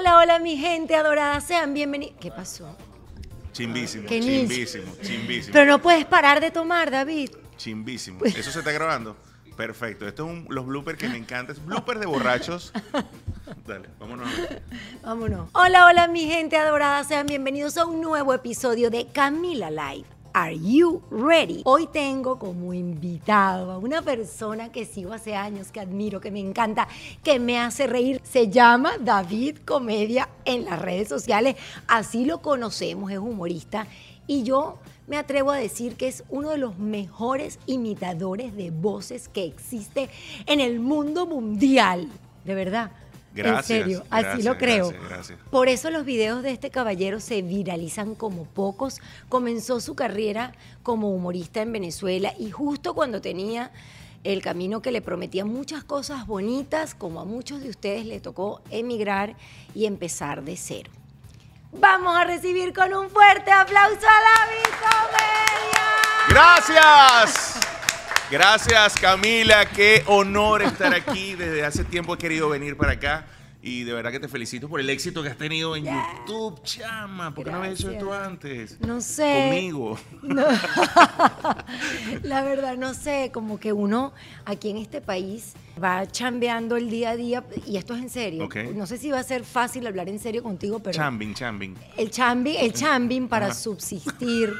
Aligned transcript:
Hola, 0.00 0.16
hola 0.16 0.38
mi 0.38 0.56
gente 0.56 0.96
adorada, 0.96 1.42
sean 1.42 1.74
bienvenidos. 1.74 2.14
¿Qué 2.18 2.30
pasó? 2.30 2.74
Chimbísimo, 3.52 4.08
¿Qué 4.08 4.18
chimbísimo, 4.20 4.94
chimbísimo. 5.02 5.52
Pero 5.52 5.70
no 5.72 5.82
puedes 5.82 6.06
parar 6.06 6.40
de 6.40 6.50
tomar, 6.50 6.90
David. 6.90 7.32
Chimbísimo. 7.58 8.24
¿Eso 8.24 8.50
se 8.50 8.60
está 8.60 8.72
grabando? 8.72 9.14
Perfecto. 9.58 10.08
Esto 10.08 10.24
es 10.24 10.30
un, 10.30 10.46
los 10.48 10.64
bloopers 10.64 10.96
que 10.96 11.06
me 11.06 11.18
encantan. 11.18 11.54
Es 11.54 11.62
bloopers 11.62 12.00
de 12.00 12.06
borrachos. 12.06 12.72
Dale, 13.66 13.90
vámonos. 13.98 14.26
Vámonos. 15.02 15.50
Hola, 15.52 15.84
hola 15.84 16.08
mi 16.08 16.24
gente 16.24 16.56
adorada, 16.56 17.04
sean 17.04 17.26
bienvenidos 17.26 17.76
a 17.76 17.84
un 17.84 18.00
nuevo 18.00 18.32
episodio 18.32 18.88
de 18.88 19.06
Camila 19.08 19.70
Live. 19.70 20.06
Are 20.32 20.56
you 20.56 21.02
ready? 21.10 21.62
Hoy 21.64 21.88
tengo 21.88 22.38
como 22.38 22.72
invitado 22.72 23.72
a 23.72 23.78
una 23.78 24.00
persona 24.00 24.70
que 24.70 24.84
sigo 24.84 25.12
hace 25.12 25.34
años, 25.34 25.72
que 25.72 25.80
admiro, 25.80 26.20
que 26.20 26.30
me 26.30 26.38
encanta, 26.38 26.86
que 27.24 27.40
me 27.40 27.58
hace 27.58 27.88
reír. 27.88 28.20
Se 28.22 28.48
llama 28.48 28.92
David 29.00 29.58
Comedia 29.64 30.28
en 30.44 30.66
las 30.66 30.80
redes 30.80 31.08
sociales. 31.08 31.56
Así 31.88 32.24
lo 32.24 32.42
conocemos, 32.42 33.10
es 33.10 33.18
humorista. 33.18 33.88
Y 34.28 34.44
yo 34.44 34.78
me 35.08 35.16
atrevo 35.16 35.50
a 35.50 35.56
decir 35.56 35.96
que 35.96 36.06
es 36.06 36.22
uno 36.28 36.50
de 36.50 36.58
los 36.58 36.78
mejores 36.78 37.58
imitadores 37.66 38.54
de 38.54 38.70
voces 38.70 39.28
que 39.28 39.44
existe 39.44 40.10
en 40.46 40.60
el 40.60 40.78
mundo 40.78 41.26
mundial. 41.26 42.08
De 42.44 42.54
verdad. 42.54 42.92
Gracias, 43.32 43.70
En 43.70 43.82
serio, 43.82 44.04
así 44.10 44.22
gracias, 44.24 44.44
lo 44.44 44.58
creo. 44.58 44.88
gracias, 44.88 45.08
gracias. 45.08 45.38
Por 45.50 45.68
eso 45.68 45.90
los 45.90 46.04
videos 46.04 46.42
de 46.42 46.50
este 46.50 46.70
caballero 46.70 47.20
se 47.20 47.42
viralizan 47.42 48.14
como 48.14 48.44
pocos. 48.44 49.00
Comenzó 49.28 49.80
su 49.80 49.94
carrera 49.94 50.52
como 50.82 51.10
humorista 51.10 51.62
en 51.62 51.72
Venezuela 51.72 52.32
y 52.38 52.50
justo 52.50 52.94
cuando 52.94 53.20
tenía 53.20 53.70
el 54.24 54.42
camino 54.42 54.82
que 54.82 54.90
le 54.90 55.00
prometía 55.00 55.44
muchas 55.44 55.84
cosas 55.84 56.26
bonitas, 56.26 56.94
como 56.94 57.20
a 57.20 57.24
muchos 57.24 57.62
de 57.62 57.70
ustedes 57.70 58.04
le 58.04 58.20
tocó 58.20 58.60
emigrar 58.70 59.34
y 59.74 59.86
empezar 59.86 60.42
de 60.42 60.56
cero. 60.56 60.90
Vamos 61.72 62.16
a 62.16 62.24
recibir 62.24 62.72
con 62.72 62.92
un 62.92 63.08
fuerte 63.08 63.50
aplauso 63.52 64.06
a 64.06 64.20
David 64.44 64.74
Comedia. 64.80 65.80
Gracias. 66.28 67.60
Gracias, 68.30 68.94
Camila. 68.94 69.66
Qué 69.68 70.02
honor 70.06 70.62
estar 70.62 70.94
aquí. 70.94 71.34
Desde 71.34 71.64
hace 71.64 71.84
tiempo 71.84 72.14
he 72.14 72.18
querido 72.18 72.48
venir 72.48 72.76
para 72.76 72.92
acá. 72.92 73.26
Y 73.62 73.82
de 73.84 73.92
verdad 73.92 74.10
que 74.10 74.20
te 74.20 74.28
felicito 74.28 74.70
por 74.70 74.80
el 74.80 74.88
éxito 74.88 75.22
que 75.22 75.28
has 75.28 75.36
tenido 75.36 75.76
en. 75.76 75.84
YouTube, 75.84 76.62
chama. 76.62 77.34
¿Por 77.34 77.44
qué 77.44 77.50
no 77.50 77.58
habías 77.58 77.78
hecho 77.80 77.90
esto 77.90 78.12
antes? 78.14 78.80
No 78.80 79.00
sé. 79.02 79.48
Conmigo. 79.50 79.98
No. 80.22 80.46
La 82.22 82.42
verdad, 82.42 82.76
no 82.76 82.94
sé, 82.94 83.30
como 83.34 83.58
que 83.60 83.72
uno 83.74 84.12
aquí 84.46 84.70
en 84.70 84.78
este 84.78 85.00
país 85.02 85.52
va 85.82 86.06
chambeando 86.06 86.76
el 86.76 86.88
día 86.88 87.10
a 87.10 87.16
día, 87.16 87.44
y 87.66 87.76
esto 87.76 87.94
es 87.94 88.00
en 88.02 88.10
serio. 88.10 88.44
Ok. 88.44 88.56
No 88.74 88.86
sé 88.86 88.96
si 88.96 89.10
va 89.10 89.18
a 89.18 89.22
ser 89.24 89.44
fácil 89.44 89.86
hablar 89.86 90.08
en 90.08 90.18
serio 90.18 90.42
contigo, 90.42 90.78
pero 90.78 90.94
Chambing, 90.96 91.34
chambing. 91.34 91.76
el 91.98 92.10
chambing, 92.10 92.56
el 92.60 92.72
chambing 92.72 93.28
para 93.28 93.46
Ajá. 93.46 93.54
subsistir, 93.54 94.54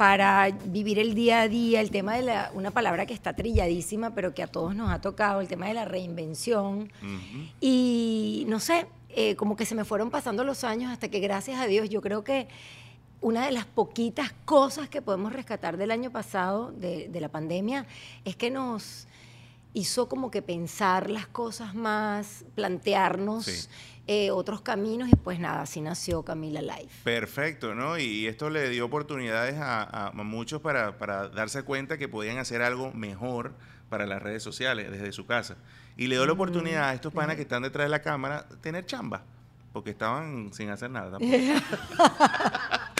para 0.00 0.48
vivir 0.64 0.98
el 0.98 1.14
día 1.14 1.42
a 1.42 1.48
día, 1.48 1.82
el 1.82 1.90
tema 1.90 2.14
de 2.14 2.22
la, 2.22 2.50
una 2.54 2.70
palabra 2.70 3.04
que 3.04 3.12
está 3.12 3.34
trilladísima, 3.34 4.14
pero 4.14 4.32
que 4.32 4.42
a 4.42 4.46
todos 4.46 4.74
nos 4.74 4.90
ha 4.90 5.02
tocado, 5.02 5.42
el 5.42 5.46
tema 5.46 5.68
de 5.68 5.74
la 5.74 5.84
reinvención. 5.84 6.90
Y 7.60 8.46
no 8.48 8.60
sé, 8.60 8.86
eh, 9.10 9.36
como 9.36 9.56
que 9.56 9.66
se 9.66 9.74
me 9.74 9.84
fueron 9.84 10.08
pasando 10.08 10.42
los 10.42 10.64
años 10.64 10.90
hasta 10.90 11.08
que 11.08 11.20
gracias 11.20 11.60
a 11.60 11.66
Dios 11.66 11.90
yo 11.90 12.00
creo 12.00 12.24
que 12.24 12.48
una 13.20 13.44
de 13.44 13.52
las 13.52 13.66
poquitas 13.66 14.32
cosas 14.46 14.88
que 14.88 15.02
podemos 15.02 15.34
rescatar 15.34 15.76
del 15.76 15.90
año 15.90 16.10
pasado, 16.10 16.72
de, 16.72 17.10
de 17.10 17.20
la 17.20 17.28
pandemia, 17.28 17.84
es 18.24 18.36
que 18.36 18.50
nos 18.50 19.06
hizo 19.74 20.08
como 20.08 20.30
que 20.30 20.40
pensar 20.40 21.10
las 21.10 21.26
cosas 21.26 21.74
más, 21.74 22.46
plantearnos 22.54 23.44
Sí. 23.44 23.68
Eh, 24.06 24.30
otros 24.30 24.60
caminos 24.62 25.08
y 25.08 25.16
pues 25.16 25.38
nada, 25.38 25.62
así 25.62 25.80
nació 25.80 26.22
Camila 26.24 26.60
Life. 26.62 27.00
Perfecto, 27.04 27.74
¿no? 27.74 27.98
Y 27.98 28.26
esto 28.26 28.50
le 28.50 28.68
dio 28.70 28.84
oportunidades 28.86 29.56
a, 29.58 30.08
a- 30.08 30.12
muchos 30.12 30.60
para, 30.60 30.98
para 30.98 31.28
darse 31.28 31.62
cuenta 31.62 31.96
que 31.98 32.08
podían 32.08 32.38
hacer 32.38 32.62
algo 32.62 32.92
mejor 32.92 33.52
para 33.88 34.06
las 34.06 34.22
redes 34.22 34.42
sociales 34.42 34.90
desde 34.90 35.12
su 35.12 35.26
casa. 35.26 35.56
Y 35.96 36.06
le 36.06 36.16
dio 36.16 36.26
la 36.26 36.32
oportunidad 36.32 36.88
a 36.88 36.94
estos 36.94 37.12
panas 37.12 37.36
que 37.36 37.42
están 37.42 37.62
detrás 37.62 37.84
de 37.86 37.90
la 37.90 38.00
cámara 38.02 38.46
tener 38.60 38.86
chamba, 38.86 39.22
porque 39.72 39.90
estaban 39.90 40.52
sin 40.52 40.70
hacer 40.70 40.90
nada. 40.90 41.10
tampoco. 41.18 41.36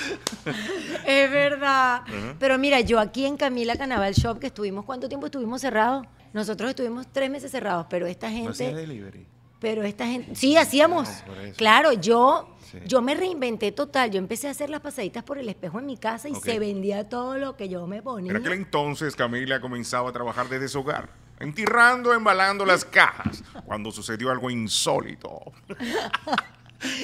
Es 1.06 1.30
verdad. 1.30 2.02
Ujú. 2.08 2.36
Pero 2.38 2.58
mira, 2.58 2.80
yo 2.80 2.98
aquí 2.98 3.26
en 3.26 3.36
Camila 3.36 3.76
Canaval 3.76 4.14
Shop, 4.14 4.38
que 4.38 4.46
estuvimos, 4.48 4.84
¿cuánto 4.84 5.08
tiempo 5.08 5.26
estuvimos 5.26 5.60
cerrados? 5.60 6.06
Nosotros 6.32 6.70
estuvimos 6.70 7.06
tres 7.12 7.30
meses 7.30 7.50
cerrados, 7.50 7.86
pero 7.90 8.06
esta 8.06 8.28
No 8.30 8.36
gente... 8.54 8.74
delivery. 8.74 9.26
Pero 9.60 9.82
esta 9.82 10.06
gente, 10.06 10.34
sí, 10.34 10.56
hacíamos. 10.56 11.08
Eso. 11.08 11.24
claro, 11.56 11.92
yo, 11.92 12.56
Sí. 12.70 12.78
yo 12.86 13.02
me 13.02 13.14
reinventé 13.14 13.72
total. 13.72 14.10
Yo 14.10 14.18
empecé 14.18 14.48
a 14.48 14.52
hacer 14.52 14.70
las 14.70 14.80
pasaditas 14.80 15.22
por 15.22 15.38
el 15.38 15.48
espejo 15.48 15.78
en 15.80 15.86
mi 15.86 15.96
casa 15.96 16.28
y 16.28 16.34
se 16.34 16.58
vendía 16.58 17.08
todo 17.08 17.36
lo 17.36 17.56
que 17.56 17.68
yo 17.68 17.86
me 17.86 18.00
ponía. 18.00 18.30
En 18.30 18.36
aquel 18.38 18.52
entonces 18.54 19.14
Camila 19.16 19.60
comenzaba 19.60 20.08
a 20.10 20.12
trabajar 20.12 20.48
desde 20.48 20.68
su 20.68 20.80
hogar, 20.80 21.10
entirrando, 21.40 22.14
embalando 22.14 22.64
las 22.64 22.84
cajas, 22.84 23.42
cuando 23.66 23.90
sucedió 23.90 24.30
algo 24.30 24.50
insólito. 24.50 25.52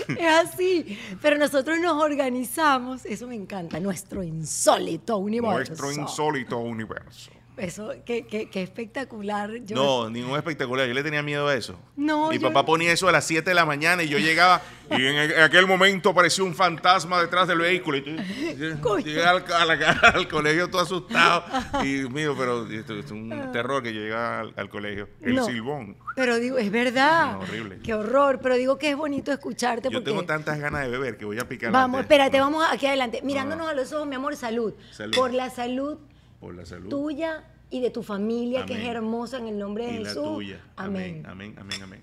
Es 0.09 0.27
así. 0.49 0.99
Pero 1.21 1.37
nosotros 1.37 1.79
nos 1.81 2.03
organizamos, 2.03 3.05
eso 3.05 3.27
me 3.27 3.35
encanta, 3.35 3.79
nuestro 3.81 4.23
insólito 4.23 5.19
universo. 5.19 5.57
Nuestro 5.57 5.93
insólito 5.93 6.59
universo. 6.59 7.31
Eso, 7.57 7.91
qué, 8.05 8.27
qué- 8.27 8.51
qué 8.51 8.63
espectacular. 8.63 9.51
Yo- 9.65 9.77
No, 9.77 10.11
ningún 10.11 10.37
espectacular. 10.37 10.87
Yo 10.87 10.93
le 10.95 11.03
tenía 11.03 11.23
miedo 11.23 11.49
a 11.49 11.55
eso. 11.55 11.79
No, 11.97 12.29
Mi 12.29 12.37
yo- 12.39 12.43
papá 12.49 12.67
ponía 12.67 12.93
eso 12.93 13.09
a 13.09 13.13
las 13.13 13.25
7 13.27 13.51
de 13.51 13.55
la 13.55 13.65
mañana 13.65 14.03
y 14.03 14.09
yo 14.09 14.19
llegaba 14.19 14.61
y 14.91 15.05
en, 15.07 15.33
aquel 15.41 15.67
momento 15.67 16.11
apareció 16.11 16.45
un 16.45 16.55
fantasma 16.55 17.21
detrás 17.21 17.49
del 17.49 17.59
vehículo. 17.59 17.97
Y 17.97 18.03
tú- 18.03 18.17
Coño. 18.83 19.05
llegué 19.07 19.25
al, 19.25 20.29
colegio 20.29 20.69
todo 20.69 20.83
asustado. 20.83 21.45
Y 21.83 22.09
mío, 22.11 22.35
pero 22.37 22.67
esto 22.71 22.95
es 22.95 23.11
un 23.11 23.31
terror 23.53 23.83
que 23.83 23.95
yo 23.95 24.01
llegaba 24.01 24.41
al, 24.41 24.53
al 24.57 24.69
colegio. 24.69 25.09
El 25.23 25.37
No. 25.37 25.47
silbón. 25.47 25.97
Pero 26.15 26.37
digo, 26.37 26.59
es 26.59 26.71
verdad. 26.71 27.33
No, 27.33 27.39
horrible. 27.41 27.79
Qué 27.83 27.95
horror. 27.95 28.39
Pero 28.43 28.57
digo 28.57 28.79
que 28.79 28.91
es 28.91 28.97
bonito 28.97 29.33
escucharte 29.33 29.89
Yo 29.89 29.93
porque. 29.99 30.11
tengo 30.11 30.25
tantas 30.25 30.59
ganas 30.61 30.83
de 30.83 30.89
beber 30.89 31.17
que 31.17 31.25
voy 31.25 31.39
a 31.39 31.49
picar 31.49 31.73
Vamos, 31.73 32.01
espérate, 32.03 32.39
vamos 32.39 32.65
aquí 32.71 32.87
adelante. 32.87 33.21
Mirándonos 33.23 33.69
a 33.69 33.73
los 33.75 33.93
ojos, 33.93 34.07
mi 34.07 34.15
amor, 34.17 34.37
salud. 34.37 34.75
Salud. 34.93 35.15
Por 35.17 35.33
la 35.33 35.49
salud 35.51 35.99
Por 36.41 36.55
la 36.55 36.65
salud. 36.67 36.89
tuya 36.89 37.45
y 37.71 37.81
de 37.81 37.91
tu 37.91 38.03
familia, 38.03 38.65
que 38.67 38.75
es 38.75 38.87
hermosa 38.87 39.39
en 39.39 39.49
el 39.49 39.59
nombre 39.59 39.87
de 39.87 39.93
y 39.93 39.99
la 40.05 40.09
Jesús. 40.11 40.25
tuya. 40.25 40.61
Amén. 40.77 41.23
Amén, 41.27 41.55
amén, 41.57 41.57
amén, 41.59 41.83
amén. 41.83 42.01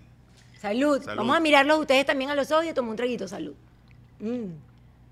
Salud. 0.60 1.02
Salud. 1.02 1.18
Vamos 1.18 1.36
a 1.38 1.40
mirarlos 1.40 1.80
ustedes 1.80 2.06
también 2.06 2.30
a 2.30 2.36
los 2.36 2.52
ojos 2.52 2.66
y 2.66 2.74
tomar 2.74 2.92
un 2.92 2.98
traguito. 2.98 3.28
Salud. 3.28 3.54
Mm, 4.20 4.46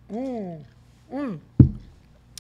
mm, 0.10 0.58
mm. 1.12 1.40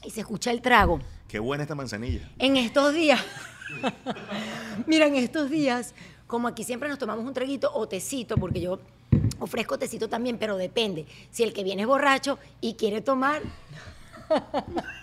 Y 0.05 0.09
se 0.09 0.21
escucha 0.21 0.51
el 0.51 0.61
trago. 0.61 0.99
Qué 1.27 1.39
buena 1.39 1.63
esta 1.63 1.75
manzanilla. 1.75 2.29
En 2.39 2.57
estos 2.57 2.93
días, 2.93 3.21
mira, 4.87 5.07
en 5.07 5.15
estos 5.15 5.49
días, 5.49 5.93
como 6.27 6.47
aquí 6.47 6.63
siempre 6.63 6.89
nos 6.89 6.99
tomamos 6.99 7.25
un 7.25 7.33
traguito 7.33 7.71
o 7.73 7.87
tecito, 7.87 8.35
porque 8.37 8.59
yo 8.61 8.79
ofrezco 9.39 9.77
tecito 9.77 10.09
también, 10.09 10.37
pero 10.37 10.57
depende. 10.57 11.05
Si 11.31 11.43
el 11.43 11.53
que 11.53 11.63
viene 11.63 11.83
es 11.83 11.87
borracho 11.87 12.39
y 12.59 12.73
quiere 12.75 13.01
tomar. 13.01 13.41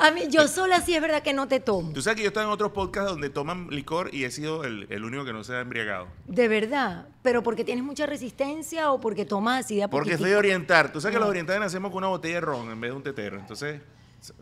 A 0.00 0.10
mí, 0.10 0.22
yo 0.30 0.48
sola 0.48 0.80
sí 0.80 0.94
es 0.94 1.00
verdad 1.00 1.22
que 1.22 1.32
no 1.32 1.48
te 1.48 1.60
tomo. 1.60 1.92
Tú 1.92 2.02
sabes 2.02 2.16
que 2.16 2.22
yo 2.22 2.28
estaba 2.28 2.46
en 2.46 2.52
otros 2.52 2.72
podcasts 2.72 3.10
donde 3.10 3.30
toman 3.30 3.68
licor 3.70 4.12
y 4.12 4.24
he 4.24 4.30
sido 4.30 4.64
el, 4.64 4.86
el 4.90 5.04
único 5.04 5.24
que 5.24 5.32
no 5.32 5.44
se 5.44 5.54
ha 5.54 5.60
embriagado. 5.60 6.08
De 6.26 6.48
verdad. 6.48 7.06
Pero 7.22 7.42
porque 7.42 7.64
tienes 7.64 7.84
mucha 7.84 8.06
resistencia 8.06 8.90
o 8.92 9.00
porque 9.00 9.24
tomas 9.24 9.64
así 9.64 9.76
de 9.76 9.84
a 9.84 9.88
Porque 9.88 10.18
soy 10.18 10.32
oriental. 10.32 10.92
Tú 10.92 11.00
sabes 11.00 11.14
que 11.14 11.20
los 11.20 11.28
orientales 11.28 11.60
nacemos 11.60 11.90
con 11.90 11.98
una 11.98 12.08
botella 12.08 12.34
de 12.34 12.40
ron 12.42 12.70
en 12.70 12.80
vez 12.80 12.90
de 12.90 12.96
un 12.96 13.02
tetero. 13.02 13.38
Entonces, 13.38 13.80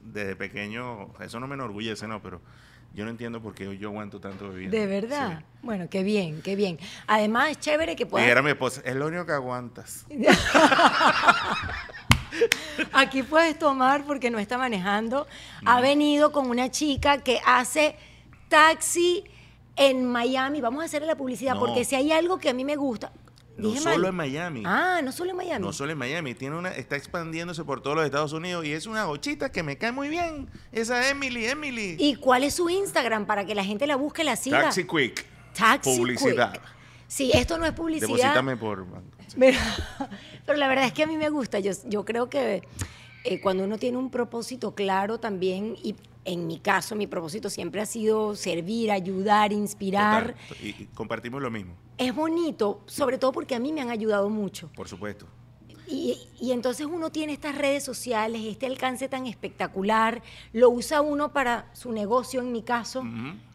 desde 0.03 0.37
pequeño, 0.37 1.13
eso 1.21 1.41
no 1.41 1.47
me 1.47 1.55
enorgullece, 1.55 2.07
¿no? 2.07 2.23
Pero 2.23 2.41
yo 2.95 3.05
no 3.05 3.11
entiendo 3.11 3.41
por 3.41 3.55
qué 3.55 3.77
yo 3.79 3.89
aguanto 3.89 4.21
tanto 4.21 4.51
bebiendo. 4.51 4.77
De 4.77 4.87
verdad. 4.87 5.39
Sí. 5.39 5.45
Bueno, 5.63 5.89
qué 5.89 6.03
bien, 6.03 6.43
qué 6.43 6.57
bien. 6.57 6.79
Además, 7.07 7.53
es 7.53 7.61
chévere 7.61 7.97
que 7.97 8.05
puedas. 8.05 8.27
Dijera 8.27 8.43
mi 8.43 8.51
esposa, 8.51 8.83
es 8.85 8.95
lo 8.95 9.07
único 9.07 9.25
que 9.25 9.33
aguantas. 9.33 10.05
Aquí 12.93 13.23
puedes 13.23 13.59
tomar 13.59 14.05
porque 14.05 14.31
no 14.31 14.39
está 14.39 14.59
manejando. 14.59 15.27
Ha 15.65 15.81
venido 15.81 16.33
con 16.33 16.49
una 16.51 16.71
chica 16.71 17.19
que 17.19 17.41
hace 17.47 17.97
taxi 18.49 19.25
en 19.77 20.07
Miami. 20.07 20.61
Vamos 20.61 20.83
a 20.83 20.87
hacerle 20.87 21.07
la 21.09 21.17
publicidad 21.17 21.55
No. 21.55 21.61
porque 21.61 21.85
si 21.85 21.95
hay 21.95 22.13
algo 22.13 22.39
que 22.39 22.51
a 22.51 22.55
mí 22.55 22.65
me 22.65 22.77
gusta. 22.77 23.13
No 23.57 23.69
Dije 23.69 23.81
solo 23.81 23.97
mal. 23.99 24.07
en 24.07 24.15
Miami. 24.15 24.63
Ah, 24.65 25.01
no 25.05 25.13
solo 25.13 25.31
en 25.33 25.37
Miami. 25.37 25.65
No 25.65 25.75
solo 25.75 25.93
en 25.93 25.99
Miami, 25.99 26.35
tiene 26.35 26.57
una, 26.57 26.71
está 26.71 26.97
expandiéndose 26.97 27.65
por 27.65 27.83
todos 27.83 27.97
los 27.97 28.07
Estados 28.07 28.33
Unidos 28.33 28.65
y 28.65 28.73
es 28.73 28.87
una 28.87 29.05
gochita 29.05 29.53
que 29.53 29.63
me 29.63 29.77
cae 29.77 29.93
muy 29.93 30.09
bien. 30.09 30.49
Esa 30.73 31.11
Emily, 31.11 31.45
Emily. 31.47 31.97
¿Y 31.99 32.17
cuál 32.17 32.45
es 32.45 32.55
su 32.55 32.71
Instagram 32.71 33.27
para 33.27 33.45
que 33.45 33.55
la 33.55 33.63
gente 33.63 33.87
la 33.87 33.97
busque, 33.97 34.25
la 34.25 34.37
siga? 34.37 34.63
Taxi 34.63 34.85
Quick. 34.87 35.27
Taxi 35.55 35.99
Publicidad. 35.99 36.53
Quick. 36.55 36.63
Sí, 37.07 37.31
esto 37.35 37.59
no 37.59 37.67
es 37.67 37.73
publicidad. 37.73 38.09
Deposítame 38.09 38.57
por 38.57 38.87
Pero, 39.39 39.59
pero 40.47 40.59
la 40.59 40.69
verdad 40.69 40.87
es 40.87 40.93
que 40.93 41.03
a 41.03 41.07
mí 41.07 41.17
me 41.17 41.29
gusta. 41.31 41.59
Yo, 41.61 41.73
yo 41.87 42.05
creo 42.05 42.29
que 42.29 42.63
eh, 43.25 43.41
cuando 43.41 43.65
uno 43.65 43.79
tiene 43.79 43.99
un 43.99 44.11
propósito 44.11 44.75
claro 44.75 45.19
también, 45.19 45.77
y 45.83 45.95
en 46.25 46.47
mi 46.47 46.59
caso, 46.59 46.95
mi 46.95 47.07
propósito 47.07 47.51
siempre 47.51 47.81
ha 47.81 47.87
sido 47.87 48.37
servir, 48.37 48.91
ayudar, 48.93 49.53
inspirar. 49.53 50.35
Total. 50.49 50.65
Y, 50.65 50.69
y 50.83 50.89
compartimos 50.95 51.43
lo 51.43 51.51
mismo, 51.51 51.75
Es 51.99 52.15
bonito, 52.15 52.83
sobre 52.87 53.19
todo 53.19 53.33
porque 53.33 53.55
a 53.55 53.59
mí 53.59 53.73
me 53.73 53.81
han 53.81 53.91
ayudado 53.91 54.29
mucho. 54.29 54.71
por 54.75 54.89
supuesto. 54.89 55.27
Y, 55.93 56.19
y 56.41 56.53
entonces 56.53 56.87
uno 56.87 57.11
tiene 57.11 57.35
estas 57.35 57.57
redes 57.57 57.85
sociales, 57.85 58.43
este 58.47 58.67
alcance 58.67 59.09
tan 59.09 59.27
espectacular, 59.27 60.23
lo 60.53 60.71
usa 60.71 61.03
uno 61.03 61.33
para 61.33 61.71
su 61.75 61.93
negocio, 61.93 62.41
en 62.41 62.51
mi 62.51 62.63
caso. 62.63 63.05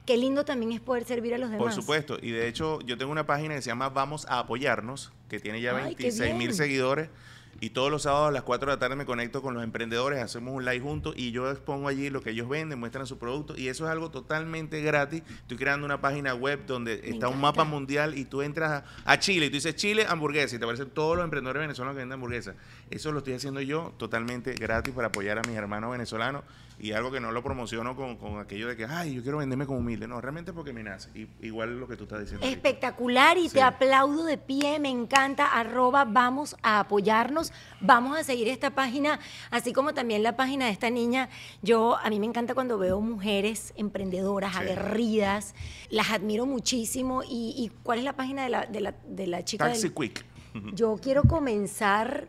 Qué 0.06 0.18
lindo 0.18 0.46
también 0.46 0.72
es 0.72 0.80
poder 0.80 1.04
servir 1.04 1.34
a 1.34 1.38
los 1.38 1.50
demás. 1.50 1.64
Por 1.64 1.74
supuesto, 1.74 2.18
y 2.22 2.32
de 2.32 2.48
hecho 2.48 2.80
yo 2.82 2.98
tengo 2.98 3.12
una 3.12 3.26
página 3.26 3.56
que 3.56 3.62
se 3.62 3.70
llama 3.70 3.90
Vamos 3.90 4.26
a 4.28 4.40
apoyarnos, 4.40 5.12
que 5.28 5.40
tiene 5.40 5.60
ya 5.62 5.76
Ay, 5.76 5.96
qué 5.96 6.04
26 6.04 6.36
mil 6.36 6.54
seguidores. 6.54 7.10
Y 7.60 7.72
todos 7.72 7.90
los 7.90 8.04
sábados 8.04 8.30
a 8.30 8.32
las 8.32 8.44
4 8.44 8.70
de 8.70 8.76
la 8.76 8.80
tarde 8.80 8.96
me 8.96 9.06
conecto 9.06 9.42
con 9.42 9.54
los 9.54 9.64
emprendedores, 9.64 10.22
hacemos 10.22 10.54
un 10.54 10.64
live 10.64 10.80
juntos 10.80 11.16
y 11.18 11.32
yo 11.32 11.50
expongo 11.50 11.88
allí 11.88 12.10
lo 12.10 12.22
que 12.22 12.32
ellos 12.32 12.48
venden, 12.48 12.80
muestran 12.80 13.08
su 13.08 13.18
producto 13.18 13.58
y 13.58 13.68
eso 13.68 13.86
es 13.86 13.92
algo 13.92 14.12
totalmente 14.12 14.82
gratis. 14.82 15.24
Estoy 15.42 15.58
creando 15.58 15.86
una 15.86 16.00
página 16.00 16.36
web 16.36 16.66
donde 16.68 17.02
está 17.04 17.30
un 17.30 17.42
mapa 17.42 17.64
mundial 17.64 18.18
y 18.18 18.26
tú 18.26 18.42
entras 18.42 18.84
a, 18.84 19.12
a 19.12 19.20
Chile 19.20 19.48
y 19.48 19.50
tú 19.50 19.56
dices 19.56 19.76
Chile 19.76 20.06
hamburguesa 20.08 20.56
y 20.56 20.60
te 20.60 20.66
aparecen 20.66 20.90
todos 20.90 21.16
los 21.18 21.24
emprendedores 21.24 21.62
venezolanos 21.62 21.96
que 21.96 22.00
venden 22.00 22.14
hamburguesas. 22.14 22.56
Eso 22.90 23.12
lo 23.12 23.20
estoy 23.20 23.34
haciendo 23.34 23.60
yo 23.62 23.94
totalmente 23.98 24.54
gratis 24.54 24.94
para 24.94 25.08
apoyar 25.10 25.38
a 25.38 25.42
mis 25.42 25.58
hermanos 25.58 25.92
venezolanos 25.92 26.44
y 26.80 26.92
algo 26.92 27.12
que 27.12 27.20
no 27.20 27.32
lo 27.32 27.42
promociono 27.44 27.96
con, 27.96 28.18
con 28.18 28.40
aquello 28.40 28.68
de 28.68 28.78
que, 28.78 28.86
ay, 28.86 29.16
yo 29.16 29.24
quiero 29.24 29.40
venderme 29.40 29.66
como 29.66 29.80
humilde. 29.80 30.08
No, 30.08 30.22
realmente 30.22 30.54
porque 30.54 30.72
me 30.74 30.84
nace. 30.84 31.10
Y, 31.16 31.28
igual 31.46 31.80
lo 31.80 31.88
que 31.88 31.98
tú 31.98 32.04
estás 32.04 32.20
diciendo. 32.22 32.46
ahorita. 32.46 32.56
Espectacular 32.70 33.38
y 33.38 33.50
Sí. 33.50 33.56
te 33.56 33.62
aplaudo 33.64 34.24
de 34.26 34.38
pie, 34.38 34.80
me 34.80 34.90
encanta, 34.90 35.48
arroba, 35.48 36.06
vamos 36.06 36.56
a 36.62 36.80
apoyarnos, 36.80 37.52
vamos 37.82 38.18
a 38.18 38.24
seguir 38.24 38.48
esta 38.48 38.70
página, 38.76 39.20
así 39.50 39.74
como 39.74 39.94
también 39.96 40.22
la 40.24 40.38
página 40.38 40.66
de 40.68 40.72
esta 40.72 40.90
niña. 40.92 41.30
Yo, 41.64 41.98
a 41.98 42.10
mí 42.10 42.20
me 42.20 42.28
encanta 42.28 42.54
cuando 42.54 42.78
veo 42.78 43.02
mujeres 43.02 43.74
emprendedoras, 43.76 44.52
Sí. 44.54 44.60
aguerridas, 44.60 45.56
las 45.90 46.12
admiro 46.12 46.46
muchísimo. 46.46 47.24
¿Y, 47.24 47.54
y 47.58 47.72
cuál 47.84 47.98
es 48.00 48.06
la 48.06 48.14
página 48.14 48.44
de 48.44 48.50
la, 48.50 48.66
de 48.68 48.82
la, 48.82 48.96
de 49.08 49.28
la 49.28 49.44
chica? 49.44 49.66
Taxi 49.66 49.82
del- 49.90 49.94
Quick. 49.94 50.26
Yo 50.74 50.98
quiero 51.02 51.22
comenzar 51.24 52.28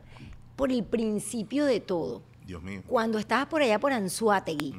por 0.59 0.73
el 0.73 0.83
principio 0.83 1.65
de 1.67 1.79
todo. 1.79 2.21
Dios 2.45 2.61
mío. 2.65 2.83
Cuando 2.85 3.21
estabas 3.21 3.47
por 3.47 3.63
allá 3.63 3.79
por 3.79 3.93
Anzuategui. 3.93 4.75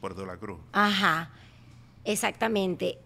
Puerto 0.00 0.24
La 0.24 0.38
Cruz. 0.38 0.58
Ajá, 0.72 1.30
exactamente. 2.04 2.98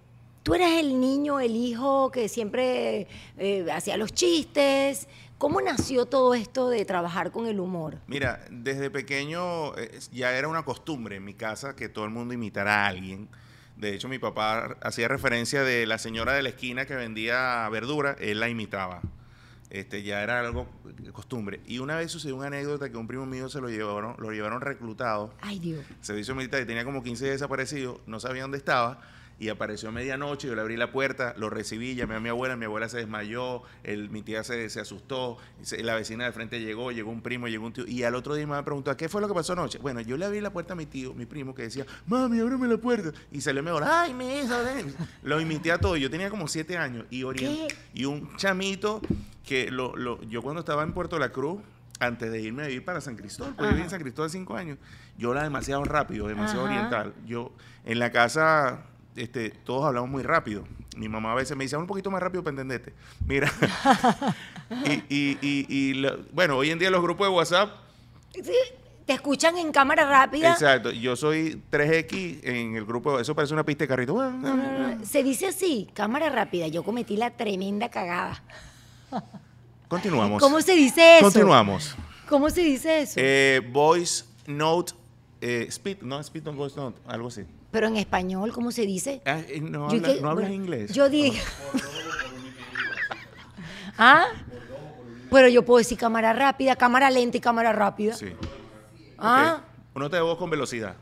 Tú 0.45 0.55
eras 0.55 0.75
el 0.75 1.01
niño, 1.01 1.41
el 1.41 1.57
hijo 1.57 2.13
que 2.13 2.29
siempre 2.29 3.09
eh, 3.37 3.67
hacía 3.73 3.97
los 3.97 4.13
chistes. 4.13 5.09
¿Cómo 5.39 5.61
nació 5.61 6.07
todo 6.07 6.35
esto 6.35 6.71
de 6.71 6.85
trabajar 6.85 7.33
con 7.33 7.49
el 7.49 7.59
humor? 7.59 7.99
Mira, 8.07 8.45
desde 8.49 8.93
pequeño 8.93 9.77
eh, 9.77 9.99
ya 10.13 10.39
era 10.39 10.47
una 10.47 10.65
costumbre 10.65 11.17
en 11.17 11.25
mi 11.25 11.35
casa 11.35 11.75
que 11.75 11.89
todo 11.89 12.05
el 12.05 12.13
mundo 12.13 12.33
imitara 12.33 12.85
a 12.85 12.87
alguien. 12.87 13.29
De 13.77 13.93
hecho, 13.93 14.09
mi 14.09 14.21
papá 14.21 14.77
hacía 14.83 15.09
referencia 15.09 15.65
de 15.65 15.85
la 15.85 15.99
señora 15.99 16.35
de 16.35 16.45
la 16.45 16.51
esquina 16.51 16.87
que 16.87 16.95
vendía 16.95 17.69
verdura, 17.71 18.15
él 18.21 18.39
la 18.39 18.49
imitaba. 18.49 19.03
Este, 19.75 20.05
ya 20.05 20.23
era 20.23 20.39
algo 20.39 20.69
costumbre. 21.13 21.61
Y 21.67 21.81
una 21.81 21.97
vez 21.97 22.13
sucedió 22.13 22.37
una 22.37 22.47
anécdota 22.47 22.91
que 22.91 22.97
un 22.97 23.09
primo 23.09 23.27
mío 23.27 23.49
se 23.49 23.61
lo 23.61 23.69
llevaron, 23.69 24.15
lo 24.19 24.31
llevaron 24.31 24.61
reclutado 24.61 25.35
Ay, 25.41 25.59
Dios. 25.59 25.85
servicio 26.01 26.37
militar 26.37 26.63
y 26.63 26.65
tenía 26.65 26.85
como 26.85 27.03
15 27.03 27.25
días 27.25 27.35
desaparecido, 27.41 28.01
no 28.07 28.21
sabía 28.21 28.43
dónde 28.43 28.57
estaba 28.59 29.01
y 29.39 29.49
apareció 29.49 29.89
a 29.89 29.93
medianoche, 29.93 30.47
yo 30.47 30.55
le 30.55 30.61
abrí 30.61 30.77
la 30.77 30.93
puerta, 30.93 31.35
lo 31.37 31.51
recibí, 31.51 31.95
llamé 31.97 32.15
a 32.15 32.21
mi 32.21 32.29
abuela, 32.29 32.57
mi 32.57 32.67
abuela 32.67 32.89
se 32.89 32.99
desmayó, 32.99 33.63
el, 33.83 34.09
mi 34.11 34.23
tía 34.23 34.45
se, 34.45 34.69
se 34.71 34.81
asustó, 34.81 35.37
se- 35.63 35.83
la 35.83 35.95
vecina 35.97 36.25
del 36.25 36.33
frente 36.33 36.61
llegó, 36.61 36.93
llegó 36.93 37.11
un 37.11 37.21
primo, 37.21 37.49
llegó 37.49 37.67
un 37.67 37.73
tío 37.73 37.85
y 37.87 38.05
al 38.05 38.15
otro 38.15 38.35
día 38.35 38.47
me 38.47 38.63
preguntó, 38.63 38.97
¿qué 38.97 39.09
fue 39.09 39.21
lo 39.21 39.29
que 39.29 39.35
pasó 39.35 39.55
anoche? 39.55 39.79
Bueno, 39.79 40.01
yo 40.01 40.17
le 40.17 40.25
abrí 40.25 40.41
la 40.41 40.53
puerta 40.53 40.75
a 40.75 40.77
mi 40.77 40.87
tío, 40.87 41.15
mi 41.15 41.27
primo, 41.27 41.55
que 41.55 41.63
decía, 41.63 41.85
mami, 42.07 42.39
ábreme 42.41 42.69
la 42.69 42.77
puerta 42.77 43.11
y 43.33 43.41
salió 43.41 43.63
mejor, 43.63 43.83
ay, 43.85 44.15
mi 44.15 44.25
ven". 44.47 44.95
lo 45.23 45.41
imité 45.41 45.73
a 45.73 45.79
todo, 45.79 45.97
yo 45.97 46.09
tenía 46.11 46.31
como 46.31 46.47
7 46.49 46.77
años 46.79 47.05
y, 47.11 47.23
y 47.93 48.05
un 48.05 48.37
chamito 48.37 49.01
que 49.45 49.71
lo, 49.71 49.97
lo- 49.97 50.23
yo 50.23 50.43
cuando 50.43 50.61
estaba 50.61 50.83
en 50.85 50.93
Puerto 50.93 51.19
La 51.19 51.31
Cruz, 51.31 51.61
antes 52.01 52.31
de 52.31 52.41
irme 52.41 52.65
a 52.65 52.67
vivir 52.67 52.85
para 52.85 53.01
San 53.01 53.17
Cristóbal, 53.17 53.55
porque 53.55 53.71
yo 53.71 53.75
viví 53.77 53.85
en. 53.85 53.91
San 53.91 54.01
Cristóbal 54.01 54.29
cinco 54.31 54.57
años, 54.57 54.79
yo 55.17 55.33
era 55.33 55.43
demasiado 55.45 55.85
rápido, 55.85 56.27
demasiado 56.27 56.65
Ajá. 56.67 56.75
oriental. 56.75 57.15
Yo, 57.27 57.53
en 57.85 57.99
la 58.01 58.11
casa, 58.11 58.81
este, 59.17 59.51
todos 59.51 59.85
hablamos 59.87 60.11
muy 60.11 60.23
rápido. 60.23 60.65
Mi 60.97 61.09
mamá 61.09 61.33
a 61.33 61.35
veces 61.35 61.57
me 61.57 61.65
dice, 61.65 61.75
"Habla 61.77 61.85
un 61.85 61.89
poquito 61.89 62.11
más 62.11 62.23
rápido 62.23 62.43
para 62.45 62.53
entenderte. 62.53 62.93
Mira, 63.27 63.51
y, 64.85 64.93
y- 65.15 65.39
y- 65.41 65.67
y 65.69 65.95
lo- 65.95 66.19
bueno, 66.33 66.57
hoy 66.57 66.71
en 66.71 66.79
día 66.79 66.91
los 66.91 67.03
grupos 67.03 67.29
de 67.29 67.35
WhatsApp, 67.35 67.71
Sí, 68.33 68.43
te 69.07 69.13
escuchan 69.13 69.57
en 69.59 69.71
cámara 69.73 70.09
rápida. 70.09 70.51
exacto, 70.53 70.91
yo 70.91 71.15
soy 71.17 71.63
3X 71.71 72.41
en 72.43 72.75
el 72.77 72.85
grupo, 72.85 73.19
eso 73.21 73.35
parece 73.35 73.55
una 73.55 73.65
pista 73.65 73.85
de 73.85 73.89
carrito. 73.89 74.15
No, 74.15 74.31
no, 74.31 74.57
no, 74.97 75.05
Se 75.05 75.23
dice 75.23 75.47
así, 75.49 75.89
cámara 75.95 76.31
rápida. 76.31 76.67
Yo 76.69 76.83
cometí 76.83 77.17
la 77.17 77.31
tremenda 77.31 77.89
cagada. 77.91 78.43
Continuamos. 79.89 80.43
¿Cómo 80.43 80.61
se 80.61 80.75
dice 80.75 81.19
eso? 81.19 81.25
Continuamos. 81.27 81.95
¿Cómo 82.29 82.51
se 82.51 82.63
dice 82.63 83.03
eso? 83.03 83.15
Eh, 83.19 83.61
voice 83.71 84.25
Note, 84.47 84.93
eh, 85.41 85.67
Speed, 85.69 85.99
no, 86.03 86.19
Speed 86.21 86.49
on 86.49 86.57
Voice 86.57 86.75
Note, 86.77 86.99
algo 87.07 87.29
así. 87.29 87.43
Pero 87.75 87.89
en 87.89 87.97
español, 87.97 88.53
¿cómo 88.53 88.71
se 88.71 88.87
dice? 88.87 89.21
Ah, 89.27 89.41
eh, 89.49 89.61
no, 89.61 89.91
Yo 89.91 89.97
habla- 89.97 90.15
que- 90.15 90.21
no 90.21 90.31
hablas 90.31 90.49
bueno, 90.49 90.55
inglés. 90.55 90.93
Yo 90.93 91.09
digo. 91.09 91.35
¿Ah? 93.99 94.27
Pero 95.29 95.49
yo 95.49 95.65
puedo 95.65 95.79
decir 95.79 95.99
cámara 95.99 96.33
rápida, 96.33 96.77
cámara 96.77 97.11
lenta 97.11 97.37
y 97.37 97.41
cámara 97.41 97.73
rápida. 97.73 98.15
Sí. 98.15 98.29
Ah, 99.19 99.57
Ok. 99.59 99.97
Un 99.97 100.03
nota 100.03 100.17
de 100.17 100.23
voz 100.23 100.39
con 100.39 100.51
velocidad. 100.51 100.95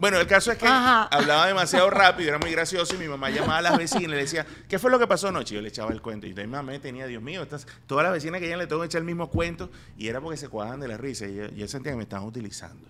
Bueno, 0.00 0.18
el 0.18 0.26
caso 0.26 0.50
es 0.50 0.58
que 0.58 0.66
Ajá. 0.66 1.04
hablaba 1.04 1.46
demasiado 1.46 1.88
rápido, 1.90 2.30
era 2.30 2.38
muy 2.40 2.50
gracioso 2.50 2.96
y 2.96 2.98
mi 2.98 3.06
mamá 3.06 3.30
llamaba 3.30 3.58
a 3.58 3.62
las 3.62 3.78
vecinas 3.78 4.02
y 4.02 4.08
le 4.08 4.16
decía, 4.16 4.44
¿qué 4.68 4.80
fue 4.80 4.90
lo 4.90 4.98
que 4.98 5.06
pasó 5.06 5.28
anoche? 5.28 5.54
Yo 5.54 5.60
le 5.60 5.68
echaba 5.68 5.92
el 5.92 6.02
cuento. 6.02 6.26
Y 6.26 6.34
mi 6.34 6.44
mamá 6.44 6.72
me 6.72 6.80
tenía, 6.80 7.06
Dios 7.06 7.22
mío, 7.22 7.40
estas, 7.42 7.68
todas 7.86 8.02
las 8.02 8.12
vecinas 8.12 8.40
que 8.40 8.48
ella 8.48 8.56
le 8.56 8.66
tengo 8.66 8.80
que 8.82 8.86
echar 8.86 8.98
el 8.98 9.04
mismo 9.06 9.28
cuento 9.30 9.70
y 9.96 10.08
era 10.08 10.20
porque 10.20 10.36
se 10.38 10.48
cuajaban 10.48 10.80
de 10.80 10.88
la 10.88 10.96
risa 10.96 11.26
y 11.28 11.36
yo, 11.36 11.46
yo 11.50 11.68
sentía 11.68 11.92
que 11.92 11.96
me 11.98 12.02
estaban 12.02 12.26
utilizando. 12.26 12.88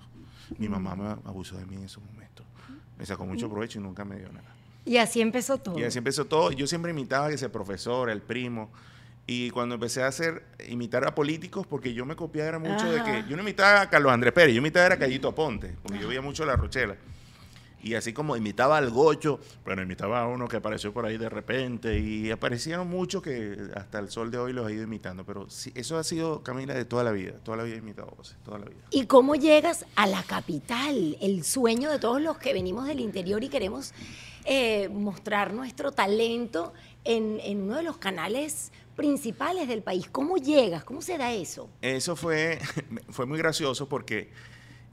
Mi 0.56 0.70
mamá 0.70 0.94
me 0.96 1.10
abusó 1.28 1.58
de 1.58 1.66
mí 1.66 1.76
en 1.76 1.84
esos 1.84 2.02
momentos. 2.02 2.31
Me 3.02 3.06
sacó 3.06 3.26
mucho 3.26 3.50
provecho 3.50 3.80
y 3.80 3.82
nunca 3.82 4.04
me 4.04 4.14
dio 4.14 4.30
nada. 4.30 4.54
Y 4.84 4.96
así 4.98 5.20
empezó 5.20 5.58
todo. 5.58 5.76
Y 5.76 5.82
así 5.82 5.98
empezó 5.98 6.24
todo. 6.24 6.52
Yo 6.52 6.68
siempre 6.68 6.92
imitaba 6.92 7.26
a 7.26 7.30
ese 7.32 7.48
profesor, 7.48 8.08
el 8.08 8.22
primo. 8.22 8.70
Y 9.26 9.50
cuando 9.50 9.74
empecé 9.74 10.04
a 10.04 10.06
hacer, 10.06 10.44
imitar 10.68 11.04
a 11.04 11.12
políticos, 11.12 11.66
porque 11.66 11.94
yo 11.94 12.06
me 12.06 12.14
copiaba 12.14 12.60
mucho 12.60 12.92
de 12.92 13.02
que, 13.02 13.24
yo 13.28 13.34
no 13.34 13.42
imitaba 13.42 13.80
a 13.80 13.90
Carlos 13.90 14.12
Andrés 14.12 14.32
Pérez, 14.32 14.54
yo 14.54 14.60
imitaba 14.60 14.94
a 14.94 14.98
Callito 15.00 15.26
Aponte, 15.26 15.74
porque 15.82 15.98
yo 15.98 16.06
veía 16.06 16.22
mucho 16.22 16.44
La 16.44 16.54
Rochela. 16.54 16.94
Y 17.82 17.94
así 17.94 18.12
como 18.12 18.36
imitaba 18.36 18.78
al 18.78 18.90
Gocho, 18.90 19.40
pero 19.64 19.82
imitaba 19.82 20.22
a 20.22 20.28
uno 20.28 20.46
que 20.46 20.56
apareció 20.56 20.92
por 20.92 21.04
ahí 21.04 21.18
de 21.18 21.28
repente, 21.28 21.98
y 21.98 22.30
aparecieron 22.30 22.88
muchos 22.88 23.22
que 23.22 23.56
hasta 23.74 23.98
el 23.98 24.08
sol 24.08 24.30
de 24.30 24.38
hoy 24.38 24.52
los 24.52 24.70
he 24.70 24.74
ido 24.74 24.84
imitando. 24.84 25.24
Pero 25.24 25.50
sí, 25.50 25.72
eso 25.74 25.98
ha 25.98 26.04
sido, 26.04 26.42
Camila, 26.42 26.74
de 26.74 26.84
toda 26.84 27.02
la 27.02 27.12
vida. 27.12 27.32
Toda 27.42 27.56
la 27.56 27.62
vida 27.64 27.76
he 27.76 27.78
imitado 27.78 28.12
voces, 28.16 28.36
toda 28.44 28.58
la 28.58 28.66
vida. 28.66 28.82
¿Y 28.90 29.06
cómo 29.06 29.34
llegas 29.34 29.84
a 29.96 30.06
la 30.06 30.22
capital? 30.22 31.16
El 31.20 31.44
sueño 31.44 31.90
de 31.90 31.98
todos 31.98 32.20
los 32.20 32.38
que 32.38 32.52
venimos 32.52 32.86
del 32.86 33.00
interior 33.00 33.42
y 33.42 33.48
queremos 33.48 33.92
eh, 34.44 34.88
mostrar 34.88 35.52
nuestro 35.52 35.92
talento 35.92 36.72
en, 37.04 37.40
en 37.42 37.62
uno 37.62 37.76
de 37.76 37.82
los 37.82 37.96
canales 37.96 38.72
principales 38.96 39.68
del 39.68 39.82
país. 39.82 40.08
¿Cómo 40.10 40.36
llegas? 40.36 40.84
¿Cómo 40.84 41.02
se 41.02 41.18
da 41.18 41.32
eso? 41.32 41.68
Eso 41.80 42.16
fue, 42.16 42.60
fue 43.10 43.26
muy 43.26 43.38
gracioso 43.38 43.88
porque 43.88 44.30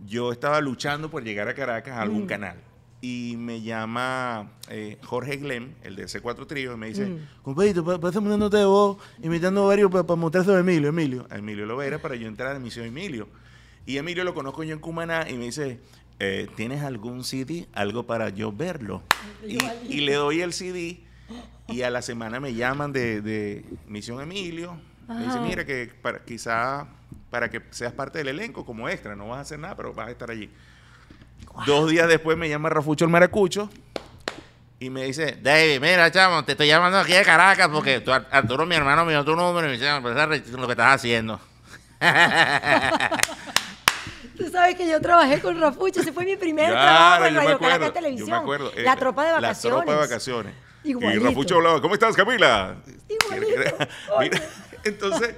yo 0.05 0.31
estaba 0.31 0.61
luchando 0.61 1.09
por 1.09 1.23
llegar 1.23 1.47
a 1.47 1.53
Caracas 1.53 1.95
a 1.95 2.01
algún 2.01 2.25
canal. 2.25 2.57
Y 3.01 3.35
me 3.37 3.61
llama 3.61 4.51
eh, 4.67 4.97
Jorge 5.05 5.37
Glem, 5.37 5.73
el 5.83 5.95
de 5.95 6.05
C4 6.05 6.45
Trío, 6.47 6.73
y 6.73 6.77
me 6.77 6.87
dice, 6.87 7.17
compadrito, 7.43 7.83
pa- 7.85 7.97
pásame 7.99 8.27
una 8.27 8.35
nota 8.37 8.57
de 8.57 8.65
voz 8.65 8.97
imitando 9.23 9.63
a 9.63 9.67
varios 9.67 9.89
para 9.89 10.03
mostrarse 10.15 10.51
a 10.53 10.59
Emilio, 10.59 10.89
Emilio. 10.89 11.25
A 11.29 11.37
Emilio 11.37 11.65
Lovera 11.65 11.99
para 12.01 12.15
yo 12.15 12.27
entrar 12.27 12.49
a 12.49 12.53
la 12.53 12.59
emisión 12.59 12.85
Emilio. 12.85 13.29
Y 13.85 13.97
Emilio 13.97 14.23
lo 14.25 14.33
conozco 14.33 14.63
yo 14.63 14.73
en 14.73 14.79
Cumaná 14.79 15.29
y 15.29 15.37
me 15.37 15.45
dice, 15.45 15.79
eh, 16.19 16.47
¿tienes 16.57 16.83
algún 16.83 17.23
CD? 17.23 17.67
Algo 17.73 18.05
para 18.05 18.29
yo 18.29 18.51
verlo. 18.51 19.01
Y, 19.47 19.57
y 19.89 20.01
le 20.01 20.13
doy 20.15 20.41
el 20.41 20.51
CD 20.51 20.99
y 21.69 21.81
a 21.83 21.89
la 21.89 22.01
semana 22.01 22.39
me 22.41 22.53
llaman 22.53 22.91
de, 22.91 23.21
de 23.21 23.63
Misión 23.87 24.19
Emilio. 24.21 24.77
Me 25.07 25.23
dice, 25.23 25.39
mira, 25.39 25.65
que 25.65 25.89
para, 26.01 26.19
quizá 26.25 26.87
para 27.29 27.49
que 27.49 27.61
seas 27.71 27.93
parte 27.93 28.17
del 28.19 28.27
elenco 28.27 28.65
como 28.65 28.89
extra, 28.89 29.15
no 29.15 29.29
vas 29.29 29.37
a 29.37 29.41
hacer 29.41 29.57
nada, 29.59 29.75
pero 29.77 29.93
vas 29.93 30.09
a 30.09 30.11
estar 30.11 30.29
allí. 30.29 30.49
Dos 31.65 31.89
días 31.89 32.07
después 32.07 32.37
me 32.37 32.47
llama 32.47 32.69
Rafucho 32.69 33.03
el 33.05 33.11
Maracucho 33.11 33.69
y 34.79 34.89
me 34.89 35.03
dice, 35.03 35.37
David, 35.41 35.81
mira, 35.81 36.09
chamo, 36.09 36.45
te 36.45 36.53
estoy 36.53 36.67
llamando 36.67 36.99
aquí 36.99 37.11
de 37.11 37.23
Caracas 37.23 37.67
porque 37.67 37.99
tu, 37.99 38.13
Arturo, 38.13 38.65
mi 38.65 38.75
hermano, 38.75 39.03
me 39.03 39.11
dio 39.11 39.25
tu 39.25 39.35
número 39.35 39.67
y 39.67 39.71
me 39.71 39.77
dice, 39.77 39.89
lo 40.57 40.65
que 40.67 40.71
estás 40.71 40.95
haciendo. 40.95 41.37
Tú 44.37 44.49
sabes 44.49 44.75
que 44.75 44.87
yo 44.87 45.01
trabajé 45.01 45.41
con 45.41 45.59
Rafucho, 45.59 45.99
ese 45.99 46.13
fue 46.13 46.23
mi 46.23 46.37
primer 46.37 46.69
Claro, 46.71 46.85
trabajo 46.85 47.25
en 47.25 47.35
Radio 47.35 47.59
Caracas 47.59 47.93
Televisión. 47.93 48.29
yo 48.29 48.35
me 48.35 48.41
acuerdo. 48.41 48.71
La 48.77 48.95
tropa 48.95 49.25
de 49.25 49.31
vacaciones. 49.33 49.79
La 49.79 49.83
tropa 49.83 49.91
de 49.91 49.97
vacaciones. 50.07 50.53
Igualito. 50.85 51.21
Y 51.21 51.27
Rafucho 51.27 51.55
hablaba, 51.55 51.81
¿cómo 51.81 51.93
estás, 51.95 52.15
Camila? 52.15 52.75
Igualito. 53.09 53.77
Mira, 54.19 54.41
entonces, 54.85 55.35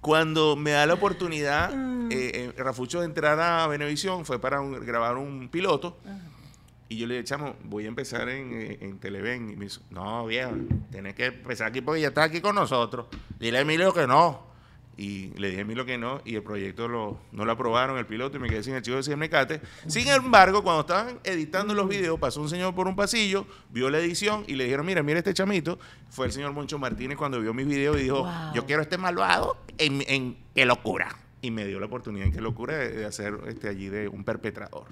cuando 0.00 0.56
me 0.56 0.72
da 0.72 0.86
la 0.86 0.94
oportunidad, 0.94 1.74
Mm. 1.74 2.08
eh, 2.12 2.30
eh, 2.34 2.52
Rafucho 2.56 3.00
de 3.00 3.06
entrar 3.06 3.38
a 3.40 3.66
Venevisión, 3.66 4.24
fue 4.24 4.38
para 4.38 4.60
un- 4.60 4.84
grabar 4.84 5.16
un 5.16 5.48
piloto. 5.48 5.96
Y 6.88 6.98
yo 6.98 7.06
le 7.08 7.14
dije, 7.14 7.24
chamo, 7.24 7.56
voy 7.64 7.84
a 7.86 7.88
empezar 7.88 8.28
en, 8.28 8.52
eh, 8.52 8.78
en 8.80 8.98
Televen. 9.00 9.50
Y 9.50 9.56
me 9.56 9.64
dice, 9.64 9.80
no, 9.90 10.24
viejo, 10.26 10.52
tienes 10.92 11.14
que 11.16 11.26
empezar 11.26 11.66
aquí 11.68 11.80
porque 11.80 12.00
ya 12.00 12.08
estás 12.08 12.26
aquí 12.26 12.40
con 12.40 12.54
nosotros. 12.54 13.06
Dile 13.40 13.58
a 13.58 13.60
Emilio 13.62 13.92
que 13.92 14.06
no. 14.06 14.45
Y 14.98 15.28
le 15.38 15.48
dije 15.48 15.58
a 15.58 15.62
Emilio 15.62 15.84
que 15.84 15.98
no, 15.98 16.22
y 16.24 16.36
el 16.36 16.42
proyecto 16.42 16.88
lo, 16.88 17.18
no 17.30 17.44
lo 17.44 17.52
aprobaron, 17.52 17.98
el 17.98 18.06
piloto, 18.06 18.38
y 18.38 18.40
me 18.40 18.48
quedé 18.48 18.62
sin 18.62 18.74
el 18.74 18.80
chivo 18.82 18.96
de 18.96 19.02
Ciemecate. 19.02 19.60
Sin 19.86 20.08
embargo, 20.08 20.62
cuando 20.62 20.80
estaban 20.80 21.18
editando 21.22 21.74
los 21.74 21.86
videos, 21.86 22.18
pasó 22.18 22.40
un 22.40 22.48
señor 22.48 22.74
por 22.74 22.86
un 22.88 22.96
pasillo, 22.96 23.46
vio 23.70 23.90
la 23.90 23.98
edición 23.98 24.44
y 24.46 24.54
le 24.54 24.64
dijeron, 24.64 24.86
mira, 24.86 25.02
mira 25.02 25.18
este 25.18 25.34
chamito. 25.34 25.78
Fue 26.08 26.26
el 26.26 26.32
señor 26.32 26.52
Moncho 26.52 26.78
Martínez 26.78 27.18
cuando 27.18 27.38
vio 27.40 27.52
mis 27.52 27.66
videos 27.66 27.98
y 27.98 28.04
dijo, 28.04 28.22
Wow. 28.22 28.54
yo 28.54 28.64
quiero 28.64 28.80
este 28.80 28.96
malvado 28.96 29.58
en, 29.76 30.02
en 30.08 30.38
Qué 30.54 30.64
Locura. 30.64 31.14
Y 31.42 31.50
me 31.50 31.66
dio 31.66 31.78
la 31.78 31.86
oportunidad 31.86 32.26
en 32.28 32.32
Qué 32.32 32.40
Locura 32.40 32.78
de, 32.78 32.90
de 32.90 33.04
hacer 33.04 33.38
este, 33.48 33.68
allí 33.68 33.88
de 33.90 34.08
un 34.08 34.24
perpetrador. 34.24 34.86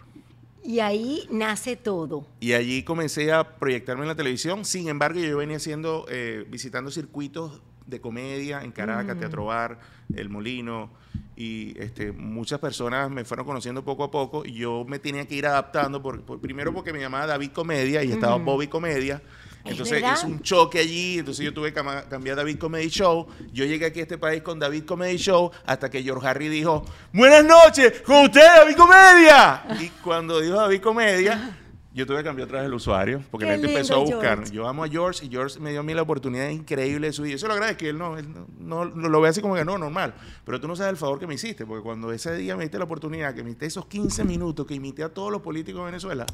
Y 0.62 0.80
ahí 0.80 1.26
nace 1.30 1.76
todo. 1.76 2.26
Y 2.40 2.54
allí 2.54 2.82
comencé 2.84 3.32
a 3.32 3.56
proyectarme 3.56 4.02
en 4.02 4.08
la 4.08 4.14
televisión. 4.14 4.64
Sin 4.64 4.88
embargo, 4.88 5.20
yo 5.20 5.36
venía 5.36 5.58
haciendo, 5.58 6.06
eh, 6.08 6.46
visitando 6.48 6.90
circuitos 6.90 7.60
de 7.86 8.00
comedia 8.00 8.62
en 8.62 8.72
Caracas, 8.72 9.18
Teatro 9.18 9.46
Bar, 9.46 9.78
El 10.14 10.28
Molino. 10.28 10.90
Y 11.36 11.76
este, 11.80 12.12
muchas 12.12 12.60
personas 12.60 13.10
me 13.10 13.24
fueron 13.24 13.44
conociendo 13.44 13.84
poco 13.84 14.04
a 14.04 14.10
poco. 14.10 14.44
Y 14.44 14.52
yo 14.54 14.84
me 14.86 14.98
tenía 14.98 15.26
que 15.26 15.34
ir 15.34 15.46
adaptando. 15.46 16.00
Por, 16.00 16.22
por- 16.22 16.40
primero 16.40 16.72
porque 16.72 16.92
me 16.92 17.00
llamaba 17.00 17.26
David 17.26 17.50
Comedia 17.50 18.02
y 18.04 18.12
estaba 18.12 18.36
Bobby 18.36 18.68
Comedia. 18.68 19.20
Es 19.64 19.72
Entonces 19.72 20.02
es 20.02 20.24
un 20.24 20.40
choque 20.42 20.78
allí. 20.78 21.18
Entonces 21.18 21.44
yo 21.44 21.52
tuve 21.52 21.72
que 21.72 21.82
cambiar 22.08 22.36
David 22.36 22.58
Comedy 22.58 22.88
Show. 22.88 23.26
Yo 23.52 23.64
llegué 23.64 23.86
aquí 23.86 24.00
a 24.00 24.02
este 24.02 24.18
país 24.18 24.42
con 24.42 24.58
David 24.58 24.84
Comedy 24.84 25.16
Show 25.16 25.50
hasta 25.66 25.90
que 25.90 26.02
George 26.02 26.26
Harry 26.26 26.48
dijo: 26.48 26.84
Buenas 27.12 27.44
noches, 27.44 28.02
con 28.02 28.26
usted, 28.26 28.42
David 28.42 28.76
Comedia. 28.76 29.64
Y 29.80 29.88
cuando 30.02 30.40
dijo 30.40 30.54
David 30.56 30.82
Comedia, 30.82 31.56
yo 31.94 32.04
tuve 32.06 32.18
que 32.18 32.24
cambiar 32.24 32.46
otra 32.48 32.58
vez 32.60 32.66
el 32.68 32.74
usuario 32.74 33.22
porque 33.30 33.46
Qué 33.46 33.52
la 33.52 33.56
gente 33.58 33.72
empezó 33.72 33.94
a 33.94 33.98
buscar. 33.98 34.38
George. 34.38 34.52
Yo 34.52 34.66
amo 34.68 34.82
a 34.84 34.88
George 34.88 35.24
y 35.24 35.28
George 35.30 35.60
me 35.60 35.70
dio 35.70 35.80
a 35.80 35.82
mí 35.82 35.94
la 35.94 36.02
oportunidad 36.02 36.48
increíble 36.50 37.06
de 37.06 37.12
subir. 37.12 37.32
Yo 37.32 37.38
se 37.38 37.46
lo 37.46 37.52
agradezco, 37.54 37.84
él 37.84 37.96
no, 37.96 38.18
él 38.18 38.26
no, 38.58 38.84
no- 38.84 38.94
no 38.94 39.08
lo 39.08 39.20
ve 39.20 39.28
así 39.28 39.40
como 39.40 39.54
que 39.54 39.64
no, 39.64 39.78
normal. 39.78 40.12
Pero 40.44 40.60
tú 40.60 40.66
no 40.68 40.74
sabes 40.76 40.90
el 40.90 40.96
favor 40.96 41.18
que 41.20 41.26
me 41.26 41.34
hiciste, 41.34 41.64
porque 41.64 41.82
cuando 41.82 42.12
ese 42.12 42.34
día 42.36 42.56
me 42.56 42.64
diste 42.64 42.78
la 42.78 42.84
oportunidad, 42.84 43.34
que 43.34 43.42
me 43.42 43.50
diste 43.50 43.66
esos 43.66 43.86
15 43.86 44.24
minutos, 44.24 44.66
que 44.66 44.74
imité 44.74 45.02
a 45.04 45.08
todos 45.08 45.30
los 45.30 45.40
políticos 45.40 45.80
de 45.82 45.86
Venezuela, 45.86 46.26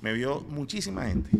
me 0.00 0.12
vio 0.12 0.40
muchísima 0.48 1.04
gente. 1.06 1.30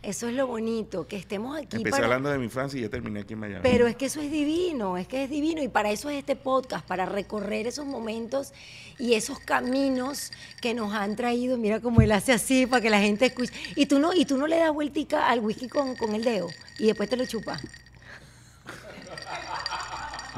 Eso 0.00 0.28
es 0.28 0.34
lo 0.34 0.46
bonito, 0.46 1.08
que 1.08 1.16
estemos 1.16 1.58
aquí 1.58 1.78
Empecé 1.78 1.90
para... 1.90 2.04
hablando 2.04 2.30
de 2.30 2.38
mi 2.38 2.48
Francia 2.48 2.78
y 2.78 2.82
ya 2.82 2.88
terminé 2.88 3.20
aquí 3.20 3.32
en 3.32 3.40
Miami. 3.40 3.60
Pero 3.62 3.88
es 3.88 3.96
que 3.96 4.06
eso 4.06 4.20
es 4.20 4.30
divino, 4.30 4.96
es 4.96 5.08
que 5.08 5.24
es 5.24 5.30
divino 5.30 5.60
y 5.60 5.68
para 5.68 5.90
eso 5.90 6.08
es 6.08 6.18
este 6.18 6.36
podcast, 6.36 6.86
para 6.86 7.04
recorrer 7.04 7.66
esos 7.66 7.84
momentos 7.84 8.52
y 8.98 9.14
esos 9.14 9.40
caminos 9.40 10.32
que 10.60 10.72
nos 10.72 10.94
han 10.94 11.16
traído. 11.16 11.58
Mira 11.58 11.80
cómo 11.80 12.00
él 12.00 12.12
hace 12.12 12.32
así 12.32 12.66
para 12.66 12.80
que 12.80 12.90
la 12.90 13.00
gente 13.00 13.26
escuche. 13.26 13.52
Y 13.74 13.86
tú 13.86 13.98
no, 13.98 14.14
y 14.14 14.24
tú 14.24 14.36
no 14.36 14.46
le 14.46 14.58
das 14.58 14.72
vueltica 14.72 15.28
al 15.28 15.40
whisky 15.40 15.68
con, 15.68 15.96
con 15.96 16.14
el 16.14 16.22
dedo 16.22 16.48
y 16.78 16.86
después 16.86 17.08
te 17.08 17.16
lo 17.16 17.26
chupas. 17.26 17.60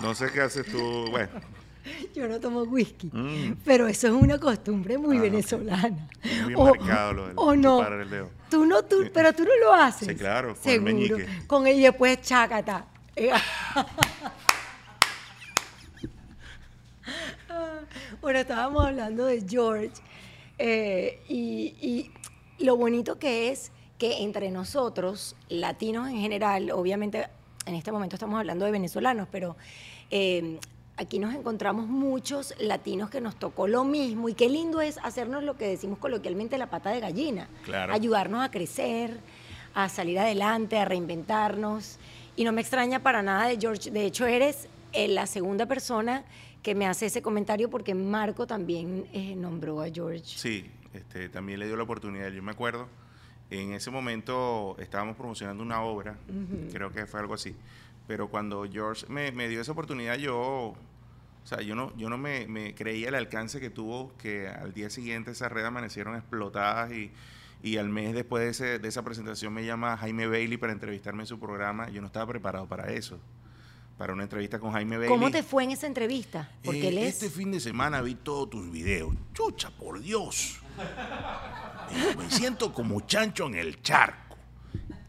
No 0.00 0.14
sé 0.14 0.30
qué 0.32 0.40
haces 0.40 0.66
tú. 0.66 1.06
Bueno, 1.10 1.28
Yo 2.14 2.28
no 2.28 2.38
tomo 2.40 2.62
whisky, 2.62 3.08
Mm. 3.12 3.56
pero 3.64 3.86
eso 3.86 4.06
es 4.08 4.12
una 4.12 4.38
costumbre 4.38 4.98
muy 4.98 5.18
Ah, 5.18 5.22
venezolana. 5.22 6.08
Muy 6.44 6.54
O- 6.56 6.74
marcado 6.74 7.12
lo 7.12 7.26
del 7.28 7.34
o 7.36 7.54
no. 7.56 7.86
el 7.86 8.10
dedo. 8.10 8.30
Tú 8.50 8.66
no, 8.66 8.82
tú, 8.84 9.08
pero 9.14 9.32
tú 9.32 9.44
no 9.44 9.50
lo 9.62 9.72
haces. 9.74 10.08
Sí, 10.08 10.14
claro, 10.16 10.48
con 10.48 10.56
el 10.56 10.62
Seguro. 10.62 10.84
meñique. 10.94 11.26
Con 11.46 11.66
el 11.66 11.76
y 11.78 11.82
después 11.82 12.20
chácata. 12.22 12.86
bueno, 18.20 18.38
estábamos 18.38 18.84
hablando 18.86 19.24
de 19.26 19.44
George 19.48 19.90
eh, 20.58 21.22
y, 21.28 21.74
y 22.58 22.64
lo 22.64 22.76
bonito 22.76 23.18
que 23.18 23.50
es 23.50 23.72
que 23.98 24.22
entre 24.22 24.50
nosotros, 24.50 25.36
latinos 25.48 26.08
en 26.08 26.20
general, 26.20 26.70
obviamente 26.70 27.26
en 27.66 27.74
este 27.74 27.92
momento 27.92 28.16
estamos 28.16 28.38
hablando 28.38 28.64
de 28.64 28.70
venezolanos, 28.70 29.28
pero 29.30 29.56
eh, 30.10 30.58
aquí 31.00 31.18
nos 31.18 31.34
encontramos 31.34 31.86
muchos 31.88 32.54
latinos 32.60 33.08
que 33.08 33.22
nos 33.22 33.34
tocó 33.36 33.66
lo 33.66 33.84
mismo 33.84 34.28
y 34.28 34.34
qué 34.34 34.50
lindo 34.50 34.82
es 34.82 34.98
hacernos 34.98 35.42
lo 35.42 35.56
que 35.56 35.66
decimos 35.66 35.98
coloquialmente 35.98 36.58
la 36.58 36.68
pata 36.68 36.90
de 36.90 37.00
gallina, 37.00 37.48
Claro. 37.64 37.94
ayudarnos 37.94 38.44
a 38.44 38.50
crecer, 38.50 39.18
a 39.74 39.88
salir 39.88 40.18
adelante, 40.18 40.78
a 40.78 40.84
reinventarnos. 40.84 41.98
Y 42.36 42.44
no 42.44 42.52
me 42.52 42.60
extraña 42.60 43.02
para 43.02 43.22
nada 43.22 43.46
de 43.48 43.56
George, 43.58 43.90
de 43.90 44.04
hecho 44.04 44.26
eres 44.26 44.68
eh, 44.92 45.08
la 45.08 45.26
segunda 45.26 45.64
persona 45.66 46.22
que 46.62 46.74
me 46.74 46.86
hace 46.86 47.06
ese 47.06 47.22
comentario 47.22 47.70
porque 47.70 47.94
Marco 47.94 48.46
también 48.46 49.06
eh, 49.14 49.34
nombró 49.36 49.80
a 49.80 49.88
George. 49.88 50.22
Sí, 50.26 50.70
este, 50.92 51.30
también 51.30 51.60
le 51.60 51.66
dio 51.66 51.76
la 51.76 51.84
oportunidad. 51.84 52.28
Yo 52.30 52.42
me 52.42 52.52
acuerdo, 52.52 52.88
en 53.50 53.72
ese 53.72 53.90
momento 53.90 54.76
estábamos 54.78 55.16
promocionando 55.16 55.62
una 55.62 55.82
obra, 55.82 56.18
creo 56.72 56.92
que 56.92 57.06
fue 57.06 57.20
algo 57.20 57.32
así. 57.34 57.56
Pero 58.06 58.28
cuando 58.28 58.66
George 58.70 59.06
me, 59.08 59.30
me 59.32 59.48
dio 59.48 59.60
esa 59.60 59.72
oportunidad, 59.72 60.16
yo, 60.18 60.74
o 61.44 61.46
sea, 61.46 61.60
yo 61.62 61.74
no, 61.74 61.96
yo 61.96 62.08
no 62.10 62.18
me, 62.18 62.46
me 62.46 62.74
creía 62.74 63.08
el 63.08 63.14
alcance 63.14 63.60
que 63.60 63.70
tuvo, 63.70 64.12
que 64.18 64.48
al 64.48 64.72
día 64.72 64.90
siguiente 64.90 65.30
esas 65.32 65.50
redes 65.50 65.68
amanecieron 65.68 66.14
explotadas 66.16 66.92
y, 66.92 67.10
y 67.62 67.76
al 67.78 67.88
mes 67.88 68.14
después 68.14 68.42
de, 68.44 68.50
ese- 68.50 68.78
de 68.78 68.88
esa 68.88 69.02
presentación 69.02 69.52
me 69.52 69.64
llama 69.64 69.96
Jaime 69.96 70.26
Bailey 70.26 70.56
para 70.58 70.72
entrevistarme 70.72 71.22
en 71.22 71.26
su 71.26 71.38
programa. 71.40 71.88
Yo 71.90 72.00
no 72.00 72.06
estaba 72.06 72.26
preparado 72.26 72.66
para 72.66 72.90
eso, 72.92 73.18
para 73.98 74.12
una 74.12 74.22
entrevista 74.22 74.58
con 74.58 74.72
Jaime 74.72 74.96
Bailey. 74.98 75.08
¿Cómo 75.14 75.30
te 75.30 75.42
fue 75.42 75.64
en 75.64 75.72
esa 75.72 75.86
entrevista? 75.86 76.50
Porque 76.64 76.84
Eh, 76.84 76.88
él 76.88 76.98
es... 76.98 77.14
Este 77.22 77.30
fin 77.30 77.50
de 77.50 77.60
semana 77.60 78.00
vi 78.02 78.14
todos 78.14 78.50
tus 78.50 78.70
videos. 78.70 79.14
Chucha, 79.34 79.70
por 79.70 80.00
Dios. 80.00 80.58
Me 82.16 82.30
siento 82.30 82.72
como 82.72 83.00
chancho 83.00 83.46
en 83.46 83.56
el 83.56 83.82
charco. 83.82 84.36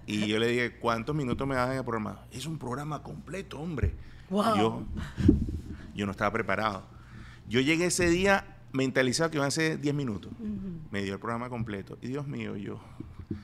Y 0.08 0.28
yo 0.28 0.40
le 0.40 0.48
dije, 0.48 0.78
¿cuántos 0.78 1.16
minutos 1.16 1.48
me 1.48 1.56
das 1.56 1.70
en 1.72 1.78
el 1.78 1.84
programa? 1.86 2.26
Es 2.32 2.46
un 2.46 2.58
programa 2.58 3.02
completo, 3.04 3.60
hombre. 3.60 3.94
Wow. 4.30 4.58
Yo, 4.58 4.84
yo 6.01 6.05
no 6.05 6.12
estaba 6.12 6.31
preparado. 6.31 6.84
Yo 7.48 7.60
llegué 7.62 7.86
ese 7.86 8.10
día 8.10 8.58
mentalizado 8.74 9.29
que 9.31 9.38
iban 9.38 9.48
a 9.48 9.51
ser 9.51 9.79
10 9.79 9.93
minutos. 9.96 10.31
Me 10.91 11.01
dio 11.03 11.13
el 11.13 11.20
programa 11.20 11.50
completo. 11.50 11.98
Y 12.01 12.08
Dios 12.08 12.27
mío, 12.27 12.55
yo. 12.58 12.79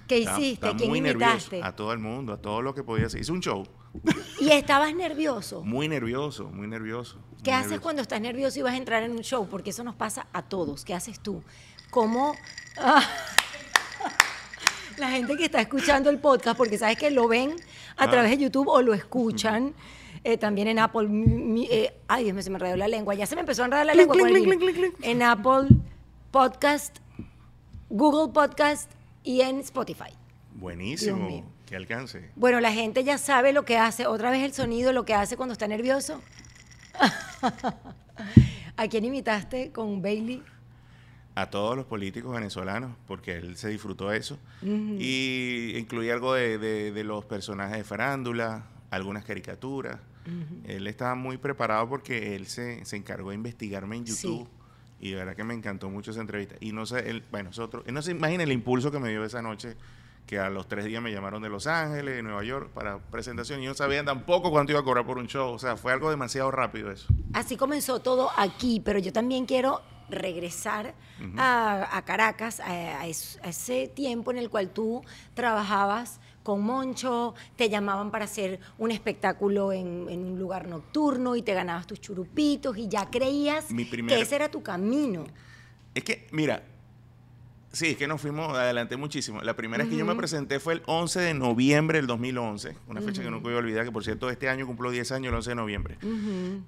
¿Qué 0.07 0.19
estaba- 0.19 0.37
hiciste? 0.39 0.53
estaba 0.55 0.75
¿Quién 0.77 0.89
muy 0.89 1.01
nervioso. 1.01 1.51
A 1.63 1.75
todo 1.75 1.93
el 1.93 1.99
mundo, 1.99 2.33
a 2.33 2.37
todo 2.41 2.61
lo 2.61 2.73
que 2.73 2.83
podía 2.83 3.05
hacer. 3.05 3.21
Hice 3.21 3.31
un 3.31 3.39
show. 3.41 3.63
Y 4.39 4.49
estabas 4.49 4.93
nervioso. 4.93 5.63
Muy 5.63 5.87
nervioso, 5.87 6.49
muy 6.49 6.67
nervioso. 6.67 7.19
¿Qué 7.43 7.51
muy 7.51 7.57
haces 7.59 7.63
nervioso. 7.71 7.81
cuando 7.83 8.01
estás 8.01 8.21
nervioso 8.21 8.59
y 8.59 8.61
vas 8.63 8.73
a 8.73 8.77
entrar 8.77 9.03
en 9.03 9.11
un 9.11 9.21
show? 9.21 9.47
Porque 9.49 9.69
eso 9.71 9.83
nos 9.83 9.95
pasa 9.95 10.27
a 10.33 10.41
todos. 10.43 10.83
¿Qué 10.85 10.93
haces 10.93 11.19
tú? 11.19 11.43
¿Cómo? 11.89 12.35
Ah. 12.79 13.01
La 14.97 15.11
gente 15.11 15.37
que 15.37 15.45
está 15.45 15.61
escuchando 15.61 16.09
el 16.09 16.19
podcast, 16.19 16.57
porque 16.57 16.77
sabes 16.77 16.97
que 16.97 17.11
lo 17.11 17.27
ven 17.27 17.51
a 17.97 18.05
Ah. 18.05 18.09
través 18.11 18.31
de 18.31 18.37
YouTube 18.37 18.67
o 18.67 18.81
lo 18.81 18.93
escuchan 18.93 19.73
eh, 20.31 20.37
también 20.37 20.67
en 20.67 20.77
Apple. 20.79 21.07
mi- 21.07 21.67
eh, 21.71 21.93
ay, 22.07 22.23
Dios 22.25 22.33
mío, 22.35 22.43
se 22.43 22.49
me 22.49 22.55
enredó 22.57 22.75
la 22.75 22.87
lengua. 22.87 23.15
Ya 23.15 23.25
se 23.25 23.35
me 23.35 23.41
empezó 23.41 23.61
a 23.61 23.65
enredar 23.65 23.85
la 23.85 23.93
lengua. 24.01 24.15
hilo. 24.39 24.49
En 25.01 25.21
Apple 25.23 25.69
Podcast, 26.31 26.97
Google 27.89 28.33
Podcast 28.33 28.91
y 29.23 29.41
en 29.41 29.59
Spotify. 29.59 30.11
Buenísimo. 30.55 31.49
Que 31.65 31.75
alcance. 31.75 32.29
Bueno, 32.35 32.59
la 32.61 32.71
gente 32.71 33.03
ya 33.03 33.17
sabe 33.17 33.53
lo 33.53 33.63
que 33.65 33.77
hace. 33.77 34.07
Otra 34.07 34.31
vez 34.31 34.43
el 34.43 34.53
sonido, 34.53 34.93
lo 34.93 35.05
que 35.05 35.13
hace 35.13 35.35
cuando 35.37 35.53
está 35.53 35.67
nervioso. 35.67 36.21
¿A 38.77 38.87
quién 38.87 39.05
imitaste 39.05 39.71
con 39.71 40.01
Bailey? 40.01 40.43
a 41.35 41.51
todos 41.51 41.77
los 41.77 41.85
políticos 41.85 42.33
venezolanos, 42.33 42.95
porque 43.05 43.33
él 43.35 43.57
se 43.57 43.69
disfrutó 43.69 44.11
eso. 44.11 44.39
Y 44.63 45.73
incluía 45.77 46.15
algo 46.15 46.33
de, 46.33 46.57
de- 46.57 46.91
de 46.91 47.03
los 47.03 47.25
personajes 47.25 47.77
de 47.77 47.83
farándula, 47.83 48.65
algunas 48.89 49.23
caricaturas. 49.23 49.99
Él 50.65 50.87
estaba 50.87 51.15
muy 51.15 51.37
preparado 51.37 51.87
porque 51.89 52.35
él 52.35 52.47
se, 52.47 52.83
se 52.85 52.95
encargó 52.97 53.29
de 53.29 53.35
investigarme 53.35 53.95
en 53.97 54.07
Sí. 54.07 54.27
YouTube. 54.27 54.49
Y 54.99 55.11
de 55.11 55.15
verdad 55.17 55.35
que 55.35 55.43
me 55.43 55.53
encantó 55.53 55.89
mucho 55.89 56.11
esa 56.11 56.21
entrevista. 56.21 56.55
Y 56.59 56.71
no 56.71 56.85
sé, 56.85 57.09
él, 57.09 57.23
bueno, 57.31 57.49
nosotros, 57.49 57.83
él 57.85 57.93
no 57.93 58.01
se 58.01 58.11
imagina 58.11 58.43
el 58.43 58.51
impulso 58.51 58.91
que 58.91 58.99
me 58.99 59.09
dio 59.09 59.23
esa 59.23 59.41
noche, 59.43 59.75
que 60.25 60.39
a 60.39 60.49
los 60.49 60.67
tres 60.67 60.85
días 60.85 61.01
me 61.03 61.11
llamaron 61.11 61.41
de 61.43 61.49
Los 61.49 61.67
Ángeles, 61.67 62.15
de 62.15 62.23
Nueva 62.23 62.43
York, 62.43 62.71
para 62.73 62.97
presentación. 62.97 63.61
Y 63.61 63.65
yo 63.65 63.69
no 63.69 63.75
sabía 63.75 64.03
tampoco 64.03 64.49
cuánto 64.51 64.71
iba 64.73 64.81
a 64.81 64.83
cobrar 64.83 65.05
por 65.05 65.19
un 65.19 65.27
show. 65.27 65.53
O 65.53 65.59
sea, 65.59 65.77
fue 65.77 65.93
algo 65.93 66.09
demasiado 66.09 66.49
rápido 66.51 66.91
eso. 66.91 67.07
Así 67.33 67.55
comenzó 67.57 67.99
todo 68.01 68.31
aquí, 68.37 68.81
pero 68.83 68.97
yo 68.99 69.13
también 69.13 69.45
quiero 69.45 69.81
regresar 70.09 70.95
a, 71.37 71.95
a 71.97 72.01
Caracas, 72.05 72.59
a, 72.59 73.01
a 73.01 73.07
es- 73.07 73.39
a 73.43 73.49
ese 73.49 73.87
tiempo 73.89 74.31
en 74.31 74.37
el 74.37 74.49
cual 74.49 74.69
tú 74.71 75.03
trabajabas 75.35 76.19
con 76.47 76.61
Moncho, 76.61 77.35
te 77.57 77.67
llamaban 77.67 78.09
para 78.09 78.23
hacer 78.23 78.61
un 78.77 78.89
espectáculo 78.91 79.73
en, 79.73 80.07
en 80.09 80.23
un 80.23 80.39
lugar 80.39 80.65
nocturno 80.69 81.35
y 81.35 81.41
te 81.41 81.53
ganabas 81.53 81.85
tus 81.87 81.99
churupitos 81.99 82.77
y 82.77 82.87
ya 82.87 83.09
creías 83.09 83.65
primer- 83.89 84.15
que 84.15 84.21
ese 84.21 84.37
era 84.37 84.49
tu 84.49 84.63
camino. 84.63 85.25
Es 85.93 86.05
que, 86.05 86.25
mira, 86.31 86.63
sí, 87.71 87.87
es 87.87 87.97
que 87.97 88.07
nos 88.07 88.21
fuimos 88.21 88.55
adelante 88.55 88.97
muchísimo. 88.97 89.41
La 89.41 89.55
primera 89.55 89.83
vez 89.83 89.91
que 89.91 89.97
yo 89.97 90.05
me 90.05 90.15
presenté 90.15 90.59
fue 90.59 90.73
el 90.73 90.83
11 90.85 91.19
de 91.19 91.33
noviembre 91.33 91.99
del 91.99 92.07
2011, 92.07 92.75
una 92.87 93.01
fecha 93.01 93.21
que 93.21 93.29
nunca 93.29 93.43
voy 93.43 93.53
a 93.53 93.57
olvidar, 93.57 93.85
que 93.85 93.91
por 93.91 94.03
cierto 94.03 94.29
este 94.29 94.49
año 94.49 94.65
cumplo 94.65 94.91
10 94.91 95.11
años, 95.11 95.29
el 95.29 95.35
11 95.35 95.49
de 95.51 95.55
noviembre. 95.55 95.97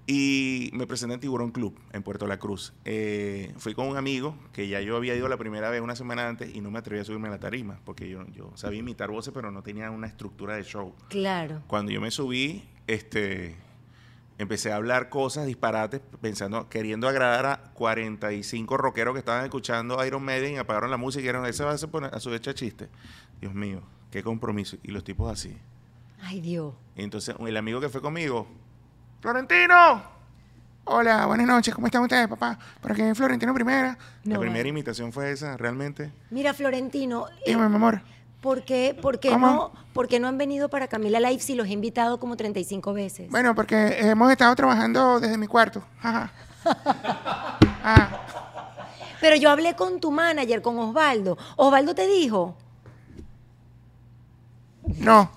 Y 0.08 0.70
me 0.74 0.88
presenté 0.88 1.16
en 1.16 1.20
Tiburón 1.20 1.52
Club, 1.52 1.78
en 1.94 2.04
Puerto 2.04 2.28
La 2.28 2.38
Cruz. 2.38 2.74
Eh, 2.86 3.54
fui 3.58 3.74
con 3.74 3.88
un 3.88 3.98
amigo, 3.98 4.36
que 4.54 4.68
ya 4.68 4.82
yo 4.82 4.96
había 4.96 5.16
ido 5.16 5.28
la 5.28 5.38
primera 5.38 5.70
vez 5.70 5.82
una 5.82 5.96
semana 5.96 6.28
antes 6.28 6.54
y 6.54 6.62
no 6.62 6.72
me 6.72 6.80
atreví 6.80 7.02
a 7.02 7.06
subirme 7.06 7.28
a 7.28 7.32
la 7.32 7.40
tarima, 7.40 7.80
porque 7.86 8.10
yo, 8.10 8.26
yo 8.36 8.52
sabía 8.56 8.80
imitar 8.80 9.10
voces, 9.10 9.34
pero 9.34 9.52
no 9.52 9.64
tenía 9.64 9.92
una 9.92 10.08
estructura 10.08 10.56
de 10.56 10.64
show. 10.64 10.94
Claro. 11.10 11.64
Cuando 11.68 11.92
yo 11.92 12.02
me 12.02 12.12
subí, 12.12 12.64
este, 12.88 13.56
empecé 14.40 14.72
a 14.72 14.78
hablar 14.78 15.10
cosas 15.10 15.46
disparates, 15.46 16.02
pensando, 16.22 16.68
queriendo 16.70 17.08
agradar 17.08 17.46
a 17.46 17.58
45 17.74 18.76
rockeros 18.78 19.14
que 19.14 19.20
estaban 19.20 19.44
escuchando 19.44 20.04
Iron 20.06 20.24
Maiden 20.24 20.54
y 20.54 20.58
apagaron 20.58 20.90
la 20.90 20.98
música 20.98 21.20
y 21.20 21.24
dijeron, 21.24 21.46
ese 21.46 21.64
va 21.64 21.72
a, 21.74 21.78
ser 21.78 21.90
poner- 21.90 22.14
a 22.16 22.20
su 22.20 22.34
hecha 22.34 22.54
chiste. 22.56 22.90
Dios 23.40 23.54
mío, 23.54 23.82
qué 24.10 24.24
compromiso. 24.24 24.78
Y 24.82 24.90
los 24.92 25.04
tipos 25.04 25.32
así. 25.32 25.56
Ay, 26.22 26.42
Dios. 26.42 26.74
Y 26.96 27.04
entonces 27.04 27.36
el 27.40 27.58
amigo 27.58 27.80
que 27.80 27.90
fue 27.90 28.02
conmigo, 28.02 28.48
Florentino. 29.22 30.18
Hola, 30.86 31.26
buenas 31.28 31.46
noches, 31.46 31.76
¿cómo 31.76 31.86
están 31.88 32.02
ustedes, 32.02 32.28
papá? 32.28 32.58
Por 32.82 32.94
aquí 32.94 33.04
Florentino 33.14 33.54
Primera. 33.54 33.98
No, 34.24 34.34
la 34.36 34.40
primera 34.40 34.60
vale. 34.62 34.70
imitación 34.70 35.14
fue 35.14 35.32
esa, 35.32 35.56
realmente. 35.56 36.12
Mira, 36.32 36.54
Florentino, 36.54 37.28
eh, 37.30 37.34
Dime, 37.48 37.70
mi 37.70 37.76
amor. 37.76 38.02
¿Por 38.42 38.64
qué, 38.64 38.98
por, 39.00 39.20
qué 39.20 39.36
no, 39.38 39.72
por 39.94 40.08
qué 40.08 40.20
no 40.20 40.28
han 40.28 40.38
venido 40.38 40.70
para 40.70 40.88
Camila 40.88 41.20
Live 41.20 41.42
si 41.42 41.56
los 41.56 41.68
he 41.68 41.72
invitado 41.72 42.20
como 42.20 42.38
35 42.38 42.94
veces? 42.94 43.30
Bueno, 43.30 43.56
porque 43.56 43.98
hemos 44.00 44.32
estado 44.32 44.56
trabajando 44.56 45.20
desde 45.20 45.38
mi 45.38 45.48
cuarto. 45.48 45.84
Ajá. 46.02 46.32
Pero 49.22 49.36
yo 49.36 49.50
hablé 49.50 49.76
con 49.76 50.00
tu 50.00 50.12
manager, 50.12 50.62
con 50.62 50.78
Osvaldo. 50.80 51.38
Osvaldo 51.58 51.94
te 51.94 52.08
dijo. 52.08 52.56
no. 54.98 55.32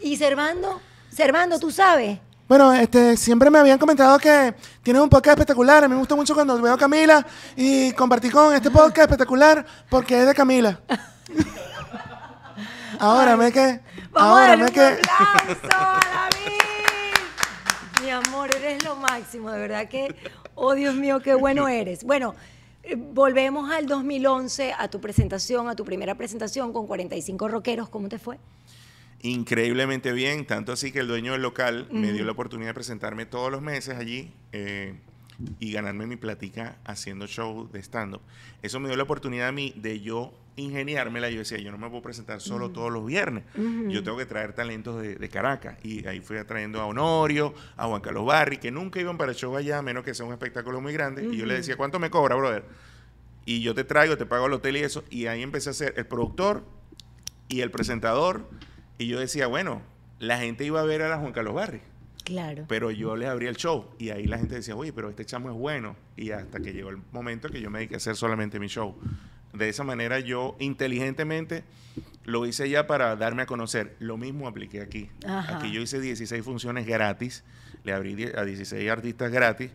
¿Y 0.00 0.16
Servando? 0.16 0.80
Servando, 1.10 1.58
tú 1.58 1.70
sabes. 1.70 2.18
Bueno, 2.52 2.68
este, 2.74 3.16
siempre 3.16 3.48
me 3.48 3.60
habían 3.60 3.78
comentado 3.78 4.18
que 4.18 4.52
tienes 4.82 5.02
un 5.02 5.08
podcast 5.08 5.38
espectacular. 5.38 5.84
A 5.84 5.88
mí 5.88 5.94
me 5.94 6.00
gusta 6.00 6.14
mucho 6.14 6.34
cuando 6.34 6.60
veo 6.60 6.74
a 6.74 6.76
Camila 6.76 7.26
y 7.56 7.92
compartí 7.92 8.28
con 8.28 8.54
este 8.54 8.70
podcast 8.70 8.98
espectacular 8.98 9.64
porque 9.88 10.20
es 10.20 10.26
de 10.26 10.34
Camila. 10.34 10.78
Ahora 12.98 13.38
me 13.38 13.50
que. 13.50 13.80
Vamos 14.10 14.38
a 14.38 14.42
Ahora 14.42 14.48
darle 14.48 14.64
me 14.64 14.68
un 14.68 14.74
que. 14.74 14.82
aplauso 14.82 15.66
a 15.70 15.98
David. 16.30 16.60
Mi 18.02 18.10
amor, 18.10 18.54
eres 18.54 18.84
lo 18.84 18.96
máximo, 18.96 19.50
de 19.50 19.58
verdad 19.58 19.88
que, 19.88 20.14
oh 20.54 20.74
Dios 20.74 20.94
mío, 20.94 21.20
qué 21.20 21.34
bueno 21.34 21.68
eres. 21.68 22.04
Bueno, 22.04 22.34
eh, 22.82 22.96
volvemos 22.98 23.70
al 23.70 23.86
2011, 23.86 24.74
a 24.78 24.88
tu 24.88 25.00
presentación, 25.00 25.70
a 25.70 25.74
tu 25.74 25.86
primera 25.86 26.16
presentación 26.16 26.74
con 26.74 26.86
45 26.86 27.48
rockeros, 27.48 27.88
¿cómo 27.88 28.10
te 28.10 28.18
fue? 28.18 28.38
Increíblemente 29.22 30.12
bien, 30.12 30.46
tanto 30.46 30.72
así 30.72 30.92
que 30.92 30.98
el 30.98 31.06
dueño 31.06 31.32
del 31.32 31.42
local 31.42 31.88
me 31.90 32.12
dio 32.12 32.24
la 32.24 32.32
oportunidad 32.32 32.70
de 32.70 32.74
presentarme 32.74 33.24
todos 33.24 33.50
los 33.50 33.62
meses 33.62 33.96
allí 33.96 34.32
eh, 34.50 34.94
y 35.60 35.72
ganarme 35.72 36.06
mi 36.06 36.16
platica 36.16 36.76
haciendo 36.84 37.26
show 37.26 37.70
de 37.72 37.80
stand-up. 37.80 38.20
Eso 38.62 38.80
me 38.80 38.88
dio 38.88 38.96
la 38.96 39.04
oportunidad 39.04 39.48
a 39.48 39.52
mí 39.52 39.72
de 39.76 40.00
yo 40.00 40.34
ingeniármela. 40.56 41.30
Yo 41.30 41.38
decía, 41.38 41.58
yo 41.58 41.70
no 41.70 41.78
me 41.78 41.88
puedo 41.88 42.02
presentar 42.02 42.40
solo 42.40 42.70
todos 42.70 42.92
los 42.92 43.06
viernes. 43.06 43.44
Yo 43.88 44.02
tengo 44.02 44.18
que 44.18 44.26
traer 44.26 44.52
talentos 44.52 45.00
de, 45.00 45.14
de 45.16 45.28
Caracas. 45.28 45.78
Y 45.84 46.06
ahí 46.06 46.20
fui 46.20 46.36
trayendo 46.44 46.80
a 46.80 46.86
Honorio, 46.86 47.54
a 47.76 47.86
Juan 47.86 48.00
Carlos 48.00 48.26
Barri, 48.26 48.58
que 48.58 48.70
nunca 48.70 49.00
iban 49.00 49.16
para 49.16 49.32
el 49.32 49.36
show 49.36 49.56
allá, 49.56 49.78
a 49.78 49.82
menos 49.82 50.04
que 50.04 50.14
sea 50.14 50.26
un 50.26 50.32
espectáculo 50.32 50.80
muy 50.80 50.92
grande. 50.92 51.24
Y 51.24 51.36
yo 51.36 51.46
le 51.46 51.54
decía, 51.54 51.76
¿cuánto 51.76 51.98
me 51.98 52.10
cobra, 52.10 52.34
brother? 52.34 52.64
Y 53.44 53.62
yo 53.62 53.74
te 53.74 53.84
traigo, 53.84 54.16
te 54.16 54.26
pago 54.26 54.46
el 54.46 54.52
hotel 54.52 54.76
y 54.76 54.80
eso. 54.80 55.04
Y 55.10 55.26
ahí 55.26 55.42
empecé 55.42 55.70
a 55.70 55.72
ser 55.72 55.94
el 55.96 56.06
productor 56.06 56.64
y 57.48 57.60
el 57.60 57.70
presentador. 57.70 58.48
Y 59.02 59.08
yo 59.08 59.18
decía, 59.18 59.48
bueno, 59.48 59.82
la 60.20 60.38
gente 60.38 60.64
iba 60.64 60.80
a 60.80 60.84
ver 60.84 61.02
a 61.02 61.08
la 61.08 61.18
Juan 61.18 61.32
Carlos 61.32 61.54
Barri, 61.54 61.80
Claro. 62.24 62.66
pero 62.68 62.92
yo 62.92 63.16
les 63.16 63.28
abría 63.28 63.50
el 63.50 63.56
show. 63.56 63.90
Y 63.98 64.10
ahí 64.10 64.26
la 64.26 64.38
gente 64.38 64.54
decía, 64.54 64.76
oye, 64.76 64.92
pero 64.92 65.10
este 65.10 65.24
chamo 65.24 65.50
es 65.50 65.56
bueno. 65.56 65.96
Y 66.16 66.30
hasta 66.30 66.60
que 66.60 66.72
llegó 66.72 66.90
el 66.90 66.98
momento 67.10 67.48
que 67.48 67.60
yo 67.60 67.68
me 67.68 67.80
dediqué 67.80 67.94
a 67.94 67.96
hacer 67.96 68.14
solamente 68.14 68.60
mi 68.60 68.68
show. 68.68 68.96
De 69.52 69.68
esa 69.68 69.82
manera 69.82 70.20
yo 70.20 70.56
inteligentemente 70.60 71.64
lo 72.24 72.46
hice 72.46 72.70
ya 72.70 72.86
para 72.86 73.16
darme 73.16 73.42
a 73.42 73.46
conocer. 73.46 73.96
Lo 73.98 74.16
mismo 74.16 74.46
apliqué 74.46 74.80
aquí. 74.82 75.10
Ajá. 75.26 75.58
Aquí 75.58 75.72
yo 75.72 75.80
hice 75.80 76.00
16 76.00 76.44
funciones 76.44 76.86
gratis, 76.86 77.42
le 77.82 77.92
abrí 77.92 78.30
a 78.36 78.44
16 78.44 78.88
artistas 78.88 79.32
gratis. 79.32 79.72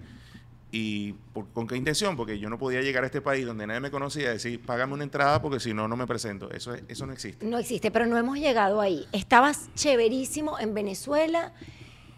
¿Y 0.71 1.13
por- 1.33 1.47
con 1.53 1.65
qué 1.65 1.77
intención? 1.77 2.17
Porque 2.17 2.39
yo 2.39 2.49
no 2.49 2.57
podía 2.59 2.81
llegar 2.81 3.03
a 3.03 3.07
este 3.07 3.21
país 3.21 3.45
donde 3.45 3.65
nadie 3.65 3.79
me 3.79 3.89
conocía 3.91 4.29
y 4.29 4.33
decir, 4.33 4.59
págame 4.61 4.93
una 4.93 5.03
entrada 5.03 5.41
porque 5.41 5.59
si 5.61 5.73
no, 5.73 5.87
no 5.87 5.95
me 5.95 6.05
presento. 6.07 6.51
Eso, 6.51 6.73
es- 6.73 6.83
eso 6.89 7.05
no 7.05 7.13
existe. 7.13 7.45
No 7.45 7.57
existe, 7.57 7.89
pero 7.89 8.05
no 8.05 8.17
hemos 8.17 8.37
llegado 8.37 8.81
ahí. 8.81 9.05
Estabas 9.13 9.69
chéverísimo 9.75 10.59
en 10.59 10.73
Venezuela 10.73 11.53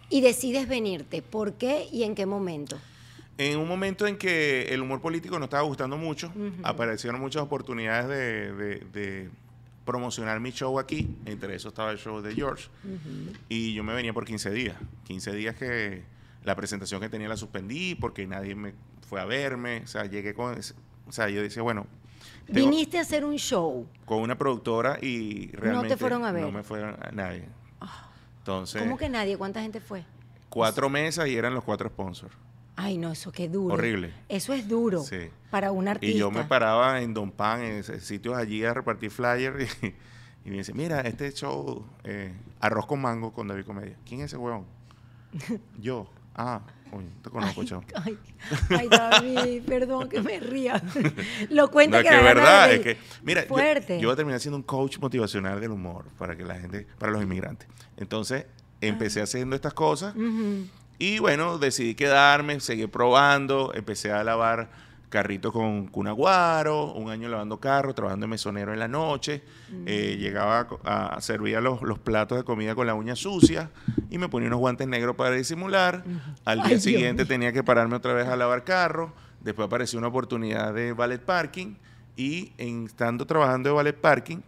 y 0.08 0.20
decides 0.20 0.68
venirte. 0.68 1.22
¿Por 1.22 1.52
qué 1.54 1.86
y 1.92 2.02
en 2.02 2.14
qué 2.16 2.26
momento? 2.26 2.76
En 3.38 3.56
un 3.58 3.68
momento 3.68 4.06
en 4.06 4.18
que 4.18 4.64
el 4.70 4.82
humor 4.82 5.00
político 5.00 5.38
no 5.38 5.44
estaba 5.44 5.62
gustando 5.62 5.96
mucho, 5.96 6.32
aparecieron 6.64 7.20
muchas 7.20 7.42
oportunidades 7.42 8.08
de, 8.08 8.52
de- 8.52 8.84
de 8.92 9.30
promocionar 9.84 10.40
mi 10.40 10.50
show 10.50 10.78
aquí. 10.78 11.08
Entre 11.24 11.54
eso 11.54 11.68
estaba 11.68 11.90
el 11.92 11.98
show 11.98 12.20
de 12.20 12.34
George. 12.34 12.68
Y 13.48 13.72
yo 13.74 13.82
me 13.84 13.94
venía 13.94 14.12
por 14.12 14.24
15 14.24 14.50
días. 14.50 14.76
15 15.04 15.32
días 15.32 15.54
que 15.56 16.02
la 16.44 16.54
presentación 16.56 17.00
que 17.00 17.08
tenía 17.08 17.28
la 17.28 17.36
suspendí 17.36 17.94
porque 17.94 18.26
nadie 18.26 18.54
me 18.54 18.74
fue 19.08 19.20
a 19.20 19.24
verme. 19.24 19.82
O 19.84 19.86
sea, 19.86 20.04
llegué 20.06 20.34
con... 20.34 20.58
O 21.06 21.12
sea, 21.12 21.28
yo 21.28 21.42
decía, 21.42 21.62
bueno... 21.62 21.86
Viniste 22.48 22.98
a 22.98 23.02
hacer 23.02 23.24
un 23.24 23.36
show. 23.36 23.86
con 24.04 24.18
una 24.20 24.36
productora 24.36 24.98
y 25.00 25.50
realmente 25.52 25.96
fueron 25.96 26.24
a 26.24 26.32
ver? 26.32 26.42
No 26.42 26.50
me 26.50 26.62
fueron 26.64 26.96
a 27.00 27.10
nadie. 27.12 27.44
Entonces, 28.38 28.82
¿Cómo 28.82 28.96
que 28.96 29.08
nadie? 29.08 29.36
¿Cuánta 29.36 29.60
gente 29.62 29.80
fue? 29.80 30.04
cuatro 30.48 30.88
mesas 30.90 31.28
y 31.28 31.36
eran 31.36 31.54
los 31.54 31.62
cuatro 31.62 31.88
sponsors. 31.88 32.34
Ay, 32.74 32.98
no, 32.98 33.12
eso 33.12 33.30
qué 33.30 33.48
duro. 33.48 33.74
Horrible. 33.74 34.12
Eso 34.28 34.52
es 34.52 34.66
duro 34.66 35.00
Sí. 35.04 35.28
para 35.50 35.70
un 35.70 35.86
artista. 35.86 36.16
Y 36.16 36.18
yo 36.18 36.30
me 36.32 36.42
paraba 36.44 37.00
en 37.02 37.14
Don 37.14 37.30
Pan, 37.30 37.62
en 37.62 37.84
sitios 38.00 38.36
allí 38.36 38.64
a 38.64 38.74
repartir 38.74 39.10
flyers 39.10 39.78
y, 39.82 39.86
y 40.44 40.50
me 40.50 40.56
dice, 40.56 40.72
mira, 40.74 41.02
este 41.02 41.30
show, 41.32 41.84
eh, 42.02 42.32
Arroz 42.58 42.86
con 42.86 43.00
Mango 43.00 43.32
con 43.32 43.46
David 43.46 43.64
Comedia. 43.64 43.96
¿Quién 44.04 44.20
es 44.22 44.26
ese 44.26 44.38
huevón? 44.38 44.64
yo. 45.78 46.08
Ah, 46.34 46.60
coño, 46.90 47.08
te 47.22 47.30
conozco, 47.30 47.60
Ay, 47.60 47.66
chavo. 47.66 47.84
ay, 48.04 48.18
ay, 48.70 48.88
David, 48.88 49.62
perdón 49.66 50.08
que 50.08 50.20
me 50.22 50.40
ría. 50.40 50.82
Lo 51.50 51.66
No, 51.72 51.80
es 51.80 51.88
que 51.88 51.98
es 52.16 52.22
verdad, 52.24 52.72
es 52.72 52.80
que, 52.80 52.98
mira, 53.22 53.42
yo, 53.42 53.48
Fuerte. 53.48 54.00
yo 54.00 54.08
voy 54.08 54.12
a 54.14 54.16
terminar 54.16 54.40
siendo 54.40 54.56
un 54.56 54.62
coach 54.62 54.98
motivacional 54.98 55.60
del 55.60 55.70
humor 55.70 56.06
para 56.18 56.36
que 56.36 56.44
la 56.44 56.54
gente, 56.56 56.86
para 56.98 57.12
los 57.12 57.22
inmigrantes. 57.22 57.68
Entonces, 57.96 58.46
empecé 58.80 59.20
haciendo 59.22 59.54
estas 59.56 59.74
cosas 59.74 60.14
y 60.98 61.18
bueno, 61.18 61.58
decidí 61.58 61.94
quedarme, 61.94 62.60
seguí 62.60 62.86
probando, 62.86 63.72
empecé 63.74 64.12
a 64.12 64.22
lavar 64.24 64.70
carritos 65.10 65.52
con 65.52 65.88
cunaguaro, 65.88 66.92
un 66.94 67.10
año 67.10 67.28
lavando 67.28 67.58
carros, 67.58 67.94
trabajando 67.94 68.24
de 68.24 68.30
mesonero 68.30 68.72
en 68.72 68.78
la 68.78 68.88
noche, 68.88 69.42
eh, 69.84 70.16
llegaba 70.18 70.68
a 70.84 71.20
servir 71.20 71.60
los, 71.60 71.82
los 71.82 71.98
platos 71.98 72.38
de 72.38 72.44
comida 72.44 72.74
con 72.74 72.86
la 72.86 72.94
uña 72.94 73.16
sucia 73.16 73.70
y 74.08 74.18
me 74.18 74.28
ponía 74.28 74.46
unos 74.46 74.60
guantes 74.60 74.86
negros 74.86 75.16
para 75.16 75.32
disimular. 75.32 76.04
Al 76.44 76.60
Ay, 76.60 76.68
día 76.68 76.80
siguiente 76.80 77.24
tenía 77.26 77.52
que 77.52 77.64
pararme 77.64 77.96
otra 77.96 78.14
vez 78.14 78.28
a 78.28 78.36
lavar 78.36 78.64
carros, 78.64 79.10
después 79.40 79.66
apareció 79.66 79.98
una 79.98 80.08
oportunidad 80.08 80.72
de 80.72 80.92
ballet 80.92 81.20
parking 81.20 81.74
y 82.16 82.52
en, 82.56 82.86
estando 82.86 83.26
trabajando 83.26 83.68
de 83.68 83.74
ballet 83.74 83.96
parking, 84.00 84.38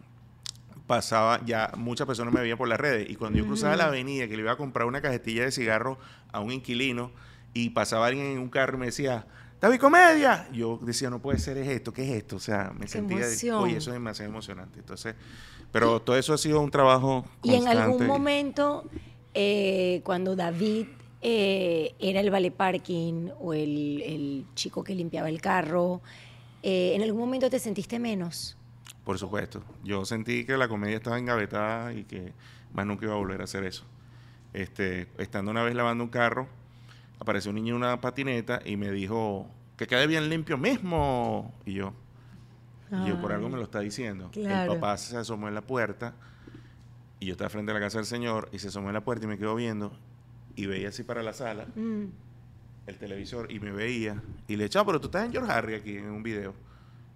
pasaba, 0.87 1.40
ya 1.44 1.72
muchas 1.77 2.07
personas 2.07 2.33
me 2.33 2.40
veían 2.40 2.59
por 2.59 2.68
las 2.68 2.79
redes. 2.79 3.11
Y 3.11 3.16
cuando 3.16 3.38
yo 3.38 3.46
cruzaba 3.46 3.77
la 3.77 3.87
avenida, 3.87 4.29
que 4.29 4.37
le 4.37 4.42
iba 4.42 4.53
a 4.53 4.57
comprar 4.57 4.87
una 4.87 5.01
cajetilla 5.01 5.44
de 5.44 5.51
cigarros 5.51 5.98
a 6.31 6.40
un 6.40 6.53
inquilino, 6.53 7.11
y 7.55 7.70
pasaba 7.70 8.07
alguien 8.07 8.27
en 8.27 8.38
un 8.38 8.48
carro 8.48 8.77
y 8.77 8.81
me 8.81 8.87
decía, 8.87 9.27
David 9.62 9.79
Comedia. 9.79 10.48
Yo 10.53 10.77
decía, 10.83 11.09
no 11.09 11.20
puede 11.22 11.38
ser 11.38 11.57
es 11.57 11.68
esto, 11.68 11.92
¿qué 11.92 12.03
es 12.03 12.11
esto? 12.16 12.35
O 12.35 12.40
sea, 12.40 12.72
me 12.77 12.88
sentía, 12.88 13.18
emoción. 13.18 13.62
oye, 13.62 13.77
eso 13.77 13.90
es 13.90 13.94
demasiado 13.94 14.29
emocionante. 14.29 14.81
Entonces, 14.81 15.14
pero 15.70 16.01
todo 16.03 16.16
eso 16.18 16.35
ha 16.35 16.38
sido 16.38 16.61
un 16.61 16.70
trabajo 16.72 17.25
Y 17.44 17.55
en 17.55 17.68
algún 17.68 17.98
constante. 17.98 18.07
momento, 18.12 18.85
eh, 19.35 20.01
cuando 20.03 20.35
David 20.35 20.88
eh, 21.20 21.94
era 22.01 22.18
el 22.18 22.31
vale 22.33 22.51
parking 22.51 23.29
o 23.38 23.55
el, 23.55 24.03
el 24.03 24.46
chico 24.57 24.83
que 24.83 24.96
limpiaba 24.96 25.29
el 25.29 25.40
carro, 25.40 26.03
eh, 26.64 26.94
¿en 26.96 27.03
algún 27.03 27.20
momento 27.20 27.48
te 27.48 27.61
sentiste 27.61 28.01
menos? 28.01 28.57
Por 29.05 29.16
supuesto. 29.16 29.62
Yo 29.85 30.05
sentí 30.05 30.44
que 30.44 30.57
la 30.57 30.66
comedia 30.66 30.96
estaba 30.96 31.20
engavetada 31.20 31.92
y 31.94 32.03
que 32.03 32.33
más 32.72 32.85
nunca 32.85 33.05
iba 33.05 33.14
a 33.14 33.18
volver 33.18 33.40
a 33.40 33.44
hacer 33.44 33.62
eso. 33.62 33.85
Este, 34.55 35.07
estando 35.18 35.53
una 35.53 35.62
vez 35.62 35.77
lavando 35.77 36.03
un 36.03 36.11
carro, 36.11 36.48
apareció 37.22 37.50
un 37.50 37.54
niño 37.54 37.76
en 37.76 37.82
una 37.82 38.00
patineta 38.00 38.61
y 38.64 38.76
me 38.76 38.90
dijo 38.90 39.48
que 39.76 39.87
quede 39.87 40.06
bien 40.06 40.28
limpio 40.28 40.58
mismo. 40.58 41.54
Y 41.64 41.74
yo, 41.74 41.92
y 42.90 43.08
yo 43.08 43.20
por 43.20 43.32
algo 43.32 43.48
me 43.48 43.56
lo 43.56 43.62
está 43.62 43.78
diciendo. 43.80 44.28
Claro. 44.32 44.72
El 44.72 44.78
papá 44.80 44.96
se 44.98 45.16
asomó 45.16 45.48
en 45.48 45.54
la 45.54 45.62
puerta 45.62 46.14
y 47.20 47.26
yo 47.26 47.32
estaba 47.32 47.48
frente 47.48 47.70
a 47.70 47.74
la 47.74 47.80
casa 47.80 47.98
del 47.98 48.06
señor 48.06 48.48
y 48.52 48.58
se 48.58 48.68
asomó 48.68 48.88
en 48.88 48.94
la 48.94 49.00
puerta 49.02 49.24
y 49.24 49.28
me 49.28 49.38
quedó 49.38 49.54
viendo 49.54 49.92
y 50.56 50.66
veía 50.66 50.88
así 50.88 51.02
para 51.04 51.22
la 51.22 51.32
sala 51.32 51.66
Mm. 51.76 52.06
el 52.88 52.98
televisor 52.98 53.50
y 53.52 53.61
me 53.61 53.70
veía 53.70 54.20
y 54.48 54.56
le 54.56 54.64
echaba, 54.64 54.85
pero 54.87 55.00
tú 55.00 55.06
estás 55.06 55.24
en 55.24 55.32
George 55.32 55.50
Harry 55.52 55.74
aquí 55.76 55.96
en 55.96 56.11
un 56.11 56.22
video. 56.24 56.52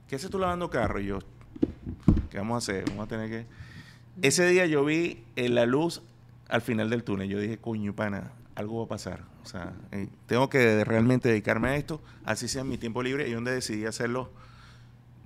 ¿Qué 0.08 0.14
haces 0.16 0.30
tú 0.30 0.38
lavando 0.38 0.70
carro? 0.70 1.00
Y 1.00 1.06
yo, 1.06 1.18
¿qué 2.30 2.38
vamos 2.38 2.54
a 2.54 2.58
hacer? 2.58 2.84
Vamos 2.90 3.06
a 3.06 3.08
tener 3.08 3.28
que... 3.28 3.46
Ese 4.22 4.46
día 4.46 4.64
yo 4.66 4.84
vi 4.84 5.24
eh, 5.34 5.48
la 5.48 5.66
luz 5.66 6.00
al 6.48 6.62
final 6.62 6.88
del 6.88 7.02
túnel. 7.02 7.28
Yo 7.28 7.40
dije, 7.40 7.58
coño, 7.58 7.92
pana, 7.94 8.30
algo 8.56 8.78
va 8.78 8.84
a 8.86 8.88
pasar. 8.88 9.20
O 9.44 9.46
sea, 9.46 9.72
eh, 9.92 10.08
tengo 10.26 10.48
que 10.50 10.84
realmente 10.84 11.28
dedicarme 11.28 11.68
a 11.68 11.76
esto, 11.76 12.00
así 12.24 12.48
sea 12.48 12.62
en 12.62 12.68
mi 12.68 12.78
tiempo 12.78 13.02
libre, 13.02 13.28
y 13.28 13.32
donde 13.32 13.52
decidí 13.52 13.84
hacerlo. 13.86 14.32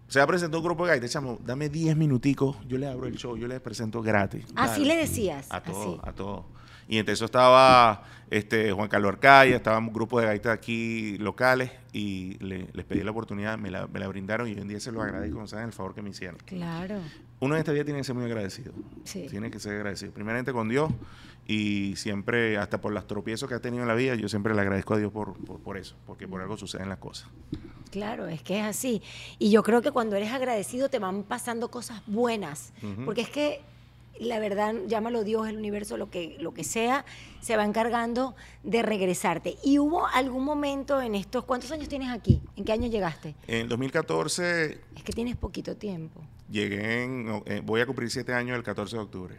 Se 0.09 0.25
presentó 0.27 0.59
un 0.59 0.65
grupo 0.65 0.85
de 0.85 0.91
gaitas, 0.91 1.11
chamo, 1.13 1.39
dame 1.45 1.69
10 1.69 1.97
minuticos, 1.97 2.57
yo 2.67 2.77
le 2.79 2.89
abro 2.89 3.07
el 3.07 3.15
show, 3.17 3.37
yo 3.37 3.47
les 3.47 3.61
presento 3.61 4.03
gratis. 4.03 4.45
Así 4.57 4.81
Dale. 4.83 4.95
le 4.95 5.01
decías. 5.03 5.47
A 5.51 5.63
todo, 5.63 5.93
así. 5.93 6.01
a 6.03 6.13
todo. 6.13 6.45
Y 6.89 6.99
entre 6.99 7.15
eso 7.15 7.25
estaba 7.27 8.03
este, 8.31 8.73
Juan 8.73 8.89
Carlos 8.89 9.11
Arcaya, 9.13 9.55
estaba 9.55 9.79
un 9.79 9.93
grupo 9.93 10.19
de 10.19 10.27
gaitas 10.27 10.53
aquí 10.53 11.17
locales 11.19 11.71
y 11.93 12.37
le- 12.45 12.67
les 12.73 12.85
pedí 12.85 13.05
la 13.05 13.13
oportunidad, 13.13 13.57
me 13.59 13.71
la, 13.71 13.87
me 13.87 14.01
la 14.01 14.09
brindaron 14.09 14.49
y 14.49 14.55
hoy 14.55 14.59
en 14.61 14.67
día 14.67 14.81
se 14.81 14.91
los 14.91 15.01
agradezco, 15.05 15.39
no 15.39 15.47
saben 15.47 15.67
el 15.67 15.73
favor 15.73 15.95
que 15.95 16.03
me 16.03 16.11
hicieron. 16.11 16.39
Claro. 16.45 16.97
Uno 17.39 17.55
en 17.55 17.61
esta 17.61 17.71
vida 17.71 17.85
tiene 17.85 18.01
que 18.01 18.05
ser 18.05 18.17
muy 18.17 18.25
agradecido. 18.25 18.73
Sí. 19.05 19.29
Tiene 19.31 19.53
que 19.53 19.61
ser 19.61 19.77
agradecido. 19.77 20.11
Primeramente 20.11 20.53
con 20.53 20.69
Dios 20.69 20.91
y 21.51 21.97
siempre, 21.97 22.59
hasta 22.59 22.81
por 22.81 22.93
los 22.93 23.09
tropiezos 23.09 23.49
que 23.49 23.57
ha 23.57 23.61
tenido 23.61 23.83
en 23.83 23.89
la 23.89 23.97
vida, 23.97 24.15
yo 24.15 24.29
siempre 24.29 24.55
le 24.55 24.61
agradezco 24.61 24.95
a 24.95 24.99
Dios 24.99 25.11
por, 25.11 25.35
por, 25.45 25.59
por 25.59 25.77
eso, 25.77 25.97
porque 26.07 26.29
por 26.29 26.41
algo 26.41 26.57
suceden 26.57 26.89
las 26.89 26.99
cosas. 26.99 27.29
Claro, 27.91 28.29
es 28.29 28.41
que 28.41 28.61
es 28.61 28.65
así. 28.65 29.03
Y 29.41 29.51
yo 29.51 29.65
creo 29.65 29.83
que 29.83 29.91
cuando 29.91 30.15
eres 30.15 30.31
agradecido 30.31 30.89
te 30.89 31.01
van 31.01 31.25
pasando 31.25 31.69
cosas 31.69 32.03
buenas. 32.07 32.73
Porque 33.05 33.23
es 33.23 33.31
que 33.31 33.63
la 34.21 34.39
verdad, 34.39 34.75
llámalo 34.87 35.25
Dios, 35.25 35.49
el 35.49 35.57
universo, 35.57 35.97
lo 35.97 36.09
que, 36.09 36.37
lo 36.39 36.55
que 36.55 36.63
sea, 36.63 37.05
se 37.41 37.57
va 37.57 37.65
encargando 37.65 38.37
de 38.63 38.83
regresarte. 38.83 39.57
¿Y 39.65 39.81
hubo 39.81 40.07
algún 40.07 40.45
momento 40.45 41.01
en 41.01 41.17
estos, 41.17 41.45
cuántos 41.45 41.73
años 41.73 41.89
tienes 41.89 42.11
aquí? 42.11 42.41
¿En 42.55 42.65
qué 42.65 42.73
año 42.73 42.87
llegaste? 42.87 43.35
En 43.49 43.63
el 43.63 43.69
2014 43.69 44.79
Es 44.95 45.03
que 45.03 45.13
tienes 45.13 45.37
poquito 45.37 45.77
tiempo. 45.77 46.21
llegué, 46.49 47.03
en, 47.03 47.43
eh, 47.47 47.61
voy 47.65 47.81
a 47.81 47.87
cumplir 47.87 48.09
siete 48.09 48.35
años 48.35 48.57
el 48.57 48.63
14 48.63 48.97
de 48.97 49.03
octubre. 49.03 49.37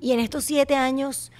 Y 0.00 0.12
en 0.12 0.20
estos 0.20 0.44
siete 0.44 0.76
años, 0.76 1.32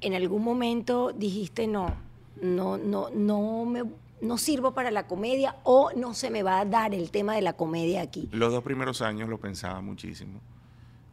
en 0.00 0.14
algún 0.14 0.42
momento 0.42 1.12
dijiste, 1.12 1.66
no, 1.66 1.94
no, 2.40 2.78
no, 2.78 3.10
no 3.10 3.64
me 3.64 3.82
no 4.22 4.38
sirvo 4.38 4.72
para 4.72 4.90
la 4.90 5.06
comedia 5.06 5.56
o 5.64 5.90
no 5.94 6.14
se 6.14 6.30
me 6.30 6.42
va 6.42 6.60
a 6.60 6.64
dar 6.64 6.94
el 6.94 7.10
tema 7.10 7.34
de 7.34 7.42
la 7.42 7.52
comedia 7.54 8.00
aquí. 8.02 8.28
Los 8.32 8.52
dos 8.52 8.62
primeros 8.62 9.02
años 9.02 9.28
lo 9.28 9.38
pensaba 9.38 9.80
muchísimo, 9.80 10.40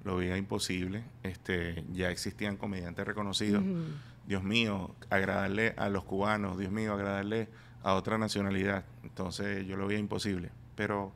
lo 0.04 0.18
veía 0.18 0.38
imposible. 0.38 1.04
Este, 1.24 1.84
ya 1.92 2.12
existían 2.12 2.56
comediantes 2.56 3.06
reconocidos. 3.06 3.64
Dios 4.28 4.44
mío, 4.44 4.96
agradarle 5.10 5.74
a 5.76 5.90
los 5.90 6.04
cubanos, 6.04 6.60
Dios 6.60 6.72
mío, 6.72 6.94
agradarle 6.94 7.50
a 7.82 7.96
otra 7.96 8.20
nacionalidad. 8.20 8.86
Entonces 9.04 9.66
yo 9.66 9.76
lo 9.76 9.88
veía 9.88 10.00
imposible. 10.00 10.52
Pero 10.76 11.12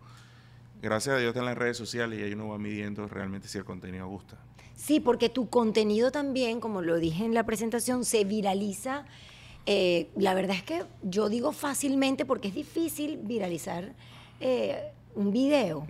gracias 0.82 1.16
a 1.16 1.20
Dios 1.20 1.30
está 1.30 1.42
en 1.42 1.46
las 1.46 1.58
redes 1.58 1.78
sociales 1.78 2.20
y 2.20 2.24
ahí 2.24 2.34
uno 2.34 2.48
va 2.48 2.58
midiendo 2.58 3.08
realmente 3.08 3.48
si 3.48 3.60
el 3.60 3.66
contenido 3.66 4.08
gusta. 4.08 4.40
Sí, 4.84 5.00
porque 5.00 5.30
tu 5.30 5.48
contenido 5.50 6.12
también, 6.12 6.60
como 6.60 6.82
lo 6.82 6.98
dije 6.98 7.24
en 7.24 7.34
la 7.34 7.46
presentación, 7.46 8.04
se 8.04 8.26
viraliza. 8.26 9.06
Eh, 9.66 10.10
la 10.18 10.34
verdad 10.34 10.58
es 10.58 10.64
que 10.64 10.84
yo 11.04 11.30
digo 11.30 11.54
fácilmente 11.54 12.26
porque 12.26 12.50
es 12.50 12.54
difícil 12.54 13.18
viralizar 13.24 13.94
eh, 14.42 14.92
un 15.16 15.32
video. 15.32 15.88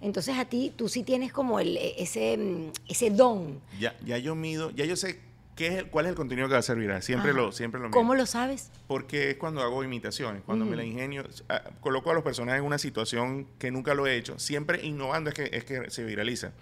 Entonces 0.00 0.38
a 0.38 0.46
ti, 0.46 0.72
tú 0.74 0.88
sí 0.88 1.02
tienes 1.02 1.30
como 1.30 1.60
el, 1.60 1.76
ese, 1.76 2.38
mm, 2.38 2.70
ese 2.88 3.10
don. 3.10 3.60
ya, 3.78 3.94
ya 4.02 4.16
yo 4.16 4.34
mido, 4.34 4.70
ya 4.70 4.86
yo 4.86 4.96
sé 4.96 5.20
qué 5.54 5.66
es 5.66 5.74
el- 5.74 5.86
cuál 5.90 6.06
es 6.06 6.10
el 6.10 6.16
contenido 6.16 6.48
que 6.48 6.54
va 6.54 6.60
a 6.60 6.62
ser 6.62 6.78
viral. 6.78 7.02
Siempre 7.02 7.32
Ajá. 7.32 7.40
lo, 7.40 7.52
siempre 7.52 7.80
lo 7.82 7.88
mido. 7.88 7.98
¿Cómo 8.00 8.14
lo 8.14 8.24
sabes? 8.24 8.70
Porque 8.88 9.28
es 9.32 9.36
cuando 9.36 9.60
hago 9.60 9.84
imitaciones, 9.84 10.42
cuando 10.42 10.64
me 10.64 10.74
la 10.74 10.84
ingenio, 10.84 11.24
ah, 11.50 11.62
coloco 11.82 12.10
a 12.10 12.14
los 12.14 12.22
personajes 12.24 12.60
en 12.60 12.66
una 12.66 12.78
situación 12.78 13.46
que 13.58 13.70
nunca 13.70 13.92
lo 13.92 14.06
he 14.06 14.16
hecho, 14.16 14.38
siempre 14.38 14.82
innovando 14.86 15.28
es 15.28 15.34
que, 15.36 15.50
es 15.52 15.64
que 15.64 15.90
se 15.90 16.02
viraliza. 16.02 16.52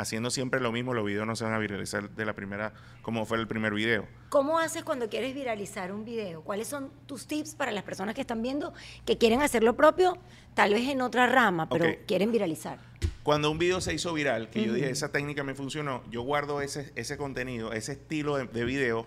Haciendo 0.00 0.30
siempre 0.30 0.60
lo 0.60 0.72
mismo, 0.72 0.94
los 0.94 1.04
videos 1.04 1.26
no 1.26 1.36
se 1.36 1.44
van 1.44 1.52
a 1.52 1.58
viralizar 1.58 2.08
de 2.08 2.24
la 2.24 2.32
primera, 2.32 2.72
como 3.02 3.26
fue 3.26 3.36
el 3.36 3.46
primer 3.46 3.74
video. 3.74 4.06
¿Cómo 4.30 4.58
haces 4.58 4.82
cuando 4.82 5.10
quieres 5.10 5.34
viralizar 5.34 5.92
un 5.92 6.06
video? 6.06 6.40
¿Cuáles 6.40 6.68
son 6.68 6.90
tus 7.04 7.26
tips 7.26 7.54
para 7.54 7.70
las 7.70 7.84
personas 7.84 8.14
que 8.14 8.22
están 8.22 8.40
viendo 8.40 8.72
que 9.04 9.18
quieren 9.18 9.42
hacer 9.42 9.62
lo 9.62 9.76
propio, 9.76 10.16
tal 10.54 10.72
vez 10.72 10.88
en 10.88 11.02
otra 11.02 11.26
rama, 11.26 11.68
pero 11.68 11.84
quieren 12.06 12.32
viralizar? 12.32 12.78
Cuando 13.22 13.50
un 13.50 13.58
video 13.58 13.82
se 13.82 13.92
hizo 13.92 14.14
viral, 14.14 14.48
que 14.48 14.64
yo 14.64 14.72
dije, 14.72 14.88
esa 14.88 15.12
técnica 15.12 15.44
me 15.44 15.54
funcionó, 15.54 16.02
yo 16.10 16.22
guardo 16.22 16.62
ese, 16.62 16.90
ese 16.94 17.18
contenido, 17.18 17.74
ese 17.74 17.92
estilo 17.92 18.38
de, 18.38 18.46
de 18.46 18.64
video 18.64 19.04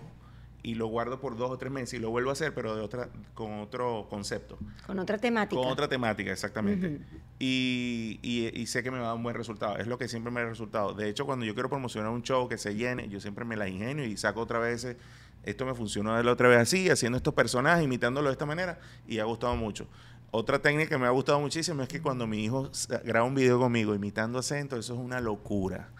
y 0.64 0.74
lo 0.74 0.86
guardo 0.88 1.20
por 1.20 1.36
dos 1.36 1.50
o 1.52 1.58
tres 1.58 1.70
meses 1.70 1.94
y 1.94 1.98
lo 2.00 2.10
vuelvo 2.10 2.30
a 2.30 2.32
hacer, 2.32 2.52
pero 2.54 2.74
de 2.74 2.82
otra, 2.82 3.10
con 3.34 3.60
otro 3.60 4.06
concepto. 4.10 4.58
Con 4.86 4.98
otra 4.98 5.18
temática. 5.18 5.60
Con 5.60 5.70
otra 5.70 5.86
temática, 5.88 6.32
exactamente. 6.32 7.00
y, 7.38 8.18
y- 8.22 8.50
y 8.60 8.66
sé 8.66 8.82
que 8.82 8.90
me 8.90 8.98
va 8.98 9.04
a 9.04 9.06
dar 9.08 9.16
un 9.16 9.22
buen 9.22 9.36
resultado. 9.36 9.76
Es 9.76 9.86
lo 9.86 9.98
que 9.98 10.08
siempre 10.08 10.32
me 10.32 10.40
da 10.40 10.48
resultado. 10.48 10.94
De 10.94 11.08
hecho, 11.08 11.26
cuando 11.26 11.44
yo 11.44 11.54
quiero 11.54 11.68
promocionar 11.68 12.10
un 12.10 12.22
show 12.22 12.48
que 12.48 12.58
se 12.58 12.74
llene, 12.74 13.08
yo 13.08 13.20
siempre 13.20 13.44
me 13.44 13.56
la 13.56 13.68
ingenio 13.68 14.04
y 14.06 14.16
saco 14.16 14.40
otra 14.40 14.58
vez 14.58 14.84
ese- 14.84 14.96
Esto 15.44 15.66
me 15.66 15.74
funcionó 15.74 16.16
de 16.16 16.24
la 16.24 16.32
otra 16.32 16.48
vez 16.48 16.58
así, 16.58 16.88
haciendo 16.88 17.18
estos 17.18 17.34
personajes, 17.34 17.84
imitándolo 17.84 18.28
de 18.28 18.32
esta 18.32 18.46
manera, 18.46 18.78
y 19.06 19.18
ha 19.18 19.24
gustado 19.24 19.54
mucho. 19.56 19.86
Otra 20.30 20.58
técnica 20.60 20.88
que 20.88 20.98
me 20.98 21.06
ha 21.06 21.10
gustado 21.10 21.38
muchísimo 21.38 21.82
es 21.82 21.88
que 21.88 22.00
cuando 22.00 22.26
mi 22.26 22.42
hijo 22.42 22.70
graba 23.04 23.26
un 23.26 23.34
video 23.34 23.58
conmigo 23.60 23.94
imitando 23.94 24.38
acento, 24.38 24.76
eso 24.78 24.94
es 24.94 24.98
una 24.98 25.20
locura. 25.20 25.90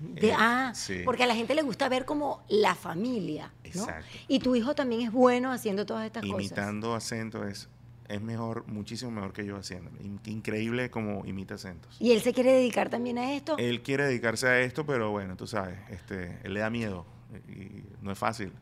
De- 0.00 0.28
Eh, 0.28 0.34
ah, 0.36 0.72
sí. 0.74 1.02
porque 1.04 1.24
a 1.24 1.26
la 1.26 1.34
gente 1.34 1.54
le 1.54 1.62
gusta 1.62 1.88
ver 1.88 2.04
como 2.04 2.42
la 2.48 2.74
familia, 2.74 3.46
¿no? 3.48 3.68
Exacto. 3.70 4.06
Y 4.28 4.38
tu 4.40 4.54
hijo 4.54 4.74
también 4.74 5.00
es 5.02 5.12
bueno 5.12 5.52
haciendo 5.52 5.86
todas 5.86 6.06
estas 6.06 6.22
cosas. 6.22 6.38
Imitando 6.38 6.94
acento 6.94 7.46
es, 7.46 7.68
es 8.08 8.20
mejor, 8.20 8.66
muchísimo 8.66 9.10
mejor 9.10 9.32
que 9.32 9.44
yo 9.46 9.56
haciendo. 9.56 9.90
In- 10.02 10.20
Increíble 10.26 10.90
como 10.90 11.24
imita 11.24 11.54
acentos. 11.54 11.96
¿Y 12.00 12.12
él 12.12 12.20
se 12.20 12.32
quiere 12.32 12.52
dedicar 12.52 12.90
también 12.90 13.18
a 13.18 13.32
esto? 13.34 13.56
Él 13.58 13.82
quiere 13.82 14.04
dedicarse 14.04 14.46
a 14.48 14.60
esto, 14.60 14.84
pero 14.84 15.10
bueno, 15.10 15.36
tú 15.36 15.46
sabes, 15.46 15.78
este, 15.90 16.38
él 16.44 16.54
le 16.54 16.60
da 16.60 16.70
miedo 16.70 17.06
y 17.48 17.82
no 18.02 18.10
es 18.12 18.18
fácil. 18.18 18.52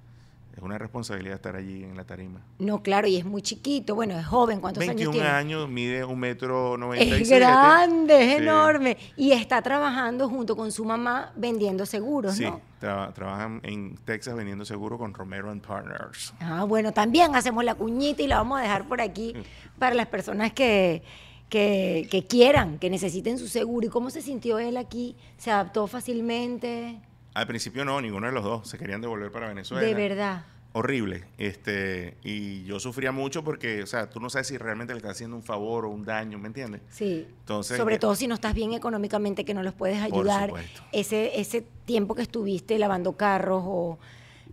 Es 0.58 0.64
una 0.64 0.76
responsabilidad 0.76 1.36
estar 1.36 1.54
allí 1.54 1.84
en 1.84 1.96
la 1.96 2.02
tarima. 2.02 2.40
No, 2.58 2.82
claro, 2.82 3.06
y 3.06 3.14
es 3.16 3.24
muy 3.24 3.42
chiquito. 3.42 3.94
Bueno, 3.94 4.18
es 4.18 4.26
joven. 4.26 4.60
¿Cuántos 4.60 4.82
años 4.82 4.96
21 4.96 5.12
tiene? 5.12 5.28
años, 5.28 5.68
mide 5.68 6.04
un 6.04 6.18
metro 6.18 6.76
noventa 6.76 7.14
Es 7.16 7.30
grande, 7.30 8.24
es 8.32 8.38
Sí. 8.38 8.42
enorme. 8.42 8.96
Y 9.16 9.30
está 9.30 9.62
trabajando 9.62 10.28
junto 10.28 10.56
con 10.56 10.72
su 10.72 10.84
mamá 10.84 11.32
vendiendo 11.36 11.86
seguros, 11.86 12.34
Sí, 12.34 12.42
¿no? 12.42 12.60
traba- 12.80 13.14
trabajan 13.14 13.60
en 13.62 13.96
Texas 14.04 14.34
vendiendo 14.34 14.64
seguro 14.64 14.98
con 14.98 15.14
Romero 15.14 15.48
and 15.52 15.64
Partners. 15.64 16.34
Ah, 16.40 16.64
bueno, 16.64 16.90
también 16.90 17.36
hacemos 17.36 17.62
la 17.64 17.76
cuñita 17.76 18.20
y 18.22 18.26
la 18.26 18.38
vamos 18.38 18.58
a 18.58 18.62
dejar 18.62 18.88
por 18.88 19.00
aquí 19.00 19.34
para 19.78 19.94
las 19.94 20.08
personas 20.08 20.52
que, 20.52 21.04
que, 21.48 22.08
que 22.10 22.26
quieran, 22.26 22.80
que 22.80 22.90
necesiten 22.90 23.38
su 23.38 23.46
seguro. 23.46 23.86
¿Y 23.86 23.90
cómo 23.90 24.10
se 24.10 24.22
sintió 24.22 24.58
él 24.58 24.76
aquí? 24.76 25.14
¿Se 25.36 25.52
adaptó 25.52 25.86
fácilmente? 25.86 26.98
Al 27.38 27.46
principio 27.46 27.84
no, 27.84 28.00
ninguno 28.00 28.26
de 28.26 28.32
los 28.32 28.42
dos 28.42 28.68
se 28.68 28.78
querían 28.78 29.00
devolver 29.00 29.30
para 29.30 29.46
Venezuela. 29.46 29.86
De 29.86 29.94
verdad. 29.94 30.44
Horrible. 30.72 31.24
Este, 31.38 32.16
y 32.24 32.64
yo 32.64 32.80
sufría 32.80 33.12
mucho 33.12 33.44
porque, 33.44 33.84
o 33.84 33.86
sea, 33.86 34.10
tú 34.10 34.18
no 34.18 34.28
sabes 34.28 34.48
si 34.48 34.58
realmente 34.58 34.92
le 34.92 34.96
estás 34.98 35.12
haciendo 35.12 35.36
un 35.36 35.44
favor 35.44 35.84
o 35.84 35.88
un 35.88 36.04
daño, 36.04 36.36
¿me 36.38 36.48
entiendes? 36.48 36.82
Sí. 36.90 37.28
Entonces, 37.38 37.76
Sobre 37.76 37.94
eh, 37.94 37.98
todo 38.00 38.16
si 38.16 38.26
no 38.26 38.34
estás 38.34 38.54
bien 38.54 38.72
económicamente, 38.72 39.44
que 39.44 39.54
no 39.54 39.62
los 39.62 39.72
puedes 39.72 40.04
Por 40.08 40.18
ayudar. 40.18 40.48
supuesto. 40.48 40.82
Ese, 40.90 41.40
ese 41.40 41.64
tiempo 41.84 42.16
que 42.16 42.22
estuviste 42.22 42.76
lavando 42.76 43.16
carros 43.16 43.62
o 43.64 43.98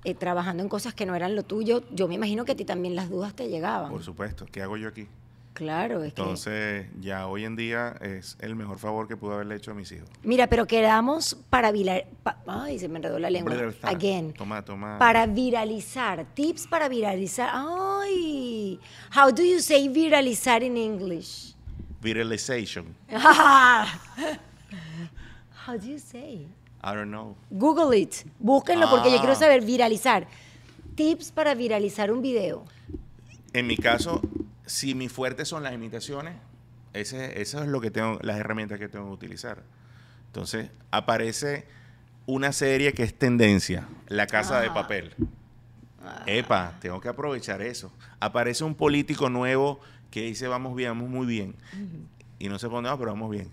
eh, 0.04 0.14
trabajando 0.14 0.62
en 0.62 0.70
cosas 0.70 0.94
que 0.94 1.08
no 1.08 1.16
eran 1.16 1.36
lo 1.36 1.42
tuyo, 1.42 1.84
yo 1.92 2.08
me 2.08 2.14
imagino 2.14 2.46
que 2.46 2.52
a 2.52 2.56
ti 2.56 2.66
también 2.66 2.96
las 2.96 3.10
dudas 3.10 3.34
te 3.36 3.50
llegaban. 3.50 3.90
Por 3.90 4.04
supuesto, 4.04 4.46
¿qué 4.46 4.62
hago 4.62 4.78
yo 4.78 4.90
aquí? 4.90 5.08
Claro, 5.56 6.04
es 6.04 6.14
que... 6.14 6.22
Entonces, 6.22 6.86
ya 7.00 7.28
hoy 7.28 7.46
en 7.46 7.56
día 7.56 7.96
es 8.02 8.36
el 8.42 8.56
mejor 8.58 8.78
favor 8.78 9.08
que 9.08 9.16
pude 9.16 9.36
haberle 9.36 9.56
hecho 9.56 9.72
a 9.72 9.74
mis 9.74 9.90
hijos. 9.94 10.10
Mira, 10.22 10.48
pero 10.48 10.68
quedamos 10.68 11.36
para 11.50 11.72
virar... 11.72 12.06
ay, 12.46 12.78
se 12.78 12.90
me 12.90 12.98
enredó 12.98 13.18
la 13.20 13.30
lengua. 13.30 13.54
Viralizar. 13.54 13.90
Again. 13.96 14.34
Toma, 14.34 14.64
toma. 14.66 15.00
Para 15.00 15.26
viralizar. 15.28 16.26
Tips 16.34 16.68
para 16.68 16.90
viralizar. 16.90 17.50
Ay. 17.54 18.80
How 19.16 19.32
do 19.32 19.44
you 19.44 19.60
say 19.62 19.88
viralizar 19.88 20.62
in 20.62 20.76
English? 20.76 21.54
Viralization. 22.02 22.94
How 25.66 25.78
do 25.80 25.88
you 25.88 26.00
say? 26.00 26.48
I 26.84 26.94
don't 26.94 27.10
know. 27.10 27.36
Google 27.50 27.94
it. 27.98 28.26
Búsquenlo 28.40 28.90
porque 28.90 29.10
yo 29.10 29.18
Ah. 29.18 29.22
quiero 29.22 29.36
saber 29.36 29.62
viralizar. 29.64 30.28
Tips 30.96 31.32
para 31.32 31.56
viralizar 31.56 32.12
un 32.12 32.22
video. 32.22 32.66
En 33.54 33.68
mi 33.68 33.78
caso, 33.78 34.22
si 34.66 34.96
mi 34.96 35.10
fuerte 35.10 35.46
son 35.46 35.64
las 35.64 35.74
imitaciones, 35.74 36.36
ese, 36.94 37.42
eso 37.42 37.62
es 37.62 37.68
lo 37.68 37.82
que 37.82 37.92
tengo, 37.92 38.20
las 38.22 38.38
herramientas 38.38 38.80
que 38.80 38.88
tengo 38.88 39.06
que 39.08 39.14
utilizar. 39.14 39.64
Entonces, 40.28 40.70
aparece 40.92 41.66
una 42.26 42.52
serie 42.52 42.94
que 42.94 43.04
es 43.04 43.14
tendencia, 43.18 43.88
La 44.08 44.28
Casa 44.28 44.60
de 44.60 44.68
Ah. 44.68 44.74
Papel. 44.74 45.14
Epa, 46.28 46.74
tengo 46.82 47.02
que 47.02 47.10
aprovechar 47.10 47.62
eso. 47.62 47.92
Aparece 48.20 48.64
un 48.64 48.76
político 48.76 49.30
nuevo 49.30 49.80
que 50.12 50.22
dice 50.22 50.48
vamos 50.48 50.76
bien, 50.76 50.90
vamos 50.92 51.10
muy 51.10 51.26
bien. 51.26 51.56
Y 52.40 52.48
no 52.50 52.60
sé 52.60 52.68
por 52.68 52.76
dónde 52.78 52.90
va, 52.90 52.98
pero 52.98 53.12
vamos 53.12 53.32
bien. 53.32 53.50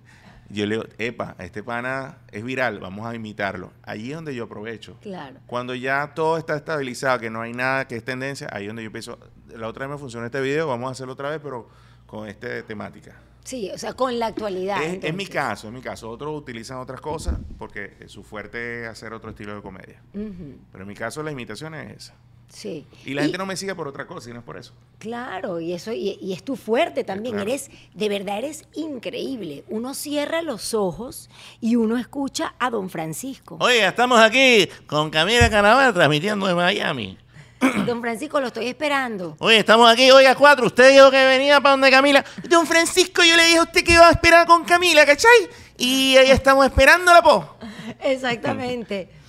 Yo 0.52 0.66
le 0.66 0.76
digo, 0.76 0.86
epa, 0.98 1.34
este 1.38 1.62
pana 1.62 2.18
es 2.30 2.44
viral, 2.44 2.78
vamos 2.78 3.06
a 3.06 3.14
imitarlo. 3.14 3.72
Allí 3.82 4.10
es 4.10 4.16
donde 4.16 4.34
yo 4.34 4.44
aprovecho. 4.44 4.98
Claro. 5.00 5.40
Cuando 5.46 5.74
ya 5.74 6.12
todo 6.14 6.36
está 6.36 6.56
estabilizado, 6.56 7.18
que 7.18 7.30
no 7.30 7.40
hay 7.40 7.54
nada 7.54 7.88
que 7.88 7.96
es 7.96 8.04
tendencia, 8.04 8.48
ahí 8.52 8.64
es 8.64 8.68
donde 8.68 8.84
yo 8.84 8.92
pienso, 8.92 9.18
la 9.56 9.66
otra 9.66 9.86
vez 9.86 9.94
me 9.94 9.98
funcionó 9.98 10.26
este 10.26 10.42
video, 10.42 10.68
vamos 10.68 10.88
a 10.88 10.92
hacerlo 10.92 11.14
otra 11.14 11.30
vez, 11.30 11.40
pero 11.42 11.68
con 12.06 12.28
esta 12.28 12.62
temática. 12.64 13.16
Sí, 13.44 13.70
o 13.74 13.78
sea, 13.78 13.94
con 13.94 14.18
la 14.18 14.26
actualidad. 14.26 14.82
Es, 14.82 15.02
es 15.02 15.14
mi 15.14 15.26
caso, 15.26 15.68
es 15.68 15.72
mi 15.72 15.80
caso. 15.80 16.10
Otros 16.10 16.38
utilizan 16.38 16.78
otras 16.78 17.00
cosas 17.00 17.38
porque 17.58 17.96
su 18.06 18.22
fuerte 18.22 18.82
es 18.82 18.88
hacer 18.88 19.14
otro 19.14 19.30
estilo 19.30 19.54
de 19.54 19.62
comedia. 19.62 20.02
Pero 20.12 20.84
en 20.84 20.86
mi 20.86 20.94
caso 20.94 21.22
la 21.22 21.32
imitación 21.32 21.74
es 21.74 21.96
esa. 21.96 22.14
Sí. 22.52 22.84
Y 23.06 23.14
la 23.14 23.22
gente 23.22 23.38
no 23.38 23.46
me 23.46 23.56
sigue 23.56 23.74
por 23.74 23.88
otra 23.88 24.06
cosa, 24.06 24.28
y 24.28 24.32
no 24.34 24.40
es 24.40 24.44
por 24.44 24.58
eso. 24.58 24.72
Claro, 24.98 25.58
y 25.58 25.72
eso 25.72 25.92
y, 25.92 26.18
y 26.20 26.34
es 26.34 26.44
tu 26.44 26.54
fuerte 26.54 27.02
también. 27.02 27.34
claro. 27.34 27.50
Eres, 27.50 27.70
de 27.94 28.08
verdad 28.08 28.38
eres 28.38 28.64
increíble. 28.74 29.64
Uno 29.68 29.94
cierra 29.94 30.42
los 30.42 30.74
ojos 30.74 31.30
y 31.60 31.76
uno 31.76 31.96
escucha 31.96 32.54
a 32.58 32.68
Don 32.70 32.90
Francisco. 32.90 33.56
Oye, 33.58 33.86
estamos 33.86 34.20
aquí 34.20 34.68
con 34.86 35.10
Camila 35.10 35.48
Canaval 35.48 35.94
transmitiendo 35.94 36.46
de 36.46 36.54
Miami. 36.54 37.18
Don 37.86 38.00
Francisco, 38.00 38.40
lo 38.40 38.48
estoy 38.48 38.66
esperando. 38.66 39.36
Oye, 39.38 39.58
estamos 39.58 39.90
aquí, 39.90 40.10
oiga, 40.10 40.34
cuatro. 40.34 40.66
Usted 40.66 40.92
dijo 40.92 41.10
que 41.10 41.24
venía 41.24 41.60
para 41.60 41.72
donde 41.72 41.90
Camila. 41.90 42.24
Don 42.48 42.66
Francisco, 42.66 43.22
yo 43.24 43.36
le 43.36 43.44
dije 43.44 43.58
a 43.58 43.62
usted 43.62 43.82
que 43.82 43.92
iba 43.92 44.08
a 44.08 44.10
esperar 44.10 44.46
con 44.46 44.64
Camila, 44.64 45.06
¿cachai? 45.06 45.48
Y 45.78 46.16
ahí 46.16 46.30
estamos 46.30 46.66
esperándola, 46.66 47.22
po. 47.22 47.56
Exactamente. 48.02 49.21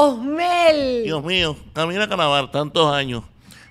Osmel. 0.00 1.02
Dios 1.04 1.24
mío, 1.24 1.56
Camila 1.72 2.08
Canaval, 2.08 2.50
tantos 2.52 2.92
años. 2.92 3.24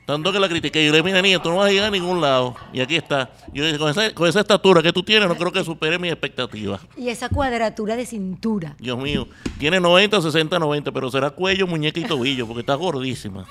Tanto 0.06 0.32
que 0.32 0.40
la 0.40 0.48
critiqué. 0.50 0.86
Yo 0.86 0.92
le 0.92 0.98
dije, 0.98 1.04
mira, 1.06 1.22
niña, 1.22 1.42
tú 1.42 1.50
no 1.50 1.58
vas 1.58 1.68
a 1.68 1.72
llegar 1.72 1.88
a 1.88 1.92
ningún 1.92 2.20
lado. 2.22 2.56
Y 2.74 2.80
aquí 2.82 2.96
está. 2.98 3.30
Yo 3.54 3.62
le 3.64 3.68
dije, 3.68 3.80
con 3.80 3.90
esa, 3.90 4.14
con 4.14 4.28
esa 4.28 4.42
estatura 4.42 4.82
que 4.82 4.92
tú 4.94 5.04
tienes, 5.04 5.28
no 5.28 5.36
creo 5.36 5.52
que 5.52 5.64
supere 5.64 5.98
mis 6.00 6.12
expectativas. 6.12 6.82
Y 6.98 7.10
esa 7.10 7.30
cuadratura 7.30 7.96
de 7.96 8.06
cintura. 8.06 8.76
Dios 8.80 8.98
mío, 8.98 9.28
tiene 9.58 9.80
90, 9.80 10.22
60, 10.22 10.60
90, 10.60 10.92
pero 10.92 11.10
será 11.12 11.30
cuello, 11.30 11.66
muñeca 11.68 12.00
y 12.00 12.04
tobillo, 12.06 12.46
porque 12.48 12.62
está 12.62 12.76
gordísima. 12.76 13.46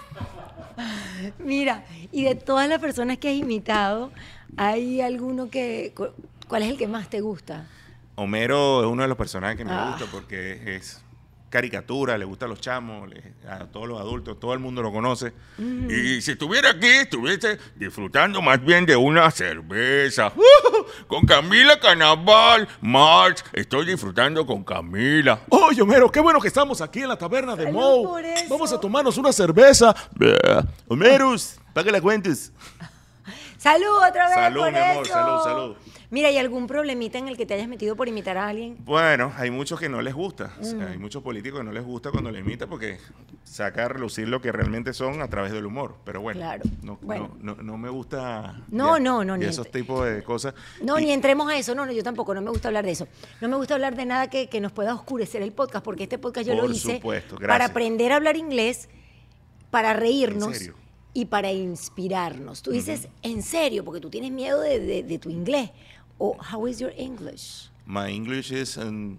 Mira, 1.38 1.84
y 2.12 2.24
de 2.24 2.34
todas 2.34 2.68
las 2.68 2.78
personas 2.78 3.16
que 3.18 3.28
has 3.30 3.34
imitado, 3.36 4.10
¿hay 4.56 5.00
alguno 5.00 5.48
que... 5.50 5.92
cu- 5.96 6.08
¿Cuál 6.46 6.62
es 6.62 6.70
el 6.70 6.76
que 6.78 6.86
más 6.86 7.08
te 7.10 7.20
gusta? 7.20 7.66
Homero 8.14 8.80
es 8.82 8.86
uno 8.86 9.02
de 9.02 9.08
los 9.08 9.16
personajes 9.18 9.56
que 9.56 9.64
me 9.64 9.72
Ah. 9.72 9.88
gusta 9.90 10.06
porque 10.12 10.76
es 10.76 11.02
caricatura, 11.56 12.18
le 12.18 12.24
gusta 12.26 12.44
a 12.44 12.48
los 12.48 12.60
chamos, 12.60 13.08
le- 13.08 13.32
a 13.48 13.60
todos 13.66 13.88
los 13.88 13.98
adultos, 13.98 14.38
todo 14.38 14.52
el 14.52 14.58
mundo 14.58 14.82
lo 14.82 14.92
conoce. 14.92 15.32
Y 15.58 16.20
si 16.20 16.32
estuviera 16.32 16.70
aquí, 16.70 16.86
estuviese 16.86 17.58
disfrutando 17.76 18.42
más 18.42 18.62
bien 18.62 18.84
de 18.84 18.94
una 18.94 19.30
cerveza. 19.30 20.32
¡Uh! 20.36 20.84
Con 21.06 21.24
Camila 21.24 21.80
Canaval. 21.80 22.68
March, 22.82 23.42
estoy 23.52 23.86
disfrutando 23.86 24.44
con 24.46 24.62
Camila. 24.64 25.40
Oye, 25.48 25.80
Homero, 25.82 26.10
qué 26.12 26.20
bueno 26.20 26.40
que 26.40 26.48
estamos 26.48 26.80
aquí 26.80 27.00
en 27.00 27.08
la 27.08 27.16
taberna 27.16 27.56
de 27.56 27.64
eso. 27.64 27.72
Vamos 28.50 28.72
a 28.72 28.78
tomarnos 28.80 29.16
una 29.18 29.32
cerveza. 29.32 29.94
Homerus, 30.88 31.56
para 31.72 31.84
que 31.84 31.90
la 31.92 32.00
cuentes. 32.00 32.52
¡Salud 33.72 33.96
otra 34.08 34.26
vez 34.26 34.34
Salud, 34.34 34.60
por 34.62 34.72
mi 34.72 34.78
amor, 34.78 35.04
eso! 35.04 35.12
salud, 35.12 35.42
salud. 35.44 35.76
Mira, 36.08 36.28
¿hay 36.28 36.38
algún 36.38 36.68
problemita 36.68 37.18
en 37.18 37.26
el 37.26 37.36
que 37.36 37.46
te 37.46 37.54
hayas 37.54 37.66
metido 37.66 37.96
por 37.96 38.06
imitar 38.06 38.36
a 38.38 38.46
alguien? 38.46 38.76
Bueno, 38.84 39.32
hay 39.36 39.50
muchos 39.50 39.80
que 39.80 39.88
no 39.88 40.00
les 40.02 40.14
gusta. 40.14 40.52
O 40.60 40.64
sea, 40.64 40.78
Mm. 40.78 40.92
hay 40.92 40.98
muchos 40.98 41.20
políticos 41.20 41.58
que 41.58 41.64
no 41.64 41.72
les 41.72 41.82
gusta 41.84 42.12
cuando 42.12 42.30
le 42.30 42.38
imita 42.38 42.68
porque 42.68 42.98
saca 43.42 43.86
a 43.86 43.88
relucir 43.88 44.28
lo 44.28 44.40
que 44.40 44.52
realmente 44.52 44.92
son 44.92 45.20
a 45.20 45.28
través 45.28 45.50
del 45.50 45.66
humor. 45.66 45.96
Pero 46.04 46.20
bueno, 46.20 46.38
Claro. 46.40 46.62
No, 46.82 46.96
Bueno. 47.02 47.36
no, 47.40 47.56
no, 47.56 47.62
no 47.62 47.76
me 47.76 47.88
gusta. 47.88 48.62
No, 48.68 48.98
ya- 48.98 49.02
no, 49.02 49.24
no, 49.24 49.36
ni 49.36 49.46
esos 49.46 49.68
tipos 49.68 50.06
de 50.06 50.22
cosas. 50.22 50.54
No, 50.80 51.00
Y- 51.00 51.06
ni 51.06 51.10
entremos 51.12 51.50
a 51.50 51.56
eso. 51.56 51.74
No, 51.74 51.84
no, 51.86 51.90
yo 51.90 52.04
tampoco. 52.04 52.34
No 52.36 52.40
me 52.42 52.50
gusta 52.50 52.68
hablar 52.68 52.84
de 52.84 52.92
eso. 52.92 53.08
No 53.40 53.48
me 53.48 53.56
gusta 53.56 53.74
hablar 53.74 53.96
de 53.96 54.06
nada 54.06 54.30
que, 54.30 54.48
que 54.48 54.60
nos 54.60 54.70
pueda 54.70 54.94
oscurecer 54.94 55.42
el 55.42 55.52
podcast, 55.52 55.84
porque 55.84 56.04
este 56.04 56.18
podcast 56.18 56.46
yo 56.46 56.54
lo 56.54 56.70
hice 56.70 56.94
supuesto, 56.98 57.36
para 57.38 57.64
aprender 57.64 58.12
a 58.12 58.16
hablar 58.16 58.36
inglés, 58.36 58.88
para 59.72 59.92
reírnos 59.92 60.56
serio? 60.56 60.74
Y 61.16 61.24
para 61.24 61.50
inspirarnos. 61.50 62.60
Tú 62.62 62.72
dices, 62.72 63.08
en 63.22 63.42
serio, 63.42 63.82
porque 63.84 64.00
tú 64.00 64.10
tienes 64.10 64.30
miedo 64.32 64.60
de, 64.60 64.78
de- 64.80 65.02
de 65.02 65.18
tu 65.18 65.30
inglés. 65.30 65.70
O, 66.18 66.36
how 66.52 66.66
is 66.66 66.78
your 66.78 66.92
English? 66.98 67.70
My 67.86 68.10
English 68.10 68.52
is 68.52 68.76
um, 68.76 69.16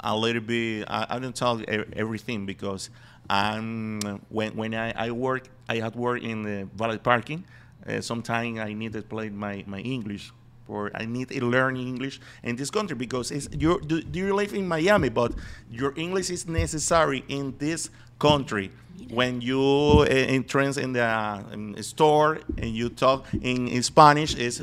a 0.00 0.14
little 0.14 0.42
bit. 0.42 0.84
I, 0.88 1.06
I 1.16 1.18
don't 1.18 1.34
talk 1.34 1.62
everything 1.96 2.44
because 2.44 2.90
I'm 3.30 4.00
when 4.28 4.54
when 4.54 4.74
I, 4.74 4.92
I 5.06 5.10
work 5.12 5.48
I 5.68 5.76
had 5.80 5.94
work 5.96 6.22
in 6.22 6.42
the 6.42 6.68
valet 6.76 6.98
parking. 6.98 7.44
Uh, 7.86 8.00
sometimes 8.02 8.58
I 8.58 8.74
need 8.74 8.92
to 8.92 9.02
play 9.02 9.30
my, 9.30 9.64
my 9.66 9.80
English 9.80 10.30
or 10.68 10.90
I 10.94 11.06
need 11.06 11.28
to 11.30 11.40
learn 11.44 11.76
English 11.76 12.20
in 12.42 12.56
this 12.56 12.70
country 12.70 12.96
because 12.96 13.30
it's 13.30 13.48
you 13.58 13.80
do 13.80 14.02
you 14.12 14.34
live 14.34 14.52
in 14.54 14.68
Miami 14.68 15.08
but 15.08 15.32
your 15.70 15.92
English 15.96 16.30
is 16.30 16.46
necessary 16.46 17.24
in 17.28 17.54
this 17.58 17.90
country. 18.18 18.70
When 19.10 19.40
you 19.42 19.60
uh, 20.00 20.04
entrance 20.08 20.78
in 20.78 20.92
the 20.94 21.04
um, 21.52 21.74
store 21.82 22.40
and 22.56 22.74
you 22.74 22.88
talk 22.88 23.26
in, 23.42 23.68
in 23.68 23.82
Spanish, 23.82 24.34
is 24.34 24.62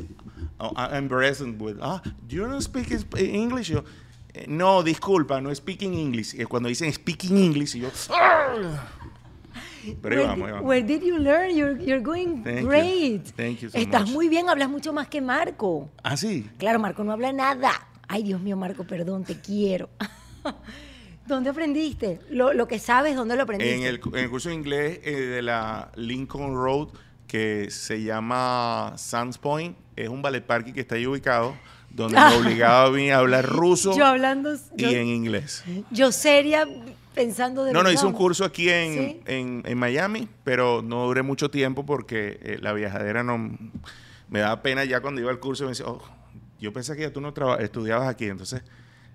Oh, 0.62 0.72
I'm 0.76 1.04
embarrassed 1.04 1.40
with, 1.58 1.78
ah, 1.80 2.02
do 2.28 2.36
you 2.36 2.46
not 2.46 2.62
speak 2.62 2.90
is- 2.90 3.06
English? 3.16 3.70
Yo, 3.70 3.82
"Eh, 4.34 4.44
no, 4.46 4.82
disculpa, 4.82 5.40
no 5.42 5.54
speaking 5.54 5.94
English. 5.94 6.34
Y 6.34 6.44
cuando 6.44 6.68
dicen 6.68 6.92
speaking 6.92 7.38
English, 7.38 7.76
yo, 7.76 7.88
"Ah". 8.10 8.86
pero 10.02 10.16
ahí 10.16 10.18
Where, 10.18 10.26
vamos, 10.26 10.46
ahí 10.46 10.52
vamos. 10.52 10.66
where 10.68 10.82
did 10.86 11.02
you 11.02 11.16
learn? 11.18 11.56
You're, 11.56 11.80
you're 11.80 12.02
going 12.02 12.44
Thank 12.44 12.60
you. 12.60 12.66
great. 12.68 13.22
Thank 13.36 13.60
you 13.62 13.70
so 13.70 13.78
Estás 13.78 14.02
much. 14.02 14.10
muy 14.12 14.28
bien, 14.28 14.50
hablas 14.50 14.68
mucho 14.68 14.92
más 14.92 15.08
que 15.08 15.22
Marco. 15.22 15.88
Ah, 16.02 16.16
sí. 16.18 16.46
Claro, 16.58 16.78
Marco 16.78 17.02
no 17.04 17.12
habla 17.12 17.32
nada. 17.32 17.72
Ay, 18.06 18.24
Dios 18.24 18.40
mío, 18.42 18.54
Marco, 18.58 18.84
perdón, 18.84 19.24
te 19.24 19.40
quiero. 19.40 19.88
¿Dónde 21.30 21.50
aprendiste? 21.50 22.20
Lo, 22.30 22.52
lo 22.52 22.66
que 22.68 22.78
sabes, 22.78 23.16
¿dónde 23.16 23.36
lo 23.36 23.42
aprendiste? 23.44 23.74
En 23.76 23.82
el, 23.84 24.00
cu- 24.00 24.10
en 24.16 24.24
el 24.24 24.30
curso 24.30 24.48
de 24.48 24.54
inglés 24.56 25.00
eh, 25.04 25.12
de 25.16 25.42
la 25.42 25.90
Lincoln 25.96 26.54
Road, 26.54 26.88
que 27.26 27.70
se 27.70 28.02
llama 28.02 28.94
Sands 28.96 29.38
Point, 29.38 29.76
es 29.96 30.08
un 30.08 30.20
ballet 30.22 30.42
parking 30.44 30.72
que 30.72 30.80
está 30.80 30.96
ahí 30.96 31.06
ubicado, 31.06 31.54
donde 31.90 32.18
me 32.18 32.34
obligaba 32.36 32.86
a 32.86 32.90
mí 32.90 33.10
a 33.10 33.18
hablar 33.18 33.46
ruso 33.46 33.96
Yo 33.96 34.04
hablando, 34.04 34.52
y 34.76 34.82
yo, 34.82 34.90
en 34.90 35.06
inglés. 35.06 35.64
yo 35.90 36.10
seria, 36.12 36.66
pensando 37.14 37.64
de 37.64 37.72
No, 37.72 37.82
no, 37.82 37.90
hice 37.92 38.06
un 38.06 38.12
curso 38.12 38.44
aquí 38.44 38.68
en, 38.68 38.94
Sí. 38.94 39.20
en, 39.26 39.62
en 39.64 39.78
Miami, 39.78 40.28
pero 40.44 40.82
no 40.82 41.06
duré 41.06 41.22
mucho 41.22 41.50
tiempo 41.50 41.86
porque 41.86 42.38
eh, 42.42 42.58
la 42.60 42.72
viajadera 42.72 43.22
no... 43.22 43.56
Me 44.28 44.40
daba 44.40 44.62
pena 44.62 44.84
ya 44.84 45.00
cuando 45.00 45.20
iba 45.20 45.30
al 45.30 45.40
curso, 45.40 45.64
me 45.64 45.70
decía, 45.70 45.86
oh, 45.86 46.00
yo 46.60 46.72
pensé 46.72 46.94
que 46.94 47.02
ya 47.02 47.12
tú 47.12 47.20
no 47.20 47.32
estudiabas 47.58 48.08
aquí, 48.08 48.26
entonces 48.26 48.62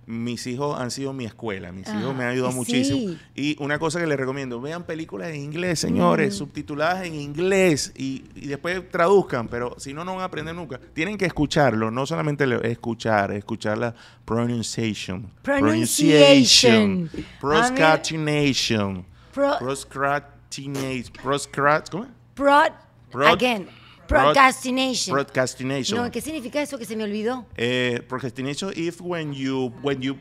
mis 0.07 0.45
hijos 0.47 0.79
han 0.79 0.91
sido 0.91 1.13
mi 1.13 1.25
escuela, 1.25 1.71
mis 1.71 1.87
Ah, 1.87 1.99
hijos 1.99 2.15
me 2.15 2.23
han 2.25 2.29
ayudado 2.31 2.51
sí. 2.51 2.57
muchísimo. 2.57 3.15
Y 3.35 3.55
una 3.59 3.79
cosa 3.79 3.99
que 3.99 4.05
les 4.07 4.17
recomiendo, 4.19 4.61
vean 4.61 4.83
películas 4.83 5.29
en 5.29 5.37
inglés, 5.37 5.79
señores, 5.79 6.33
Mm. 6.35 6.37
subtituladas 6.37 7.05
en 7.05 7.15
inglés 7.15 7.91
y, 7.95 8.23
y 8.35 8.47
después 8.47 8.89
traduzcan, 8.91 9.47
pero 9.47 9.75
si 9.79 9.93
no, 9.93 10.05
no 10.05 10.13
van 10.13 10.21
a 10.21 10.25
aprender 10.25 10.53
nunca. 10.53 10.79
Tienen 10.93 11.17
que 11.17 11.25
escucharlo, 11.25 11.89
no 11.89 12.05
solamente 12.05 12.45
le- 12.45 12.71
escuchar, 12.71 13.31
escuchar 13.31 13.77
la 13.79 13.95
pronunciation. 14.25 15.31
Pronunciation. 15.41 17.09
Proscatination. 17.39 19.05
Pro- 19.33 19.57
Proscratination. 19.59 21.13
Proscrat, 21.21 21.89
¿Cómo? 21.89 22.07
Prod, 22.33 22.71
Prod- 23.11 23.33
again, 23.33 23.65
prod- 23.65 23.84
procrastination. 24.07 25.13
Procrastination. 25.15 25.97
no, 26.03 26.11
¿qué 26.11 26.21
significa 26.21 26.61
eso 26.61 26.77
que 26.77 26.85
se 26.85 26.95
me 26.95 27.03
olvidó? 27.03 27.45
Eh, 27.57 28.01
procrastination 28.07 28.71
if 28.75 29.01
when 29.01 29.33
you 29.33 29.71
when 29.81 30.01
you 30.01 30.17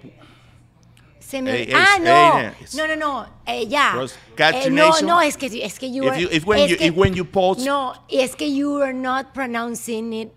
Se 1.21 1.41
me 1.41 1.63
Eh, 1.63 1.73
ah, 1.75 1.99
no. 1.99 2.53
no, 2.77 2.87
no, 2.87 2.97
no. 2.97 3.27
Eh, 3.47 3.67
ya. 3.67 3.95
Eh, 4.39 4.71
no, 4.71 5.01
no, 5.01 5.21
es 5.23 5.37
que 5.39 5.47
es 5.65 5.79
que 5.79 5.91
you 5.91 6.05
If 6.05 6.11
are- 6.13 6.21
you- 6.21 6.29
if 6.31 6.45
when 6.47 6.59
es 6.61 6.71
you- 6.71 6.77
que- 6.77 6.87
if 6.89 6.95
when 6.97 7.15
you 7.15 7.25
post- 7.25 7.65
No, 7.65 7.95
es 8.11 8.37
que 8.37 8.47
you 8.55 8.83
are 8.83 8.93
not 8.93 9.33
pronouncing 9.33 10.13
it 10.13 10.33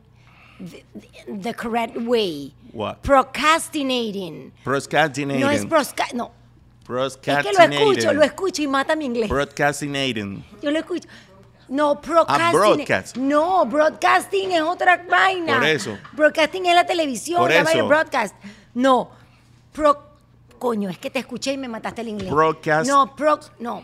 the, 0.60 0.84
the 1.28 1.54
correct 1.54 1.98
way. 1.98 2.54
What? 2.72 3.02
Procrastinating. 3.04 4.54
procrastinating. 4.64 5.42
No 5.42 5.50
es 5.52 5.66
prosca 5.66 6.06
no. 6.14 6.32
Es 6.90 7.18
que 7.18 7.32
lo 7.34 7.42
procrastinating. 7.42 7.78
escucho, 7.90 8.14
lo 8.14 8.24
escucho 8.24 8.62
y 8.62 8.68
mata 8.68 8.96
mi 8.96 9.06
inglés. 9.06 9.28
Procrastinating. 9.28 10.42
Yo 10.62 10.72
lo 10.72 10.80
escucho. 10.80 11.08
No, 11.70 12.00
procrasting. 12.00 12.52
broadcast. 12.60 13.18
No, 13.18 13.66
broadcasting 13.66 14.52
es 14.52 14.62
otra 14.62 15.06
vaina. 15.10 15.56
Por 15.58 15.66
eso. 15.68 15.98
Broadcasting 16.14 16.66
es 16.66 16.76
la 16.76 16.86
televisión, 16.86 17.40
Por 17.42 17.52
la 17.52 17.64
vaina, 17.64 17.84
broadcast. 17.84 18.36
No. 18.74 19.10
Pro, 19.74 19.98
coño, 20.60 20.90
es 20.90 20.98
que 20.98 21.10
te 21.10 21.20
escuché 21.20 21.54
y 21.54 21.58
me 21.58 21.68
mataste 21.68 22.02
el 22.02 22.08
inglés. 22.10 22.32
Broadcast. 22.32 22.90
No, 22.90 23.16
pro, 23.16 23.40
no. 23.60 23.84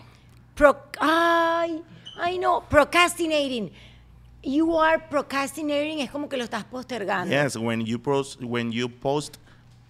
Pro, 0.55 0.77
ay, 0.99 1.83
ay 2.19 2.37
no, 2.39 2.63
procrastinating. 2.69 3.71
You 4.43 4.77
are 4.79 4.99
procrastinating, 5.09 5.99
es 5.99 6.11
como 6.11 6.27
que 6.27 6.35
lo 6.37 6.43
estás 6.43 6.63
postergando. 6.65 7.29
Yes, 7.33 7.55
when 7.55 7.85
you 7.85 7.97
post 7.97 8.41
when 8.41 8.71
you 8.71 8.89
post 8.89 9.37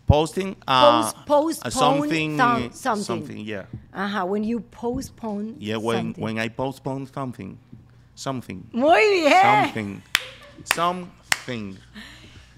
posting 0.05 0.55
uh, 0.67 1.01
Post- 1.01 1.17
postpone 1.25 1.53
uh, 1.65 1.71
something 1.71 2.71
some- 2.73 3.03
something. 3.03 3.45
yeah. 3.45 3.65
Ajá, 3.91 4.25
when 4.25 4.43
you 4.43 4.59
postpone 4.59 5.55
Yeah, 5.59 5.77
when 5.77 5.97
something. 6.13 6.23
when 6.23 6.37
I 6.39 6.49
postpone 6.49 7.07
something. 7.13 7.57
Something. 8.15 8.67
Muy 8.73 8.99
bien. 9.23 9.41
Something. 9.41 10.01
Something. 10.65 11.77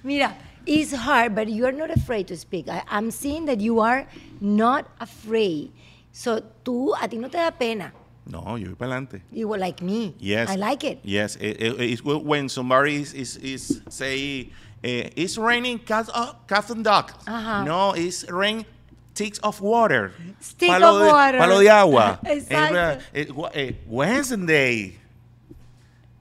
Mira, 0.03 0.35
it's 0.65 0.93
hard, 0.93 1.33
but 1.35 1.47
you 1.47 1.65
are 1.65 1.71
not 1.71 1.89
afraid 1.91 2.27
to 2.27 2.37
speak. 2.37 2.67
I, 2.69 2.83
I'm 2.89 3.11
seeing 3.11 3.45
that 3.45 3.59
you 3.61 3.79
are 3.79 4.05
not 4.41 4.87
afraid. 4.99 5.71
So 6.11 6.41
tú, 6.63 6.93
a 7.01 7.07
ti 7.07 7.17
no 7.17 7.27
te 7.27 7.37
da 7.37 7.51
pena. 7.51 7.91
No, 8.27 8.55
yo 8.55 8.67
voy 8.69 8.75
para 8.75 8.91
adelante. 8.91 9.21
You 9.31 9.47
were 9.47 9.57
like 9.59 9.81
me. 9.81 10.15
Yes. 10.19 10.49
I 10.49 10.55
like 10.55 10.83
it. 10.83 10.99
Yes. 11.03 11.35
It, 11.35 11.61
it- 11.61 11.79
it's 11.79 12.03
when 12.03 12.49
somebody 12.49 12.95
is, 12.95 13.13
is, 13.13 13.37
is 13.37 13.81
say, 13.89 14.49
eh, 14.83 15.09
it's 15.15 15.37
raining 15.37 15.79
cat, 15.79 16.09
uh, 16.13 16.33
cat 16.47 16.69
and 16.71 16.83
dog. 16.83 17.11
Ajá. 17.27 17.63
No, 17.65 17.93
it's 17.93 18.29
rain 18.31 18.65
sticks 19.13 19.37
of 19.39 19.61
water. 19.61 20.11
Stick 20.39 20.69
palo 20.69 20.97
of 21.01 21.05
de, 21.07 21.11
water. 21.11 21.37
Palo 21.37 21.59
de 21.61 21.69
agua. 21.69 22.19
Exacto. 22.25 23.01
Eh, 23.13 23.25
eh, 23.53 23.71
Wednesday. 23.87 24.97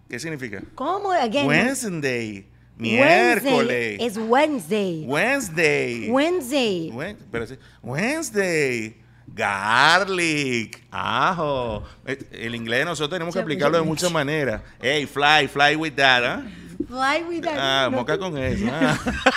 ¿Qué 0.08 0.18
significa? 0.18 0.62
¿Cómo? 0.74 1.10
Again. 1.12 1.46
Wednesday. 1.46 2.46
Miércoles. 2.76 3.98
Es 4.00 4.16
Wednesday. 4.16 5.04
Wednesday. 5.06 6.10
Wednesday. 6.10 6.90
Wen- 6.92 7.18
pero 7.30 7.46
sí, 7.46 7.56
Wednesday. 7.82 8.96
Garlic. 9.26 10.84
Ajo. 10.90 11.84
Eh, 12.06 12.18
El 12.32 12.54
inglés 12.54 12.80
de 12.80 12.84
nosotros 12.84 13.10
tenemos 13.10 13.34
que 13.34 13.40
aplicarlo 13.40 13.78
de 13.78 13.84
muchas 13.84 14.12
maneras. 14.12 14.60
Hey, 14.80 15.06
fly, 15.06 15.48
fly 15.48 15.76
with 15.76 15.92
that, 15.94 16.22
¿ah? 16.24 16.42
Fly 16.88 17.24
with 17.28 17.42
that. 17.44 17.56
Ah, 17.58 17.88
No, 17.90 17.98
moca 17.98 18.18
con 18.18 18.36
eso. 18.38 18.66
ah. 18.70 18.98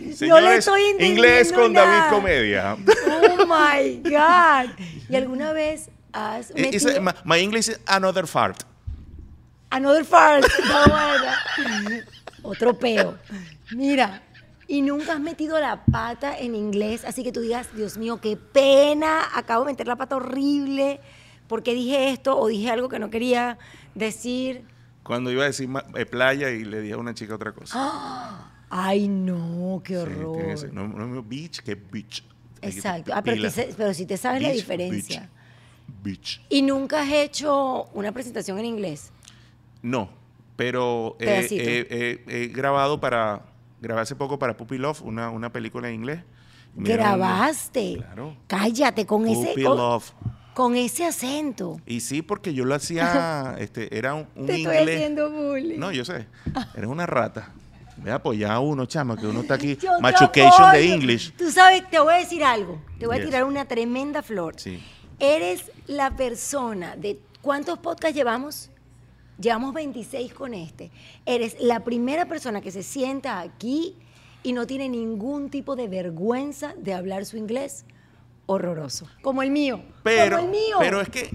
No 0.00 0.06
le 0.06 0.14
Señores, 0.16 0.58
estoy 0.60 0.80
entendiendo 0.82 1.20
inglés 1.22 1.52
con 1.52 1.72
nada. 1.74 1.86
David 2.08 2.16
Comedia. 2.16 2.76
Oh 3.06 3.46
my 3.46 3.96
God. 4.04 4.70
¿Y 5.10 5.16
alguna 5.16 5.52
vez 5.52 5.90
has 6.12 6.50
Eh, 6.52 6.70
it's 6.72 6.84
metido 6.84 6.96
a- 6.96 7.00
my, 7.00 7.12
my 7.36 7.38
English 7.42 7.68
is 7.68 7.80
another 7.86 8.26
fart. 8.26 8.62
Another 9.76 10.04
fart? 10.04 10.44
Está 10.44 10.86
buena. 10.88 12.04
Otro 12.42 12.78
peo. 12.78 13.16
Mira, 13.72 14.22
y 14.68 14.82
nunca 14.82 15.14
has 15.14 15.20
metido 15.20 15.58
la 15.60 15.84
pata 15.84 16.38
en 16.38 16.54
inglés, 16.54 17.04
así 17.04 17.22
que 17.22 17.32
tú 17.32 17.40
digas, 17.40 17.68
Dios 17.74 17.96
mío, 17.98 18.20
qué 18.20 18.36
pena, 18.36 19.22
acabo 19.34 19.64
de 19.64 19.72
meter 19.72 19.86
la 19.86 19.96
pata 19.96 20.16
horrible 20.16 21.00
porque 21.48 21.74
dije 21.74 22.10
esto 22.10 22.36
o 22.38 22.48
dije 22.48 22.70
algo 22.70 22.88
que 22.88 22.98
no 22.98 23.10
quería 23.10 23.58
decir. 23.94 24.64
Cuando 25.04 25.30
iba 25.30 25.44
a 25.44 25.46
decir 25.46 25.68
eh, 25.94 26.06
playa 26.06 26.50
y 26.50 26.64
le 26.64 26.80
dije 26.80 26.94
a 26.94 26.98
una 26.98 27.14
chica 27.14 27.34
otra 27.36 27.52
cosa. 27.52 28.52
Ay, 28.70 29.06
no, 29.06 29.80
qué 29.84 29.94
Sí, 29.94 29.98
horror. 30.00 30.58
ser- 30.58 30.72
no, 30.74 30.88
no 30.88 31.22
beach 31.22 31.60
que 31.60 31.76
beach. 31.76 32.24
Exacto. 32.62 33.12
Ah, 33.14 33.22
pero, 33.22 33.36
pila. 33.36 33.50
te- 33.50 33.72
pero 33.76 33.94
si 33.94 34.06
te 34.06 34.16
sabes 34.16 34.42
la 34.42 34.50
diferencia. 34.50 35.28
Beach. 36.02 36.18
beach. 36.38 36.40
¿Y 36.48 36.62
nunca 36.62 37.02
has 37.02 37.12
hecho 37.12 37.84
una 37.94 38.10
presentación 38.10 38.58
en 38.58 38.64
inglés? 38.64 39.12
No, 39.86 40.08
pero 40.56 41.16
eh, 41.20 41.46
eh, 41.48 41.86
eh, 41.88 42.24
he 42.26 42.46
grabado 42.48 42.98
para, 42.98 43.42
grabé 43.80 44.00
hace 44.00 44.16
poco 44.16 44.36
para 44.36 44.56
Puppy 44.56 44.78
Love, 44.78 45.00
una, 45.02 45.30
una 45.30 45.52
película 45.52 45.88
en 45.88 45.94
inglés. 45.94 46.20
Grabaste. 46.74 47.98
Claro. 47.98 48.36
Cállate 48.48 49.06
con 49.06 49.28
ese 49.28 49.46
Puppy 49.50 49.62
con, 49.62 49.76
Love. 49.76 50.10
con 50.54 50.74
ese 50.74 51.04
acento. 51.04 51.80
Y 51.86 52.00
sí, 52.00 52.20
porque 52.20 52.52
yo 52.52 52.64
lo 52.64 52.74
hacía, 52.74 53.54
este, 53.60 53.96
era 53.96 54.14
un, 54.14 54.26
un 54.34 54.46
Te 54.46 54.56
estoy 54.56 54.76
inglés. 54.76 54.96
haciendo 54.96 55.30
bullying. 55.30 55.78
No, 55.78 55.92
yo 55.92 56.04
sé. 56.04 56.26
Eres 56.74 56.90
una 56.90 57.06
rata. 57.06 57.52
Ve 57.98 58.10
a 58.10 58.16
apoyar 58.16 58.50
a 58.50 58.58
uno, 58.60 58.86
chama, 58.86 59.16
que 59.16 59.26
uno 59.26 59.42
está 59.42 59.54
aquí. 59.54 59.76
Yo 59.76 60.00
Machucation 60.00 60.72
de. 60.72 60.92
English. 60.94 61.32
Tú 61.36 61.50
sabes, 61.52 61.88
te 61.88 62.00
voy 62.00 62.14
a 62.14 62.16
decir 62.18 62.42
algo. 62.42 62.82
Te 62.98 63.06
voy 63.06 63.18
a 63.20 63.24
tirar 63.24 63.44
una 63.44 63.66
tremenda 63.66 64.20
flor. 64.22 64.54
Sí. 64.58 64.82
Eres 65.20 65.70
la 65.86 66.10
persona 66.16 66.96
de 66.96 67.20
¿cuántos 67.40 67.78
podcasts 67.78 68.16
llevamos? 68.16 68.70
Llevamos 69.38 69.74
26 69.74 70.32
con 70.34 70.54
este. 70.54 70.90
Eres 71.26 71.56
la 71.60 71.84
primera 71.84 72.26
persona 72.26 72.60
que 72.60 72.70
se 72.70 72.82
sienta 72.82 73.40
aquí 73.40 73.96
y 74.42 74.52
no 74.52 74.66
tiene 74.66 74.88
ningún 74.88 75.50
tipo 75.50 75.76
de 75.76 75.88
vergüenza 75.88 76.74
de 76.78 76.94
hablar 76.94 77.26
su 77.26 77.36
inglés 77.36 77.84
horroroso. 78.46 79.08
Como 79.22 79.42
el 79.42 79.50
mío. 79.50 79.82
Pero, 80.04 80.36
como 80.36 80.48
el 80.48 80.52
mío. 80.52 80.76
pero 80.80 81.00
es 81.00 81.08
que. 81.10 81.28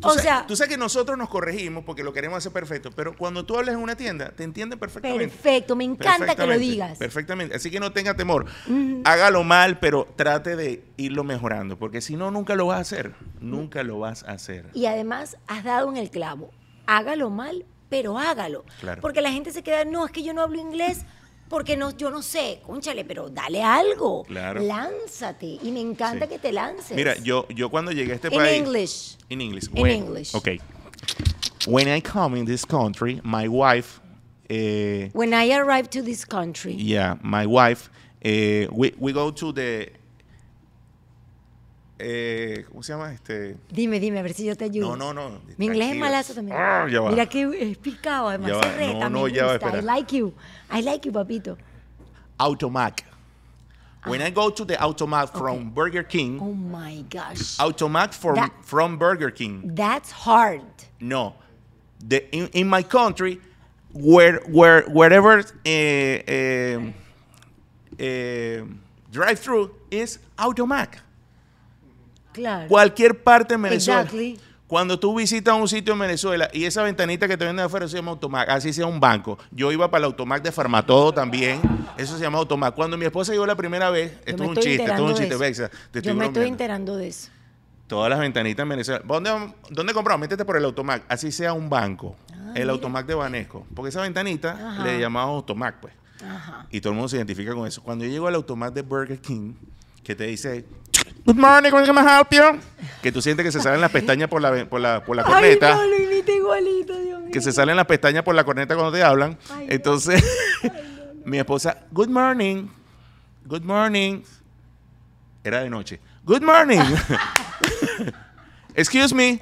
Tú, 0.00 0.08
O 0.08 0.10
sabes, 0.10 0.22
sea- 0.22 0.44
tú 0.48 0.56
sabes 0.56 0.70
que 0.72 0.76
nosotros 0.78 1.16
nos 1.16 1.28
corregimos 1.28 1.84
porque 1.84 2.02
lo 2.02 2.12
queremos 2.12 2.38
hacer 2.38 2.50
perfecto. 2.50 2.90
Pero 2.90 3.16
cuando 3.16 3.46
tú 3.46 3.56
hablas 3.56 3.76
en 3.76 3.80
una 3.80 3.94
tienda, 3.94 4.32
te 4.32 4.42
entienden 4.42 4.80
perfectamente. 4.80 5.28
Perfecto, 5.28 5.76
me 5.76 5.84
encanta 5.84 6.34
que 6.34 6.44
lo 6.46 6.58
digas. 6.58 6.98
Perfectamente. 6.98 7.54
Así 7.54 7.70
que 7.70 7.78
no 7.78 7.92
tenga 7.92 8.14
temor. 8.14 8.46
Hágalo 9.04 9.44
mal, 9.44 9.78
pero 9.78 10.08
trate 10.16 10.56
de 10.56 10.82
irlo 10.96 11.22
mejorando. 11.22 11.78
Porque 11.78 12.00
si 12.00 12.16
no, 12.16 12.32
nunca 12.32 12.56
lo 12.56 12.66
vas 12.66 12.78
a 12.78 12.80
hacer. 12.80 13.14
Nunca 13.40 13.84
lo 13.84 14.00
vas 14.00 14.24
a 14.24 14.32
hacer. 14.32 14.70
Y 14.74 14.86
además 14.86 15.36
has 15.46 15.62
dado 15.62 15.88
en 15.88 15.96
el 15.98 16.10
clavo. 16.10 16.50
Hágalo 16.86 17.30
mal, 17.30 17.64
pero 17.88 18.18
hágalo. 18.18 18.64
Claro. 18.80 19.00
Porque 19.00 19.20
la 19.20 19.30
gente 19.32 19.52
se 19.52 19.62
queda, 19.62 19.84
no, 19.84 20.06
es 20.06 20.12
que 20.12 20.22
yo 20.22 20.32
no 20.32 20.42
hablo 20.42 20.58
inglés 20.60 21.04
porque 21.48 21.76
no, 21.76 21.90
yo 21.96 22.10
no 22.10 22.22
sé. 22.22 22.60
Cónchale, 22.66 23.04
pero 23.04 23.28
dale 23.30 23.62
algo. 23.62 24.24
Claro. 24.24 24.60
Lánzate. 24.62 25.58
Y 25.62 25.70
me 25.70 25.80
encanta 25.80 26.26
Sí. 26.26 26.32
que 26.32 26.38
te 26.38 26.52
lances. 26.52 26.96
Mira, 26.96 27.16
yo, 27.18 27.46
yo 27.48 27.70
cuando 27.70 27.92
llegué 27.92 28.12
a 28.12 28.14
este 28.16 28.28
In 28.28 28.34
país. 28.34 28.58
English. 28.58 29.16
In 29.28 29.40
English. 29.40 29.68
In 29.74 29.86
English. 29.86 30.34
Okay. 30.34 30.60
When 31.66 31.88
I 31.88 32.00
come 32.00 32.36
in 32.38 32.46
this 32.46 32.64
country, 32.64 33.20
my 33.24 33.48
wife. 33.48 34.00
eh, 34.48 35.10
When 35.12 35.34
I 35.34 35.52
arrived 35.54 35.90
to 35.92 36.02
this 36.02 36.24
country. 36.24 36.74
Yeah, 36.76 37.16
my 37.22 37.46
wife. 37.46 37.90
eh, 38.22 38.66
we, 38.72 38.92
we 38.98 39.12
go 39.12 39.30
to 39.32 39.52
the. 39.52 39.88
Eh, 41.98 42.64
¿Cómo 42.68 42.82
se 42.82 42.92
llama? 42.92 43.12
Este. 43.12 43.56
Dime, 43.70 43.98
dime, 44.00 44.18
a 44.18 44.22
ver 44.22 44.34
si 44.34 44.44
yo 44.44 44.54
te 44.56 44.64
ayudo. 44.64 44.96
No, 44.96 45.12
no, 45.12 45.28
no. 45.30 45.40
Mi 45.56 45.66
inglés 45.66 45.92
es 45.92 45.98
malazo 45.98 46.34
también. 46.34 46.56
Ah, 46.58 46.86
ya 46.90 47.00
va. 47.00 47.10
Mira 47.10 47.26
que 47.26 47.70
es 47.70 47.78
picado, 47.78 48.28
además 48.28 48.50
Ya 48.50 48.62
se 48.62 48.68
va. 48.68 48.76
reta, 48.76 49.08
No, 49.08 49.10
no, 49.10 49.24
me 49.24 49.32
ya 49.32 49.46
va. 49.46 49.78
I 49.78 49.82
like 49.82 50.16
you. 50.16 50.34
I 50.70 50.82
like 50.82 51.06
you, 51.06 51.12
papito. 51.12 51.56
Automac. 52.38 53.02
When 54.04 54.22
I 54.22 54.30
go 54.30 54.50
to 54.50 54.64
the 54.64 54.76
Automac 54.76 55.32
from 55.32 55.70
Burger 55.74 56.04
King, 56.04 56.38
Oh 56.40 56.52
my 56.54 57.02
gosh. 57.10 57.58
Automac 57.58 58.12
from 58.14 58.36
That- 58.36 58.52
from 58.62 58.98
Burger 58.98 59.32
King. 59.32 59.72
That's 59.74 60.12
hard. 60.12 60.62
No, 61.00 61.34
the 61.98 62.22
in, 62.32 62.46
in 62.52 62.68
my 62.68 62.82
country, 62.84 63.40
where 63.92 64.40
where 64.46 64.82
wherever 64.82 65.38
uh, 65.40 66.76
um, 66.76 66.94
uh, 67.98 68.64
drive 69.10 69.40
through 69.40 69.70
is 69.90 70.18
Automac. 70.38 71.00
Claro. 72.36 72.68
Cualquier 72.68 73.22
parte 73.22 73.54
en 73.54 73.62
Venezuela. 73.62 74.02
Exactly. 74.02 74.38
Cuando 74.66 74.98
tú 74.98 75.16
visitas 75.16 75.54
un 75.54 75.68
sitio 75.68 75.94
en 75.94 76.00
Venezuela 76.00 76.50
y 76.52 76.64
esa 76.64 76.82
ventanita 76.82 77.26
que 77.26 77.38
te 77.38 77.46
venden 77.46 77.64
afuera 77.64 77.88
se 77.88 77.96
llama 77.96 78.10
Automac, 78.10 78.50
así 78.50 78.74
sea 78.74 78.84
un 78.84 79.00
banco. 79.00 79.38
Yo 79.52 79.72
iba 79.72 79.90
para 79.90 80.00
el 80.00 80.04
Automac 80.06 80.42
de 80.42 80.52
Farmatodo 80.52 81.14
también, 81.14 81.60
eso 81.96 82.16
se 82.16 82.22
llama 82.22 82.38
Automac. 82.38 82.74
Cuando 82.74 82.98
mi 82.98 83.06
esposa 83.06 83.32
llegó 83.32 83.46
la 83.46 83.54
primera 83.54 83.90
vez, 83.90 84.18
esto 84.26 84.42
es 84.42 84.48
un 84.50 84.56
chiste, 84.56 84.82
esto 84.82 84.94
es 84.94 85.00
un 85.00 85.14
chiste, 85.14 85.70
estoy 85.94 86.02
Yo 86.02 86.14
me 86.14 86.26
estoy 86.26 86.48
enterando 86.48 86.96
de 86.96 87.08
eso. 87.08 87.30
Todas 87.86 88.10
las 88.10 88.18
ventanitas 88.18 88.64
en 88.64 88.68
Venezuela. 88.68 89.02
¿Dónde, 89.06 89.30
dónde 89.70 89.94
compramos? 89.94 90.20
Métete 90.20 90.44
por 90.44 90.58
el 90.58 90.64
Automac, 90.64 91.04
así 91.08 91.32
sea 91.32 91.54
un 91.54 91.70
banco. 91.70 92.16
el 92.54 92.68
Automac 92.68 93.06
de 93.06 93.14
Banesco. 93.14 93.64
Porque 93.74 93.90
esa 93.90 94.02
ventanita 94.02 94.50
Ajá. 94.50 94.84
le 94.84 95.00
llamamos 95.00 95.36
Automac, 95.36 95.80
pues. 95.80 95.94
Ajá. 96.28 96.66
Y 96.70 96.80
todo 96.80 96.90
el 96.90 96.96
mundo 96.96 97.08
se 97.08 97.16
identifica 97.16 97.54
con 97.54 97.66
eso. 97.68 97.82
Cuando 97.82 98.04
yo 98.04 98.10
llego 98.10 98.26
al 98.26 98.34
Automac 98.34 98.74
de 98.74 98.82
Burger 98.82 99.20
King, 99.20 99.54
que 100.02 100.14
te 100.14 100.24
dice, 100.26 100.64
Good 101.26 101.36
morning, 101.36 101.70
can 101.72 101.98
I 101.98 102.02
help 102.02 102.30
you? 102.32 102.60
Que 103.02 103.10
tú 103.10 103.20
sientes 103.20 103.44
que 103.44 103.50
se 103.52 103.60
salen 103.60 103.80
las 103.80 103.90
pestañas 103.90 104.28
por 104.28 104.40
la, 104.40 104.64
por 104.66 104.80
la, 104.80 105.04
por 105.04 105.16
la 105.16 105.22
Ay, 105.22 105.32
corneta. 105.32 105.74
no, 105.74 105.84
lo 105.86 105.96
imita 105.98 106.32
igualito, 106.32 106.98
Dios 107.00 107.20
mío. 107.20 107.30
que 107.32 107.40
se 107.40 107.52
salen 107.52 107.76
las 107.76 107.86
pestañas 107.86 108.22
por 108.22 108.34
la 108.34 108.44
corneta 108.44 108.74
cuando 108.74 108.92
te 108.92 109.02
hablan. 109.02 109.36
Ay, 109.50 109.66
no. 109.66 109.72
Entonces, 109.72 110.22
mi 111.24 111.38
esposa, 111.38 111.78
good 111.90 112.08
morning, 112.08 112.68
good 113.44 113.62
morning. 113.64 114.22
Era 115.42 115.60
de 115.62 115.70
noche. 115.70 116.00
Good 116.24 116.42
morning. 116.42 116.80
Excuse 118.74 119.12
me. 119.14 119.40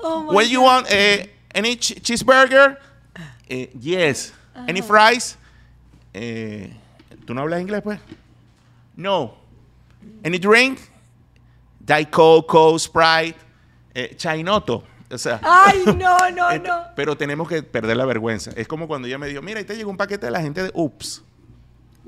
Oh, 0.00 0.22
my 0.24 0.34
What 0.34 0.48
you 0.48 0.60
God. 0.60 0.66
want? 0.66 0.86
Eh, 0.90 1.30
any 1.54 1.76
ch- 1.76 2.00
cheeseburger? 2.02 2.78
Eh, 3.48 3.70
yes. 3.80 4.32
Any 4.68 4.80
fries? 4.82 5.36
Eh, 6.12 6.72
¿Tú 7.26 7.32
no 7.34 7.42
hablas 7.42 7.60
inglés, 7.60 7.80
pues? 7.82 8.00
No. 8.96 9.34
Any 10.24 10.38
drink? 10.38 10.78
Diet 11.86 12.10
Coke, 12.10 12.78
Sprite, 12.78 13.38
eh, 13.94 14.14
Chainoto. 14.16 14.82
O 15.08 15.18
sea, 15.18 15.40
Ay, 15.42 15.84
no, 15.86 16.16
no, 16.34 16.58
no. 16.64 16.82
Pero 16.96 17.16
tenemos 17.16 17.48
que 17.48 17.62
perder 17.62 17.96
la 17.96 18.04
vergüenza. 18.04 18.50
Es 18.56 18.66
como 18.66 18.88
cuando 18.88 19.06
ella 19.06 19.18
me 19.18 19.28
dijo, 19.28 19.40
mira, 19.40 19.58
ahí 19.60 19.64
te 19.64 19.76
llegó 19.76 19.90
un 19.90 19.96
paquete 19.96 20.26
de 20.26 20.32
la 20.32 20.40
gente 20.40 20.62
de 20.64 20.70
Ups. 20.74 21.22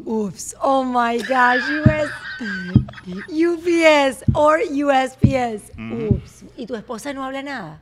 Oops. 0.04 0.56
Oh 0.60 0.84
my 0.84 1.18
gosh. 1.18 1.62
US. 1.84 2.10
UPS 3.28 4.24
or 4.34 4.60
USPS. 4.70 5.72
Oops. 5.78 6.44
¿Y 6.56 6.66
tu 6.66 6.74
esposa 6.76 7.12
no 7.12 7.24
habla 7.24 7.42
nada? 7.42 7.80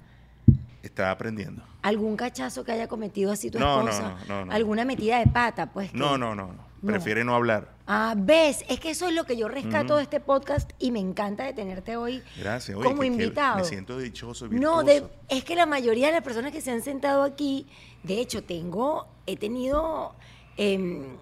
Estaba 0.82 1.10
aprendiendo. 1.10 1.62
¿Algún 1.82 2.16
cachazo 2.16 2.64
que 2.64 2.72
haya 2.72 2.88
cometido 2.88 3.32
así 3.32 3.50
tu 3.50 3.58
No, 3.58 3.82
no, 3.82 3.88
esposa? 3.90 4.16
no, 4.28 4.34
no, 4.40 4.44
no. 4.46 4.52
¿Alguna 4.52 4.84
metida 4.84 5.18
de 5.18 5.26
pata? 5.26 5.66
Pues 5.66 5.90
que- 5.92 5.96
No, 5.98 6.16
no, 6.18 6.34
no, 6.34 6.48
no. 6.52 6.66
Prefiere 6.84 7.24
no 7.24 7.34
hablar. 7.34 7.68
Ah, 7.88 8.14
ves, 8.16 8.64
es 8.68 8.80
que 8.80 8.90
eso 8.90 9.06
es 9.06 9.14
lo 9.14 9.24
que 9.24 9.36
yo 9.36 9.46
rescato 9.48 9.96
de 9.96 10.02
este 10.02 10.18
podcast 10.18 10.70
y 10.80 10.90
me 10.90 10.98
encanta 10.98 11.44
de 11.44 11.52
tenerte 11.52 11.96
hoy 11.96 12.20
Gracias. 12.36 12.76
Oye, 12.76 12.84
como 12.88 13.00
que- 13.02 13.06
que 13.08 13.12
invitado. 13.12 13.58
me 13.58 13.64
siento 13.64 13.96
dichoso, 13.98 14.48
No, 14.48 14.82
de- 14.82 15.04
es 15.28 15.44
que 15.44 15.54
la 15.54 15.66
mayoría 15.66 16.06
de 16.06 16.12
las 16.14 16.22
personas 16.22 16.50
que 16.50 16.60
se 16.60 16.72
han 16.72 16.82
sentado 16.82 17.22
aquí, 17.22 17.66
de 18.02 18.18
hecho, 18.20 18.42
tengo, 18.42 19.06
he 19.26 19.36
tenido 19.36 20.14
em, 20.56 21.16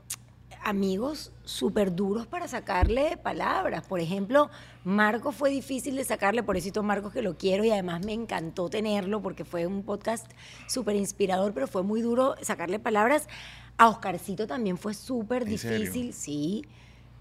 amigos 0.65 1.33
súper 1.45 1.95
duros 1.95 2.27
para 2.27 2.49
sacarle 2.49 3.17
palabras. 3.19 3.85
Por 3.87 4.01
ejemplo, 4.01 4.49
Marcos 4.85 5.35
fue 5.35 5.51
difícil 5.51 5.97
de 5.97 6.05
sacarle, 6.05 6.43
por 6.43 6.57
eso 6.57 6.83
Marcos 6.83 7.13
que 7.13 7.21
lo 7.21 7.37
quiero 7.37 7.65
y 7.65 7.71
además 7.71 8.05
me 8.07 8.13
encantó 8.15 8.71
tenerlo 8.71 9.21
porque 9.21 9.45
fue 9.45 9.67
un 9.67 9.83
podcast 9.83 10.31
súper 10.69 10.97
inspirador, 10.97 11.53
pero 11.53 11.67
fue 11.67 11.83
muy 11.83 12.01
duro 12.01 12.37
sacarle 12.41 12.79
palabras. 12.79 13.29
A 13.77 13.89
Oscarcito 13.89 14.47
también 14.47 14.79
fue 14.79 14.95
súper 14.95 15.45
difícil, 15.45 16.13
sí. 16.13 16.65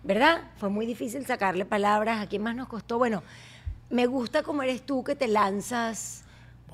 ¿Verdad? 0.04 0.52
Fue 0.58 0.70
muy 0.70 0.86
difícil 0.86 1.26
sacarle 1.26 1.66
palabras. 1.66 2.22
¿A 2.22 2.28
quién 2.28 2.44
más 2.44 2.56
nos 2.56 2.68
costó? 2.68 2.98
Bueno, 2.98 3.24
me 3.90 4.06
gusta 4.06 4.44
cómo 4.44 4.64
eres 4.64 4.86
tú 4.86 5.04
que 5.04 5.16
te 5.16 5.28
lanzas 5.28 6.24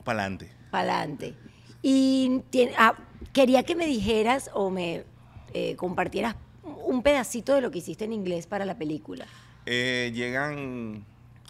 para 0.04 0.24
adelante. 0.24 0.52
para 0.72 1.00
adelante. 1.00 1.36
Y 1.82 2.42
ah, 2.78 2.96
quería 3.32 3.64
que 3.64 3.76
me 3.76 3.86
dijeras 3.86 4.50
o 4.54 4.70
me 4.70 5.04
eh, 5.54 5.76
compartieras 5.76 6.36
un 6.86 7.04
pedacito 7.04 7.54
de 7.54 7.62
lo 7.62 7.72
que 7.72 7.80
hiciste 7.80 8.06
en 8.06 8.14
inglés 8.14 8.48
para 8.48 8.66
la 8.66 8.78
película. 8.78 9.28
Eh, 9.66 10.12
llegan. 10.14 11.06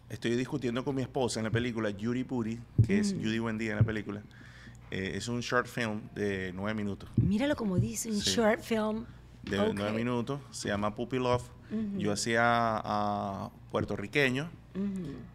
Estoy 0.10 0.36
discutiendo 0.36 0.84
con 0.84 0.96
mi 0.96 1.04
esposa 1.04 1.40
en 1.40 1.46
la 1.46 1.52
película 1.52 1.92
Judy 1.92 2.24
Puri, 2.24 2.60
que 2.86 3.00
es 3.00 3.14
Judy 3.14 3.38
Buendía 3.38 3.72
en 3.72 3.78
la 3.78 3.84
película. 3.84 4.24
Eh, 4.92 5.14
es 5.16 5.28
un 5.28 5.42
short 5.42 5.68
film 5.68 6.02
de 6.16 6.52
nueve 6.54 6.74
minutos. 6.74 7.10
Míralo 7.18 7.56
como 7.56 7.78
dice, 7.78 8.10
un 8.10 8.20
Sí. 8.22 8.32
short 8.32 8.62
film. 8.62 9.06
De 9.44 9.58
nueve 9.74 9.94
minutos. 9.94 10.40
Se 10.52 10.68
llama 10.70 10.96
Puppy 10.96 11.18
Love. 11.18 11.44
Yo 11.98 12.12
hacía 12.12 12.42
a 12.44 13.52
puertorriqueño 13.72 14.50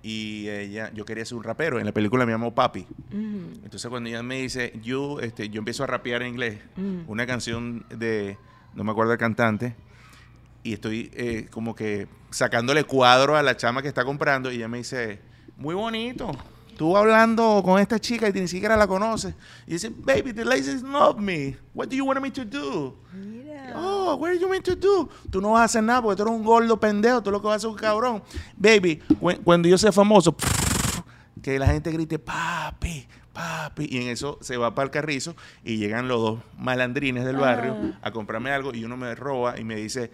y 0.02 0.48
ella, 0.48 0.90
yo 0.92 1.04
quería 1.04 1.24
ser 1.24 1.36
un 1.38 1.44
rapero. 1.44 1.78
En 1.78 1.86
la 1.86 1.92
película 1.92 2.26
me 2.26 2.32
llamó 2.32 2.52
Papi. 2.54 2.86
Entonces 3.12 3.88
cuando 3.88 4.08
ella 4.08 4.22
me 4.22 4.40
dice, 4.42 4.72
yo, 4.82 5.20
este, 5.20 5.48
yo 5.48 5.60
empiezo 5.60 5.84
a 5.84 5.86
rapear 5.86 6.22
en 6.22 6.28
inglés, 6.28 6.58
una 7.06 7.26
canción 7.26 7.86
de, 7.88 8.36
no 8.74 8.82
me 8.84 8.90
acuerdo 8.90 9.12
el 9.12 9.18
cantante, 9.18 9.76
y 10.64 10.72
estoy 10.72 11.10
eh, 11.14 11.46
como 11.50 11.74
que 11.74 12.08
sacándole 12.30 12.82
cuadro 12.84 13.36
a 13.36 13.42
la 13.42 13.56
chama 13.56 13.82
que 13.82 13.88
está 13.88 14.04
comprando, 14.04 14.50
y 14.50 14.56
ella 14.56 14.68
me 14.68 14.78
dice, 14.78 15.20
muy 15.56 15.74
bonito. 15.74 16.32
Tú 16.76 16.96
hablando 16.96 17.62
con 17.64 17.78
esta 17.80 17.98
chica 17.98 18.28
y 18.28 18.32
ni 18.32 18.48
siquiera 18.48 18.76
la 18.76 18.86
conoces. 18.86 19.34
Y 19.66 19.72
dice, 19.72 19.90
baby, 19.90 20.32
the 20.32 20.44
ladies 20.44 20.82
love 20.82 21.18
me. 21.18 21.56
What 21.74 21.88
do 21.88 21.96
you 21.96 22.04
want 22.04 22.20
me 22.20 22.30
to 22.30 22.44
do? 22.44 22.96
Mira. 23.12 23.72
Oh, 23.76 24.16
what 24.16 24.30
do 24.32 24.38
you 24.38 24.48
mean 24.48 24.62
to 24.62 24.74
do? 24.76 25.08
Tú 25.30 25.40
no 25.40 25.52
vas 25.52 25.60
a 25.62 25.64
hacer 25.64 25.82
nada 25.82 26.02
porque 26.02 26.16
tú 26.16 26.22
eres 26.28 26.34
un 26.38 26.44
gordo 26.44 26.78
pendejo. 26.78 27.22
Tú 27.22 27.30
lo 27.30 27.40
que 27.40 27.46
vas 27.46 27.54
a 27.54 27.56
hacer 27.56 27.68
es 27.70 27.72
un 27.74 27.78
cabrón. 27.80 28.22
Baby, 28.56 28.96
cu- 29.20 29.40
cuando 29.42 29.68
yo 29.68 29.78
sea 29.78 29.92
famoso, 29.92 30.34
que 31.42 31.58
la 31.58 31.66
gente 31.66 31.90
grite, 31.92 32.18
papi, 32.18 33.06
papi. 33.32 33.86
Y 33.90 33.98
en 34.02 34.08
eso 34.08 34.38
se 34.40 34.56
va 34.56 34.74
para 34.74 34.84
el 34.86 34.90
carrizo 34.90 35.34
y 35.64 35.76
llegan 35.76 36.08
los 36.08 36.20
dos 36.20 36.38
malandrines 36.58 37.24
del 37.24 37.36
barrio 37.36 37.76
a 38.02 38.10
comprarme 38.12 38.50
algo 38.50 38.74
y 38.74 38.84
uno 38.84 38.96
me 38.96 39.14
roba 39.14 39.58
y 39.58 39.64
me 39.64 39.76
dice, 39.76 40.10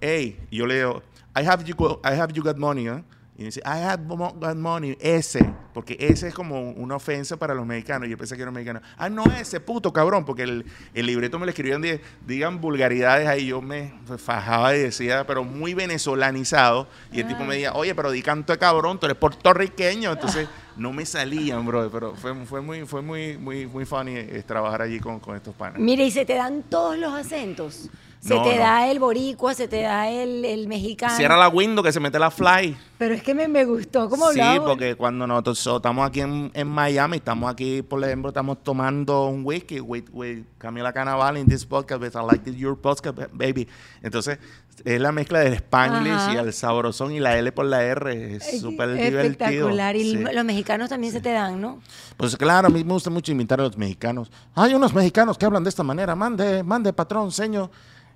hey, 0.00 0.38
y 0.50 0.56
yo 0.58 0.66
le 0.66 0.76
digo, 0.76 1.02
I 1.36 1.46
have 1.46 1.64
you, 1.64 1.74
go- 1.76 2.00
I 2.04 2.18
have 2.18 2.32
you 2.32 2.42
got 2.42 2.56
money, 2.56 2.88
¿eh? 2.88 3.02
Y 3.40 3.44
dice, 3.44 3.62
I 3.64 3.96
got 3.96 4.54
money, 4.54 4.98
ese, 5.00 5.42
porque 5.72 5.96
ese 5.98 6.28
es 6.28 6.34
como 6.34 6.72
una 6.72 6.96
ofensa 6.96 7.38
para 7.38 7.54
los 7.54 7.64
mexicanos. 7.64 8.06
Yo 8.06 8.18
pensé 8.18 8.36
que 8.36 8.42
era 8.42 8.50
mexicano. 8.50 8.82
Ah, 8.98 9.08
no, 9.08 9.24
ese 9.24 9.60
puto 9.60 9.94
cabrón, 9.94 10.26
porque 10.26 10.42
el, 10.42 10.66
el 10.92 11.06
libreto 11.06 11.38
me 11.38 11.46
lo 11.46 11.50
escribían, 11.50 11.82
digan 12.26 12.60
vulgaridades 12.60 13.26
ahí. 13.26 13.46
Yo 13.46 13.62
me 13.62 13.94
fajaba 14.18 14.76
y 14.76 14.80
decía, 14.80 15.26
pero 15.26 15.42
muy 15.42 15.72
venezolanizado. 15.72 16.86
Y 17.12 17.20
el 17.20 17.28
tipo 17.28 17.46
me 17.46 17.54
decía, 17.54 17.72
oye, 17.72 17.94
pero 17.94 18.10
di 18.10 18.20
canto 18.20 18.52
de 18.52 18.58
cabrón, 18.58 19.00
tú 19.00 19.06
eres 19.06 19.16
puertorriqueño. 19.16 20.12
Entonces 20.12 20.46
no 20.76 20.92
me 20.92 21.06
salían, 21.06 21.64
bro. 21.64 21.90
Pero 21.90 22.14
fue, 22.16 22.34
fue 22.44 22.60
muy, 22.60 22.84
fue 22.84 23.00
muy, 23.00 23.38
muy, 23.38 23.66
muy 23.66 23.86
funny 23.86 24.18
eh, 24.18 24.44
trabajar 24.46 24.82
allí 24.82 25.00
con, 25.00 25.18
con 25.18 25.34
estos 25.34 25.54
panas. 25.54 25.80
Mira, 25.80 26.02
y 26.02 26.10
se 26.10 26.26
te 26.26 26.34
dan 26.34 26.64
todos 26.64 26.98
los 26.98 27.14
acentos. 27.14 27.88
Se 28.20 28.34
No, 28.34 28.42
te 28.42 28.54
no. 28.56 28.60
da 28.60 28.86
el 28.90 28.98
boricua, 28.98 29.54
se 29.54 29.66
te 29.66 29.80
da 29.80 30.10
el, 30.10 30.44
el 30.44 30.68
mexicano. 30.68 31.16
Cierra 31.16 31.38
la 31.38 31.48
window 31.48 31.82
que 31.82 31.90
se 31.90 32.00
mete 32.00 32.18
la 32.18 32.30
fly. 32.30 32.76
Pero 32.98 33.14
es 33.14 33.22
que 33.22 33.34
me, 33.34 33.48
me 33.48 33.64
gustó 33.64 34.10
cómo 34.10 34.30
Sí, 34.30 34.38
hablaba. 34.40 34.66
porque 34.66 34.94
cuando 34.94 35.26
nosotros 35.26 35.66
estamos 35.66 36.06
aquí 36.06 36.20
en, 36.20 36.50
en 36.52 36.68
Miami, 36.68 37.16
estamos 37.16 37.50
aquí, 37.50 37.80
por 37.80 38.04
ejemplo, 38.04 38.28
estamos 38.28 38.62
tomando 38.62 39.24
un 39.28 39.40
whisky 39.42 39.80
with, 39.80 40.04
with 40.12 40.44
Camila 40.58 40.92
Canaval 40.92 41.38
in 41.38 41.46
this 41.48 41.64
podcast, 41.64 42.14
I 42.14 42.18
like 42.30 42.40
this, 42.44 42.56
your 42.56 42.78
podcast, 42.78 43.16
baby. 43.32 43.66
Entonces, 44.02 44.38
es 44.84 45.00
la 45.00 45.12
mezcla 45.12 45.38
del 45.40 45.54
Spanglish 45.54 46.12
Ajá. 46.12 46.34
y 46.34 46.36
el 46.36 46.52
sabrosón 46.52 47.12
y 47.12 47.20
la 47.20 47.38
L 47.38 47.50
por 47.52 47.64
la 47.64 47.82
R. 47.82 48.36
Es 48.36 48.60
súper 48.60 48.92
divertido. 48.92 49.20
Espectacular. 49.22 49.96
Y 49.96 50.10
Sí. 50.10 50.24
los 50.34 50.44
mexicanos 50.44 50.90
también 50.90 51.12
se 51.14 51.22
te 51.22 51.32
dan, 51.32 51.58
¿no? 51.58 51.80
Pues 52.18 52.36
claro, 52.36 52.66
a 52.68 52.70
mí 52.70 52.84
me 52.84 52.92
gusta 52.92 53.08
mucho 53.08 53.32
imitar 53.32 53.60
a 53.60 53.62
los 53.62 53.78
mexicanos. 53.78 54.30
Hay 54.54 54.74
unos 54.74 54.92
mexicanos 54.92 55.38
que 55.38 55.46
hablan 55.46 55.64
de 55.64 55.70
esta 55.70 55.82
manera. 55.82 56.14
Mande, 56.14 56.62
mande, 56.62 56.92
patrón, 56.92 57.32
señor. 57.32 57.70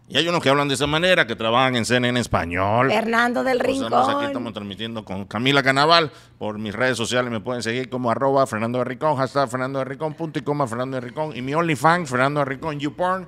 Y 0.06 0.18
hay 0.18 0.28
unos 0.28 0.42
que 0.42 0.50
hablan 0.50 0.68
de 0.68 0.74
esa 0.74 0.86
manera, 0.86 1.26
que 1.26 1.34
trabajan 1.34 1.76
en 1.76 1.86
CNN 1.86 2.10
en 2.10 2.16
español. 2.18 2.90
Fernando 2.90 3.42
del 3.42 3.56
Nosotros 3.58 4.02
aquí 4.02 4.08
Rincón. 4.10 4.24
estamos 4.26 4.52
transmitiendo 4.52 5.02
con 5.04 5.24
Camila 5.24 5.62
Canaval 5.62 6.12
por 6.38 6.58
mis 6.58 6.74
redes 6.74 6.98
sociales. 6.98 7.32
Me 7.32 7.40
pueden 7.40 7.62
seguir 7.62 7.88
como 7.88 8.10
arroba 8.10 8.46
Fernando 8.46 8.78
de 8.80 8.84
Ricón, 8.84 9.16
hashtag 9.16 9.48
Fernando 9.48 9.78
de 9.78 9.86
Ricón, 9.86 10.12
punto 10.12 10.38
y 10.38 10.42
coma 10.42 10.66
Fernando 10.68 10.96
de 10.96 11.00
Ricón. 11.00 11.34
Y 11.34 11.40
mi 11.40 11.54
OnlyFans, 11.54 12.10
Fernando 12.10 12.40
de 12.40 12.44
Ricón, 12.44 12.78
YouPorn, 12.78 13.26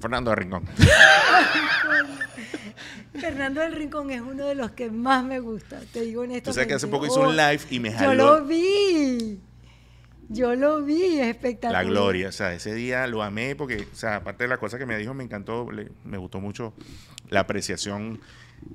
Fernando 0.00 0.30
de 0.30 0.36
Ricón. 0.36 0.64
Fernando 3.18 3.60
del 3.62 3.72
Rincón 3.72 4.10
es 4.10 4.20
uno 4.20 4.44
de 4.44 4.54
los 4.56 4.72
que 4.72 4.90
más 4.90 5.24
me 5.24 5.38
gusta, 5.40 5.80
te 5.92 6.02
digo 6.02 6.22
honestamente. 6.22 6.50
Tú 6.50 6.52
sabes 6.52 6.68
que 6.68 6.74
hace 6.74 6.88
poco 6.88 7.06
hizo 7.06 7.20
un 7.20 7.36
live 7.36 7.60
y 7.70 7.80
me 7.80 7.90
Yo 7.90 7.96
jaló 7.96 8.40
lo 8.40 8.44
vi. 8.44 9.40
Yo 10.28 10.54
lo 10.54 10.82
vi, 10.82 11.18
es 11.20 11.26
espectacular. 11.28 11.84
la 11.84 11.90
gloria. 11.90 12.28
O 12.28 12.32
sea, 12.32 12.54
ese 12.54 12.74
día 12.74 13.06
lo 13.06 13.22
amé 13.22 13.54
porque, 13.56 13.86
o 13.92 13.94
sea, 13.96 14.16
aparte 14.16 14.44
de 14.44 14.48
la 14.48 14.56
cosa 14.58 14.78
que 14.78 14.86
me 14.86 14.96
dijo, 14.96 15.12
me 15.14 15.24
encantó, 15.24 15.70
le- 15.70 15.90
me 16.04 16.16
gustó 16.18 16.40
mucho 16.40 16.72
la 17.30 17.40
apreciación. 17.40 18.20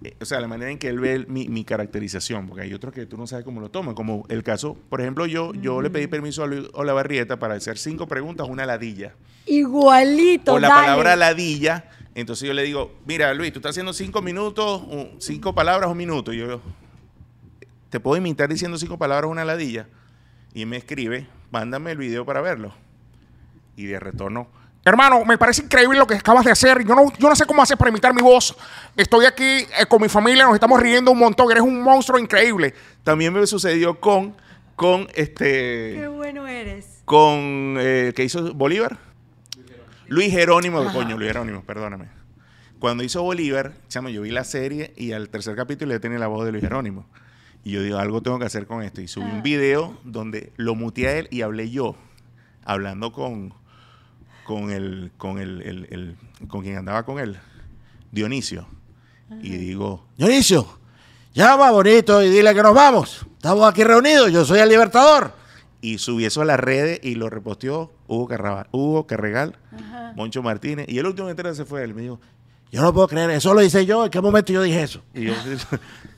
eh, 0.04 0.16
O 0.22 0.26
sea, 0.26 0.40
la 0.40 0.48
manera 0.48 0.70
en 0.70 0.78
que 0.78 0.88
él 0.88 1.00
ve 1.00 1.14
el- 1.14 1.28
mi, 1.28 1.48
mi 1.48 1.64
caracterización, 1.64 2.48
porque 2.48 2.62
hay 2.64 2.74
otros 2.74 2.94
que 2.94 3.08
tú 3.08 3.18
no 3.18 3.26
sabes 3.26 3.44
cómo 3.44 3.60
lo 3.60 3.70
toman, 3.72 3.96
como 3.96 4.24
el 4.30 4.44
caso, 4.44 4.78
por 4.90 5.02
ejemplo, 5.02 5.26
yo, 5.26 5.52
yo 5.56 5.82
le 5.82 5.90
pedí 5.90 6.06
permiso 6.06 6.44
a 6.44 6.48
Luis 6.48 6.68
Olavarrieta 6.74 7.40
para 7.40 7.56
hacer 7.56 7.78
cinco 7.80 8.08
preguntas, 8.08 8.48
una 8.48 8.66
ladilla. 8.68 9.16
Igualito, 9.48 10.52
por 10.52 10.62
la 10.62 10.68
dale. 10.70 10.82
palabra 10.82 11.16
ladilla. 11.16 11.90
Entonces 12.14 12.48
yo 12.48 12.54
le 12.54 12.64
digo, 12.64 12.92
mira 13.08 13.34
Luis, 13.34 13.52
tú 13.54 13.60
estás 13.60 13.72
haciendo 13.72 13.94
cinco 13.94 14.22
minutos, 14.22 14.84
cinco 15.20 15.56
palabras, 15.56 15.90
un 15.90 15.98
minuto. 15.98 16.34
Y 16.34 16.38
yo, 16.40 16.62
te 17.90 18.00
puedo 18.00 18.18
imitar 18.18 18.50
diciendo 18.50 18.78
cinco 18.78 18.98
palabras 18.98 19.32
una 19.32 19.46
ladilla. 19.46 19.88
Y 20.54 20.66
me 20.66 20.78
escribe, 20.78 21.28
mándame 21.52 21.92
el 21.92 21.98
video 21.98 22.26
para 22.26 22.42
verlo. 22.42 22.74
Y 23.76 23.86
de 23.86 24.00
retorno, 24.00 24.50
Hermano, 24.86 25.26
me 25.26 25.38
parece 25.38 25.64
increíble 25.64 26.00
lo 26.00 26.08
que 26.08 26.16
acabas 26.16 26.46
de 26.46 26.52
hacer. 26.52 26.84
Yo 26.86 26.96
no, 26.96 27.12
yo 27.18 27.30
no 27.30 27.36
sé 27.36 27.46
cómo 27.46 27.62
haces 27.62 27.78
para 27.78 27.90
imitar 27.90 28.14
mi 28.14 28.22
voz. 28.22 28.56
Estoy 28.96 29.26
aquí 29.26 29.44
eh, 29.44 29.86
con 29.88 30.02
mi 30.02 30.10
familia, 30.10 30.46
nos 30.46 30.54
estamos 30.54 30.80
riendo 30.80 31.12
un 31.12 31.20
montón. 31.20 31.52
Eres 31.52 31.64
un 31.64 31.82
monstruo 31.82 32.18
increíble. 32.18 32.74
también 33.04 33.34
me 33.34 33.46
sucedió 33.46 34.00
con, 34.00 34.36
con 34.76 35.08
este, 35.14 36.08
bueno 36.08 36.48
eres. 36.48 37.02
con, 37.06 37.76
eh, 37.80 38.14
que 38.16 38.24
hizo 38.24 38.54
Bolívar. 38.54 38.98
Luis 40.08 40.32
Jerónimo, 40.32 40.84
coño, 40.92 41.18
Luis 41.18 41.28
Jerónimo, 41.28 41.64
perdóname. 41.64 42.08
Cuando 42.80 43.04
hizo 43.04 43.22
Bolívar, 43.22 43.74
chamo, 43.90 44.10
yo 44.10 44.24
vi 44.24 44.32
la 44.32 44.44
serie 44.44 44.94
y 44.98 45.12
al 45.12 45.30
tercer 45.30 45.56
capítulo 45.56 45.92
ya 45.92 46.00
tenía 46.00 46.18
la 46.18 46.28
voz 46.28 46.46
de 46.46 46.52
Luis 46.52 46.64
Jerónimo. 46.64 47.06
Y 47.70 47.74
yo 47.74 47.84
digo, 47.84 48.00
algo 48.00 48.22
tengo 48.24 48.40
que 48.40 48.46
hacer 48.46 48.66
con 48.66 48.82
esto. 48.82 49.00
Y 49.00 49.08
subí 49.08 49.26
un 49.30 49.44
video 49.44 49.96
donde 50.04 50.52
lo 50.58 50.74
muteé 50.74 51.08
a 51.08 51.18
él 51.20 51.28
y 51.30 51.44
hablé 51.44 51.70
yo, 51.70 51.96
hablando 52.66 53.12
con, 53.12 53.54
con 54.44 54.72
el, 54.72 55.12
con 55.18 55.38
el, 55.38 55.62
el- 55.62 55.88
el- 55.92 56.48
con 56.48 56.64
quien 56.64 56.78
andaba 56.78 57.04
con 57.04 57.20
él, 57.20 57.38
Dionisio. 58.12 58.66
Y 59.44 59.50
digo, 59.52 60.04
Dionisio, 60.18 60.66
llama 61.36 61.70
bonito 61.70 62.24
y 62.24 62.30
dile 62.32 62.56
que 62.56 62.64
nos 62.64 62.74
vamos. 62.74 63.24
Estamos 63.34 63.70
aquí 63.70 63.84
reunidos, 63.84 64.32
yo 64.32 64.44
soy 64.46 64.58
el 64.60 64.70
Libertador. 64.70 65.34
y 65.82 66.00
subí 66.00 66.26
eso 66.26 66.42
a 66.42 66.46
las 66.46 66.60
redes 66.60 67.00
y 67.04 67.14
lo 67.16 67.30
reposteó 67.30 67.94
Hugo, 68.08 68.28
Carraba- 68.28 68.68
Hugo 68.72 69.06
Carregal, 69.06 69.56
Moncho 70.16 70.42
Martínez. 70.42 70.88
Y 70.90 70.98
el 70.98 71.06
último 71.06 71.28
que 71.28 71.32
entró 71.32 71.54
se 71.54 71.66
fue 71.66 71.84
él. 71.84 71.94
Me 71.94 72.02
dijo, 72.02 72.20
Yo 72.72 72.82
no 72.82 72.92
puedo 72.94 73.08
creer, 73.08 73.30
eso 73.30 73.54
lo 73.54 73.62
hice 73.62 73.86
yo. 73.86 74.06
¿En 74.06 74.12
qué 74.12 74.20
momento 74.22 74.52
yo 74.52 74.64
dije 74.64 74.82
eso? 74.82 75.04
y 75.14 75.26
yo, 75.26 75.34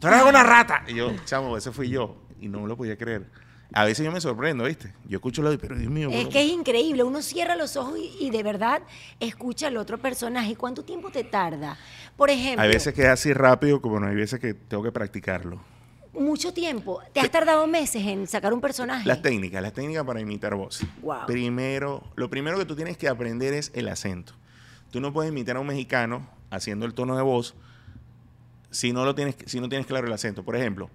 Tú 0.00 0.08
eres 0.08 0.22
una 0.22 0.42
rata. 0.42 0.82
y 0.88 0.94
yo, 0.94 1.12
chamo, 1.24 1.56
ese 1.56 1.70
fui 1.70 1.88
yo. 1.88 2.16
Y 2.40 2.48
no 2.48 2.60
me 2.60 2.68
lo 2.68 2.76
podía 2.76 2.96
creer. 2.96 3.30
A 3.72 3.84
veces 3.84 4.04
yo 4.04 4.10
me 4.10 4.20
sorprendo, 4.20 4.64
¿viste? 4.64 4.92
Yo 5.06 5.18
escucho 5.18 5.42
lo 5.42 5.50
de, 5.50 5.58
pero 5.58 5.76
Dios 5.76 5.92
mío. 5.92 6.08
Es 6.10 6.26
que 6.26 6.42
es 6.42 6.50
increíble, 6.50 7.04
uno 7.04 7.22
cierra 7.22 7.54
los 7.54 7.76
ojos 7.76 7.98
y, 8.00 8.26
y 8.26 8.30
de 8.30 8.42
verdad 8.42 8.82
escucha 9.20 9.68
al 9.68 9.76
otro 9.76 9.98
personaje. 9.98 10.56
¿Cuánto 10.56 10.84
tiempo 10.84 11.10
te 11.10 11.22
tarda? 11.22 11.78
Por 12.16 12.30
ejemplo, 12.30 12.62
Hay 12.62 12.68
veces 12.68 12.92
que 12.94 13.02
es 13.02 13.08
así 13.08 13.32
rápido, 13.32 13.80
como 13.80 14.00
no 14.00 14.08
hay 14.08 14.16
veces 14.16 14.40
que 14.40 14.54
tengo 14.54 14.82
que 14.82 14.90
practicarlo. 14.90 15.60
mucho 16.14 16.52
tiempo. 16.52 17.00
¿Te 17.12 17.20
has 17.20 17.30
tardado 17.30 17.64
meses 17.68 18.04
en 18.04 18.26
sacar 18.26 18.52
un 18.52 18.60
personaje? 18.60 19.06
Las 19.06 19.22
técnicas, 19.22 19.62
las 19.62 19.72
técnicas 19.72 20.04
para 20.04 20.20
imitar 20.20 20.56
voz. 20.56 20.80
Wow. 21.02 21.26
Primero, 21.28 22.02
lo 22.16 22.28
primero 22.28 22.58
que 22.58 22.64
tú 22.64 22.74
tienes 22.74 22.96
que 22.96 23.06
aprender 23.08 23.54
es 23.54 23.70
el 23.76 23.86
acento. 23.88 24.32
Tú 24.90 25.00
no 25.00 25.12
puedes 25.12 25.30
imitar 25.30 25.56
a 25.56 25.60
un 25.60 25.68
mexicano 25.68 26.28
haciendo 26.50 26.86
el 26.86 26.94
tono 26.94 27.14
de 27.16 27.22
voz 27.22 27.54
si 28.70 28.92
no 28.92 29.04
lo 29.04 29.14
tienes, 29.14 29.36
si 29.46 29.60
no 29.60 29.68
tienes 29.68 29.86
claro 29.86 30.06
el 30.06 30.12
acento. 30.12 30.42
Por 30.44 30.56
ejemplo, 30.56 30.90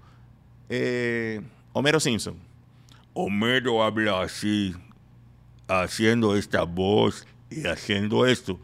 eh, 0.69 1.41
Homero 1.73 1.99
Simpson. 1.99 2.35
Homero 3.13 3.83
habla 3.83 4.21
así, 4.21 4.75
haciendo 5.67 6.35
esta 6.35 6.63
voz 6.63 7.25
y 7.49 7.65
haciendo 7.67 8.25
esto. 8.25 8.59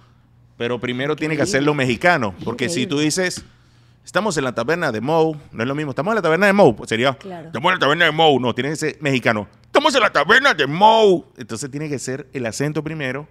Pero 0.57 0.79
primero 0.79 1.15
tiene 1.15 1.35
que 1.35 1.41
hacerlo 1.41 1.73
mexicano. 1.73 2.35
Porque 2.43 2.69
si 2.69 2.85
tú 2.85 2.99
dices, 2.99 3.43
estamos 4.05 4.37
en 4.37 4.43
la 4.43 4.53
taberna 4.53 4.91
de 4.91 5.01
Moe, 5.01 5.37
no 5.51 5.63
es 5.63 5.67
lo 5.67 5.73
mismo. 5.75 5.91
Estamos 5.91 6.11
en 6.11 6.15
la 6.17 6.21
taberna 6.21 6.47
de 6.47 6.53
Moe, 6.53 6.73
pues 6.73 6.89
sería, 6.89 7.13
Claro. 7.13 7.47
estamos 7.47 7.69
en 7.71 7.75
la 7.75 7.79
taberna 7.79 8.05
de 8.05 8.11
Moe. 8.11 8.39
No, 8.39 8.53
tiene 8.53 8.69
que 8.71 8.75
ser 8.75 8.97
mexicano. 9.01 9.47
Estamos 9.63 9.95
en 9.95 10.01
la 10.01 10.11
taberna 10.11 10.53
de 10.53 10.67
Moe. 10.67 11.23
Entonces 11.37 11.71
tiene 11.71 11.89
que 11.89 11.97
ser 11.97 12.27
el 12.33 12.45
acento 12.45 12.83
primero, 12.83 13.27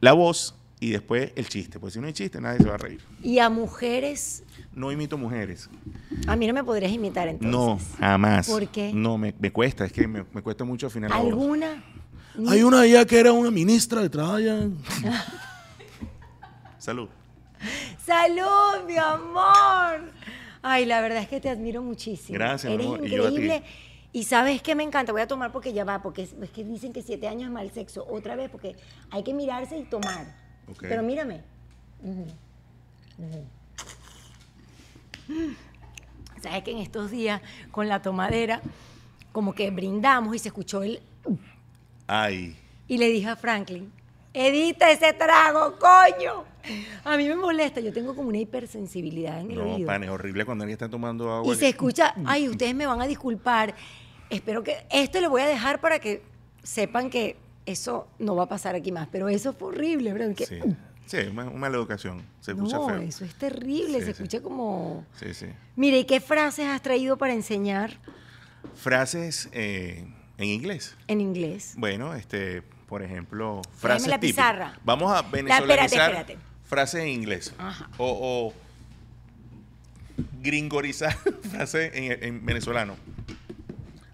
la 0.00 0.12
voz 0.12 0.54
y 0.84 0.90
después 0.90 1.32
el 1.36 1.48
chiste. 1.48 1.78
Porque 1.78 1.94
si 1.94 2.00
no 2.00 2.06
hay 2.08 2.12
chiste, 2.12 2.40
nadie 2.40 2.58
se 2.58 2.64
va 2.68 2.74
a 2.74 2.78
reír. 2.78 3.00
Y 3.22 3.38
a 3.38 3.48
mujeres, 3.48 4.42
No 4.74 4.90
imito 4.90 5.16
mujeres. 5.16 5.68
a 6.26 6.34
mí 6.36 6.46
no 6.46 6.54
me 6.54 6.64
podrías 6.64 6.90
imitar 6.92 7.28
entonces. 7.28 7.50
No, 7.52 7.78
jamás. 7.98 8.48
¿Por 8.48 8.66
qué? 8.68 8.92
No, 8.92 9.16
me, 9.18 9.34
me 9.38 9.52
cuesta. 9.52 9.84
Es 9.84 9.92
que 9.92 10.06
me, 10.08 10.24
me 10.32 10.42
cuesta 10.42 10.64
mucho 10.64 10.86
afinar 10.88 11.10
la 11.10 11.18
voz. 11.18 11.26
¿Alguna? 11.32 11.84
Hay 12.48 12.62
una 12.62 12.80
allá 12.80 13.04
que 13.04 13.20
era 13.20 13.32
una 13.32 13.50
ministra 13.50 14.00
de 14.00 14.08
trabajo. 14.10 14.38
Salud. 16.78 17.08
¡Salud, 18.04 18.84
mi 18.86 18.96
amor! 18.96 20.10
Ay, 20.62 20.84
la 20.86 21.00
verdad 21.00 21.22
es 21.22 21.28
que 21.28 21.40
te 21.40 21.48
admiro 21.48 21.82
muchísimo. 21.82 22.36
Gracias, 22.38 22.70
mi 22.70 22.74
Eres 22.74 22.86
amor, 22.86 23.06
y 23.06 23.10
yo 23.10 23.24
a 23.24 23.28
ti. 23.28 23.34
increíble. 23.34 23.62
Y 24.14 24.24
sabes 24.24 24.60
que 24.62 24.74
me 24.74 24.82
encanta, 24.82 25.12
voy 25.12 25.22
a 25.22 25.26
tomar 25.26 25.52
porque 25.52 25.72
ya 25.72 25.84
va, 25.84 26.02
porque 26.02 26.22
es, 26.22 26.34
es 26.42 26.50
que 26.50 26.64
dicen 26.64 26.92
que 26.92 27.02
siete 27.02 27.28
años 27.28 27.44
es 27.44 27.50
mal 27.50 27.70
sexo. 27.70 28.06
Otra 28.10 28.36
vez, 28.36 28.50
porque 28.50 28.76
hay 29.10 29.22
que 29.22 29.32
mirarse 29.32 29.78
y 29.78 29.84
tomar. 29.84 30.41
Ok. 30.68 30.78
Pero 30.80 31.02
mírame. 31.02 31.42
Sabes 36.42 36.62
que 36.64 36.72
en 36.72 36.78
estos 36.78 37.10
días, 37.10 37.40
con 37.70 37.88
la 37.88 38.02
tomadera, 38.02 38.60
como 39.32 39.54
que 39.54 39.70
brindamos 39.70 40.34
y 40.34 40.38
se 40.38 40.48
escuchó 40.48 40.82
el... 40.82 41.00
Ay. 42.06 42.56
Y 42.88 42.98
le 42.98 43.08
dije 43.08 43.28
a 43.28 43.36
Franklin, 43.36 43.92
edita 44.34 44.90
ese 44.90 45.12
trago, 45.12 45.78
coño. 45.78 46.44
A 47.04 47.16
mí 47.16 47.28
me 47.28 47.36
molesta, 47.36 47.80
yo 47.80 47.92
tengo 47.92 48.14
como 48.14 48.28
una 48.28 48.38
hipersensibilidad 48.38 49.40
en 49.40 49.52
el 49.52 49.58
No, 49.58 49.74
oído. 49.74 49.86
pan, 49.86 50.02
es 50.04 50.10
horrible 50.10 50.44
cuando 50.44 50.62
alguien 50.64 50.74
está 50.74 50.88
tomando 50.88 51.32
agua. 51.32 51.54
Y 51.54 51.58
se 51.58 51.68
escucha, 51.68 52.14
ay, 52.24 52.48
ustedes 52.48 52.74
me 52.74 52.86
van 52.86 53.00
a 53.00 53.06
disculpar. 53.06 53.74
Espero 54.28 54.62
que 54.62 54.84
esto 54.90 55.20
lo 55.20 55.30
voy 55.30 55.42
a 55.42 55.46
dejar 55.46 55.80
para 55.80 55.98
que 56.00 56.22
sepan 56.62 57.08
que 57.10 57.36
eso 57.66 58.08
no 58.18 58.34
va 58.36 58.44
a 58.44 58.48
pasar 58.48 58.74
aquí 58.74 58.92
más. 58.92 59.08
Pero 59.10 59.28
eso 59.28 59.52
fue 59.52 59.68
horrible, 59.68 60.12
¿verdad? 60.12 60.34
Que- 60.34 60.46
Sí, 60.46 60.58
sí 61.06 61.16
una, 61.30 61.44
una 61.44 61.58
mala 61.58 61.76
educación. 61.76 62.22
Se 62.40 62.52
escucha 62.52 62.76
no, 62.76 62.88
feo. 62.88 63.00
eso 63.00 63.24
es 63.24 63.34
terrible, 63.34 63.98
Sí, 63.98 64.00
se 64.00 64.04
sí. 64.06 64.10
escucha 64.12 64.40
como... 64.40 65.04
Sí, 65.18 65.34
sí. 65.34 65.46
Mire, 65.76 65.98
¿y 66.00 66.04
qué 66.04 66.20
frases 66.20 66.66
has 66.66 66.82
traído 66.82 67.16
para 67.18 67.32
enseñar 67.34 67.98
Frases 68.76 69.48
eh, 69.52 70.06
en 70.38 70.44
inglés. 70.48 70.96
en 71.08 71.20
inglés? 71.20 71.74
Bueno, 71.76 72.14
este, 72.14 72.62
por 72.88 73.02
ejemplo, 73.02 73.60
frases 73.76 74.08
la 74.08 74.18
típicas. 74.20 74.44
pizarra. 74.52 74.78
Vamos 74.84 75.10
a 75.12 75.20
espérate, 75.20 75.42
venezolanizar 75.42 76.10
espérate. 76.10 76.38
frases 76.64 77.02
en 77.02 77.08
inglés. 77.08 77.52
Ajá. 77.58 77.90
O, 77.98 78.52
o 78.54 78.54
gringorizar 80.42 81.16
frases 81.50 81.90
en, 81.94 82.22
en 82.24 82.46
venezolano. 82.46 82.96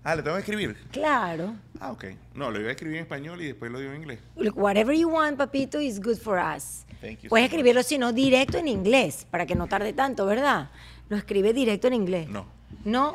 Ah, 0.08 0.16
¿le 0.16 0.22
tengo 0.22 0.36
que 0.36 0.40
escribir? 0.40 0.74
Claro. 0.90 1.54
Ah, 1.78 1.92
ok. 1.92 2.04
No, 2.32 2.50
lo 2.50 2.58
iba 2.58 2.70
a 2.70 2.72
escribir 2.72 2.96
en 2.96 3.02
español 3.02 3.42
y 3.42 3.48
después 3.48 3.70
lo 3.70 3.78
digo 3.78 3.92
en 3.92 4.00
inglés. 4.00 4.20
Look, 4.36 4.56
whatever 4.56 4.96
you 4.96 5.10
want, 5.10 5.36
papito, 5.36 5.78
is 5.82 6.00
good 6.00 6.16
for 6.16 6.38
us. 6.38 6.86
Thank 7.02 7.24
you 7.24 7.28
Puedes 7.28 7.50
so 7.50 7.50
escribirlo, 7.50 7.82
si 7.82 7.98
no, 7.98 8.14
directo 8.14 8.56
en 8.56 8.68
inglés, 8.68 9.26
para 9.30 9.44
que 9.44 9.54
no 9.54 9.66
tarde 9.66 9.92
tanto, 9.92 10.24
¿verdad? 10.24 10.70
Lo 11.10 11.18
escribe 11.18 11.52
directo 11.52 11.88
en 11.88 11.92
inglés. 11.92 12.26
No. 12.30 12.46
¿No? 12.86 13.12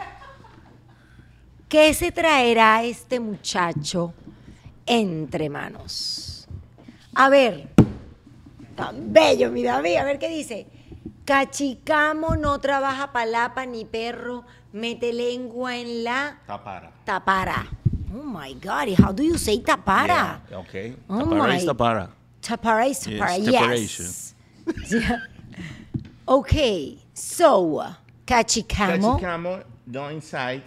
¿Qué 1.68 1.96
se 1.96 2.12
traerá 2.12 2.84
este 2.84 3.20
muchacho 3.20 4.14
entre 4.86 5.50
manos? 5.50 6.48
A 7.16 7.28
ver, 7.28 7.70
tan 8.76 9.12
bello, 9.12 9.50
mi 9.50 9.64
David, 9.64 9.96
a 9.96 10.04
ver 10.04 10.20
qué 10.20 10.30
dice. 10.30 10.68
Cachicamo 11.26 12.36
no 12.36 12.60
trabaja 12.60 13.12
palapa 13.12 13.66
ni 13.66 13.84
perro, 13.84 14.46
mete 14.74 15.12
lengua 15.14 15.76
en 15.76 16.04
la 16.04 16.32
Tapara. 16.48 16.90
tapara. 17.06 17.68
Oh 18.16 18.24
my 18.24 18.54
God, 18.54 18.90
how 19.00 19.12
do 19.12 19.24
you 19.24 19.38
say 19.38 19.60
tapara? 19.60 20.40
Yeah, 20.50 20.58
ok. 20.60 20.94
Oh 21.10 21.20
Tapara 21.20 21.38
my- 21.48 21.56
is 21.58 21.66
tapara. 21.66 22.10
Tapara 22.42 22.90
is 22.90 23.00
tapara, 23.00 23.38
Yes, 23.40 24.00
yes. 24.00 24.34
Yeah. 24.92 25.18
Okay, 26.28 26.98
so, 27.14 27.84
Cachicamo, 28.26 29.20
Cachicamo, 29.20 29.64
don't 29.90 30.14
inside, 30.14 30.64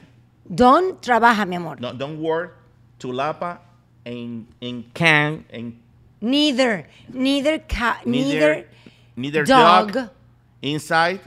Don 0.55 0.97
trabaja, 0.99 1.49
mi 1.49 1.57
amor. 1.57 1.77
no, 1.81 1.93
don't 1.95 2.21
work, 2.21 2.59
tulapa, 2.99 3.59
en, 4.05 4.47
en 4.61 4.85
can, 4.95 5.45
en 5.51 5.81
Neither, 6.21 6.87
neither, 7.13 7.59
ca- 7.61 8.01
neither, 8.05 8.67
neither 9.17 9.45
dog. 9.45 9.93
dog, 9.93 10.11
inside, 10.63 11.21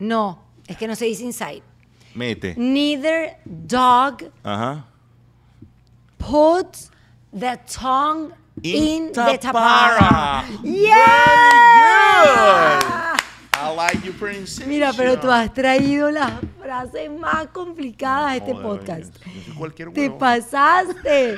No, 0.00 0.38
es 0.66 0.76
que 0.76 0.86
no 0.86 0.94
se 0.94 1.06
dice 1.06 1.24
inside. 1.24 1.62
mete. 2.14 2.54
Neither 2.56 3.38
dog 3.44 4.30
Ajá. 4.44 4.84
puts 6.18 6.90
the 7.32 7.58
tongue 7.66 8.32
in, 8.62 9.06
In 9.06 9.12
the 9.12 9.38
tapara. 9.38 10.44
Yeah. 10.62 13.16
I 13.54 13.74
like 13.74 14.04
your 14.04 14.14
pronunciation. 14.14 14.68
Mira, 14.68 14.92
pero 14.96 15.18
tú 15.18 15.30
has 15.30 15.52
traído 15.54 16.10
las 16.10 16.32
frases 16.60 17.10
más 17.10 17.46
complicadas 17.48 18.32
de 18.32 18.38
este 18.38 18.52
Joder, 18.52 18.66
podcast. 18.80 19.14
yo 19.46 19.54
cualquier 19.54 19.92
Te 19.92 20.10
pasaste. 20.10 21.36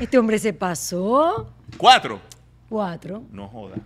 Este 0.00 0.18
hombre 0.18 0.38
se 0.38 0.52
pasó. 0.52 1.48
Cuatro. 1.76 2.20
Cuatro. 2.68 3.22
No 3.30 3.48
joda. 3.48 3.76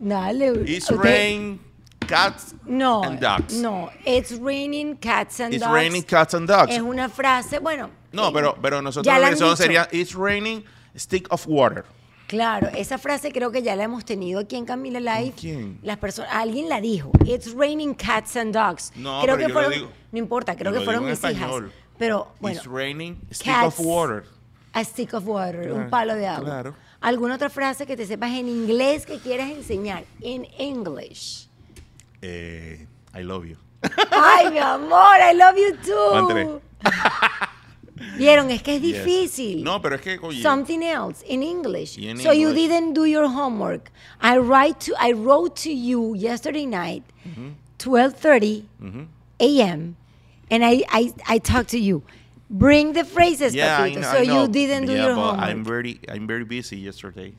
Dale. 0.00 0.62
It's 0.66 0.90
rain, 0.90 1.60
cats 2.06 2.54
No, 2.66 3.02
and 3.04 3.20
dogs. 3.20 3.54
no. 3.54 3.90
It's 4.04 4.32
raining 4.38 4.96
cats 4.96 5.40
and 5.40 5.54
It's 5.54 5.62
dogs. 5.64 5.74
raining 5.74 6.02
cats 6.02 6.34
and 6.34 6.48
dogs. 6.48 6.72
Es 6.72 6.80
una 6.80 7.08
frase, 7.08 7.58
bueno. 7.58 7.90
No, 8.12 8.28
eh, 8.28 8.32
pero, 8.34 8.56
pero 8.60 8.82
nosotros 8.82 9.14
en 9.14 9.56
sería 9.56 9.88
It's 9.92 10.14
raining 10.14 10.64
stick 10.96 11.26
of 11.32 11.46
water. 11.46 11.84
Claro, 12.28 12.68
esa 12.74 12.96
frase 12.96 13.30
creo 13.30 13.50
que 13.50 13.62
ya 13.62 13.76
la 13.76 13.84
hemos 13.84 14.04
tenido 14.06 14.40
aquí 14.40 14.56
en 14.56 14.64
Camila 14.64 15.00
Live. 15.00 15.34
¿Quién? 15.38 15.78
Las 15.82 15.98
personas, 15.98 16.30
alguien 16.32 16.68
la 16.68 16.80
dijo. 16.80 17.10
It's 17.26 17.52
raining 17.52 17.92
cats 17.94 18.36
and 18.36 18.54
dogs. 18.54 18.90
No, 18.96 19.20
creo 19.22 19.34
pero 19.34 19.36
que 19.36 19.42
yo 19.42 19.48
lo 19.48 19.54
fueron, 19.54 19.72
digo- 19.72 19.90
no 20.12 20.18
importa, 20.18 20.56
creo 20.56 20.72
yo 20.72 20.78
que 20.78 20.84
fueron 20.84 21.04
mis 21.04 21.22
hijas. 21.24 21.50
Pero 21.98 22.32
bueno, 22.40 22.56
It's 22.58 22.66
raining, 22.66 23.20
stick 23.30 23.52
cats, 23.52 23.78
of 23.78 23.86
water. 23.86 24.24
A 24.72 24.82
stick 24.82 25.12
of 25.12 25.26
water, 25.26 25.70
un 25.72 25.90
palo 25.90 26.14
de 26.14 26.26
agua. 26.26 26.44
claro. 26.44 26.74
¿Alguna 27.02 27.34
otra 27.34 27.50
frase 27.50 27.84
que 27.84 27.96
te 27.96 28.06
sepas 28.06 28.30
en 28.30 28.48
inglés 28.48 29.04
que 29.04 29.18
quieras 29.18 29.50
enseñar? 29.50 30.04
En 30.22 30.46
English. 30.56 31.48
Eh, 32.22 32.86
I 33.14 33.22
love 33.22 33.44
you. 33.46 33.56
Ay, 34.12 34.50
mi 34.50 34.58
amor, 34.58 35.18
I 35.20 35.32
love 35.34 35.56
you 35.58 35.76
too. 35.82 36.60
Vieron, 38.16 38.50
es 38.50 38.62
que 38.62 38.76
es 38.76 38.82
Yes. 38.82 39.04
difícil. 39.04 39.62
No, 39.64 39.80
pero 39.80 39.96
es 39.96 40.00
que, 40.02 40.18
oye, 40.22 40.42
Something 40.42 40.82
else 40.82 41.22
in 41.26 41.42
English. 41.42 41.94
So 42.22 42.32
you 42.32 42.52
didn't 42.52 42.94
do 42.94 43.04
your 43.04 43.26
homework. 43.28 43.90
I 44.20 44.38
write 44.38 44.80
to 44.86 44.94
I 44.98 45.12
wrote 45.12 45.56
to 45.62 45.72
you 45.72 46.14
yesterday 46.14 46.66
night, 46.66 47.02
Mm-hmm. 47.26 47.50
12:30 47.78 48.64
a.m. 49.40 49.96
and 50.50 50.64
I, 50.64 50.84
I 50.88 51.12
I 51.28 51.38
talked 51.38 51.70
to 51.70 51.78
you. 51.78 52.02
Bring 52.50 52.92
the 52.92 53.04
phrases, 53.04 53.54
yeah, 53.54 53.78
papito. 53.80 54.00
know, 54.02 54.12
so 54.12 54.18
you 54.20 54.48
didn't 54.48 54.86
do 54.86 54.92
Yeah, 54.92 55.06
your 55.06 55.14
homework. 55.14 55.40
I'm 55.40 55.64
very, 55.64 55.98
I'm 56.08 56.26
very 56.26 56.44
busy 56.44 56.76
yesterday. 56.76 57.32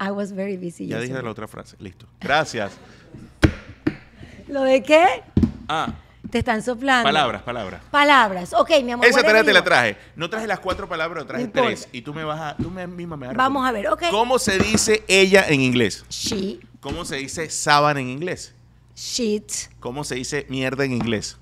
I 0.00 0.10
was 0.10 0.32
very 0.32 0.56
busy. 0.56 0.84
Ya 0.86 0.96
dije 0.98 1.08
yesterday. 1.10 1.22
la 1.22 1.30
otra 1.30 1.46
frase. 1.46 1.76
Listo. 1.78 2.06
Gracias. 2.20 2.72
¿Lo 4.48 4.62
de 4.62 4.82
qué? 4.82 5.06
Ah, 5.68 5.92
Te 6.30 6.38
están 6.38 6.62
soplando. 6.62 7.04
palabras, 7.04 7.42
palabras. 7.42 7.82
Palabras. 7.90 8.52
Ok, 8.54 8.70
mi 8.82 8.92
amor. 8.92 9.06
Esa 9.06 9.22
tarea 9.22 9.44
te 9.44 9.52
la 9.52 9.62
traje. 9.62 9.96
No 10.16 10.28
traje 10.30 10.46
las 10.46 10.58
cuatro 10.60 10.88
palabras, 10.88 11.26
traje 11.26 11.44
No 11.44 11.50
tres. 11.52 11.88
Y 11.92 12.02
tú 12.02 12.12
me 12.14 12.24
vas 12.24 12.40
a, 12.40 12.56
tú 12.56 12.70
me, 12.70 12.86
misma 12.86 13.16
me 13.16 13.26
vas 13.26 13.34
a 13.34 13.38
Vamos 13.38 13.66
a 13.66 13.72
ver, 13.72 13.88
ok. 13.88 14.04
¿Cómo 14.10 14.38
se 14.38 14.58
dice 14.58 15.04
ella 15.08 15.44
en 15.48 15.60
inglés? 15.60 16.04
She, 16.10 16.60
¿Cómo 16.80 17.04
se 17.04 17.16
dice 17.16 17.50
sábana 17.50 18.00
en 18.00 18.08
inglés? 18.08 18.54
shit. 18.96 19.50
¿Cómo 19.80 20.02
se 20.02 20.16
dice 20.16 20.44
mierda 20.48 20.84
en 20.84 20.92
inglés? 20.92 21.36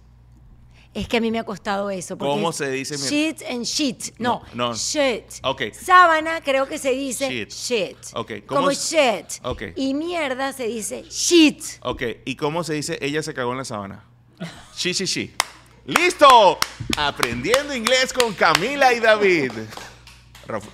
Es 0.97 1.09
que 1.09 1.19
a 1.19 1.21
mí 1.21 1.31
me 1.31 1.39
ha 1.39 1.45
costado 1.45 1.91
eso. 1.91 2.17
porque 2.17 2.33
¿Cómo 2.33 2.53
se 2.53 2.71
dice? 2.71 2.97
Shit 2.97 3.43
and 3.51 3.65
shit. 3.65 4.19
No, 4.19 4.43
No, 4.55 4.69
no. 4.69 4.75
shit. 4.75 5.25
Ok. 5.43 5.63
Sábana 5.73 6.41
creo 6.41 6.67
que 6.67 6.79
se 6.79 6.91
dice 6.93 7.29
Shit. 7.29 7.51
shit. 7.51 7.97
Ok, 8.15 8.33
¿cómo 8.47 8.61
Como 8.63 8.73
shit. 8.73 9.27
Ok. 9.43 9.63
Y 9.77 9.93
mierda 9.93 10.53
se 10.55 10.67
dice 10.67 11.03
shit. 11.03 11.63
Ok, 11.83 12.03
¿y 12.25 12.37
cómo 12.37 12.65
se 12.65 12.73
dice 12.75 12.99
ella 13.03 13.23
se 13.23 13.35
cagó 13.35 13.53
en 13.53 13.59
la 13.59 13.65
sábana? 13.67 14.05
Sí, 14.75 14.95
sí, 14.95 15.07
sí. 15.07 15.35
¡Listo! 15.85 16.59
Aprendiendo 16.97 17.75
inglés 17.75 18.13
con 18.15 18.33
Camila 18.35 18.93
y 18.95 19.01
David. 19.01 19.53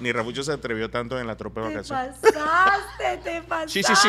Ni 0.01 0.12
Rafucho 0.12 0.43
se 0.45 0.53
atrevió 0.53 0.89
tanto 0.91 1.18
en 1.18 1.27
la 1.27 1.37
tropa 1.37 1.62
de 1.62 1.68
Te 1.68 1.75
vacaciones. 1.75 2.16
pasaste, 2.20 3.16
te 3.25 3.43
pasaste. 3.43 3.83
Sí, 3.83 3.95
sí. 3.97 4.09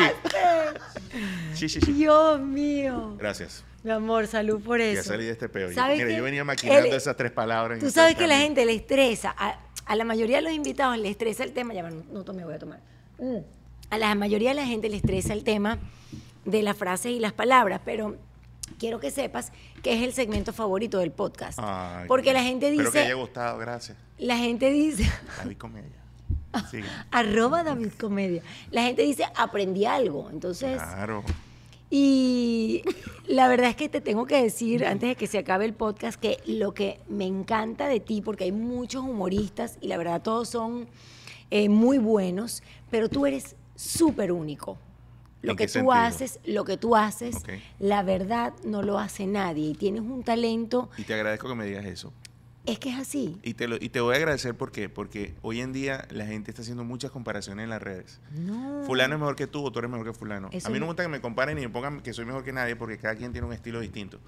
Sí, 1.56 1.70
sí, 1.70 1.80
sí. 1.82 1.92
Dios 1.94 2.40
mío. 2.40 3.16
Gracias. 3.18 3.64
Mi 3.84 3.92
amor, 3.92 4.28
salud 4.28 4.62
por 4.62 4.80
eso. 4.82 5.02
Ya 5.02 5.04
salí 5.04 5.26
de 5.26 5.32
este 5.32 5.50
peo. 5.50 5.70
Yo- 5.70 5.76
¿Sabes 5.76 5.98
Mira, 5.98 6.16
yo 6.18 6.24
venía 6.24 6.44
maquinando 6.44 6.96
esas 6.96 7.16
tres 7.18 7.32
palabras. 7.32 7.80
Tú 7.80 7.88
este 7.88 8.00
sabes 8.00 8.16
que 8.16 8.28
la 8.28 8.38
gente 8.38 8.66
le 8.66 8.74
estresa, 8.76 9.36
a, 9.38 9.60
a 9.86 9.96
la 9.96 10.06
mayoría 10.06 10.38
de 10.38 10.44
los 10.44 10.54
invitados 10.54 10.98
le 10.98 11.10
estresa 11.10 11.44
el 11.44 11.52
tema, 11.52 11.74
ya 11.74 11.84
no, 11.90 12.04
no 12.12 12.24
tomé, 12.24 12.46
voy 12.46 12.54
a 12.54 12.60
tomar. 12.60 12.80
Mm. 13.20 13.38
A 13.90 13.98
la 13.98 14.16
mayoría 14.16 14.50
de 14.50 14.56
la 14.56 14.66
gente 14.66 14.90
le 14.90 14.96
estresa 14.98 15.34
el 15.34 15.44
tema 15.44 15.78
de 16.46 16.62
las 16.64 16.78
frases 16.78 17.12
y 17.12 17.20
las 17.20 17.34
palabras, 17.34 17.82
pero 17.84 18.16
quiero 18.80 19.00
que 19.00 19.12
sepas 19.12 19.52
que 19.84 19.94
es 19.94 20.02
el 20.02 20.14
segmento 20.14 20.54
favorito 20.54 21.00
del 21.00 21.12
podcast. 21.12 21.60
Ay, 21.62 22.08
porque 22.08 22.32
la 22.34 22.42
gente 22.42 22.70
Espero 22.70 22.92
que 22.92 23.00
haya 23.00 23.08
dice, 23.10 23.20
gustado, 23.22 23.58
gracias. 23.58 23.98
la 24.18 24.38
gente 24.38 24.72
dice, 24.72 25.10
David 25.38 25.58
Comedia. 25.58 25.90
Sigue. 26.72 26.88
arroba 27.12 27.64
David 27.64 27.92
Comedia, 28.00 28.42
la 28.72 28.84
gente 28.84 29.02
dice, 29.02 29.26
aprendí 29.36 29.86
algo, 29.86 30.30
entonces... 30.32 30.76
Claro. 30.82 31.24
Y 31.96 32.82
la 33.28 33.48
verdad 33.48 33.70
es 33.70 33.76
que 33.76 33.88
te 33.88 34.02
tengo 34.02 34.26
que 34.26 34.42
decir, 34.42 34.84
antes 34.84 35.10
de 35.10 35.16
que 35.16 35.28
se 35.28 35.38
acabe 35.38 35.66
el 35.66 35.76
podcast, 35.76 36.20
que 36.20 36.40
lo 36.48 36.74
que 36.74 37.00
me 37.08 37.26
encanta 37.28 37.88
de 37.88 38.00
ti, 38.00 38.20
porque 38.20 38.46
hay 38.46 38.52
muchos 38.52 39.04
humoristas 39.04 39.78
y 39.80 39.90
la 39.90 39.98
verdad 39.98 40.20
todos 40.24 40.50
son 40.50 40.88
eh, 41.52 41.70
muy 41.70 42.00
buenos, 42.00 42.64
pero 42.90 43.10
tú 43.10 43.28
eres 43.28 43.56
súper 43.76 44.32
único. 44.32 44.80
Lo 45.44 45.52
¿En 45.52 45.58
que 45.58 45.68
tú 45.68 45.74
sentido? 45.74 45.92
haces, 45.92 46.40
lo 46.46 46.66
que 46.66 46.78
tú 46.78 46.96
haces, 46.96 47.36
la 47.78 48.02
verdad 48.02 48.54
no 48.66 48.82
lo 48.82 48.98
hace 48.98 49.28
nadie 49.28 49.68
y 49.68 49.74
tienes 49.76 50.02
un 50.02 50.24
talento, 50.24 50.90
Y 50.98 51.04
te 51.04 51.14
agradezco 51.14 51.48
que 51.48 51.54
me 51.54 51.66
digas 51.66 51.86
eso. 51.86 52.12
Es 52.66 52.80
que 52.80 52.90
es 52.92 52.98
así. 52.98 53.38
Y 53.44 53.56
te, 53.56 53.68
lo, 53.68 53.76
y 53.76 53.90
te 53.90 54.00
voy 54.00 54.14
a 54.14 54.18
agradecer 54.18 54.56
¿por 54.56 54.72
qué? 54.72 54.88
porque 54.90 55.34
hoy 55.42 55.60
en 55.62 55.74
día 55.74 56.08
la 56.12 56.26
gente 56.26 56.50
está 56.52 56.62
haciendo 56.62 56.84
muchas 56.84 57.12
comparaciones 57.12 57.64
en 57.64 57.70
las 57.70 57.82
redes. 57.82 58.20
No. 58.32 58.84
Fulano 58.86 59.16
es 59.16 59.20
mejor 59.20 59.36
que 59.36 59.48
tú 59.48 59.66
o 59.66 59.72
tú 59.72 59.80
eres 59.80 59.92
mejor 59.92 60.06
que 60.08 60.14
fulano. 60.14 60.50
Eso 60.52 60.68
a 60.68 60.72
mí 60.72 60.76
no 60.76 60.82
no- 60.82 60.86
me 60.86 60.92
gusta 60.92 61.04
que 61.04 61.10
me 61.10 61.22
comparen 61.22 61.56
ni 61.56 61.62
me 61.64 61.70
pongan 61.70 62.02
que 62.02 62.14
soy 62.14 62.26
mejor 62.26 62.44
que 62.44 62.54
nadie 62.54 62.76
porque 62.76 62.98
cada 62.98 63.16
quien 63.16 63.32
tiene 63.32 63.48
un 63.48 63.54
estilo 63.54 63.80
distinto. 63.82 64.20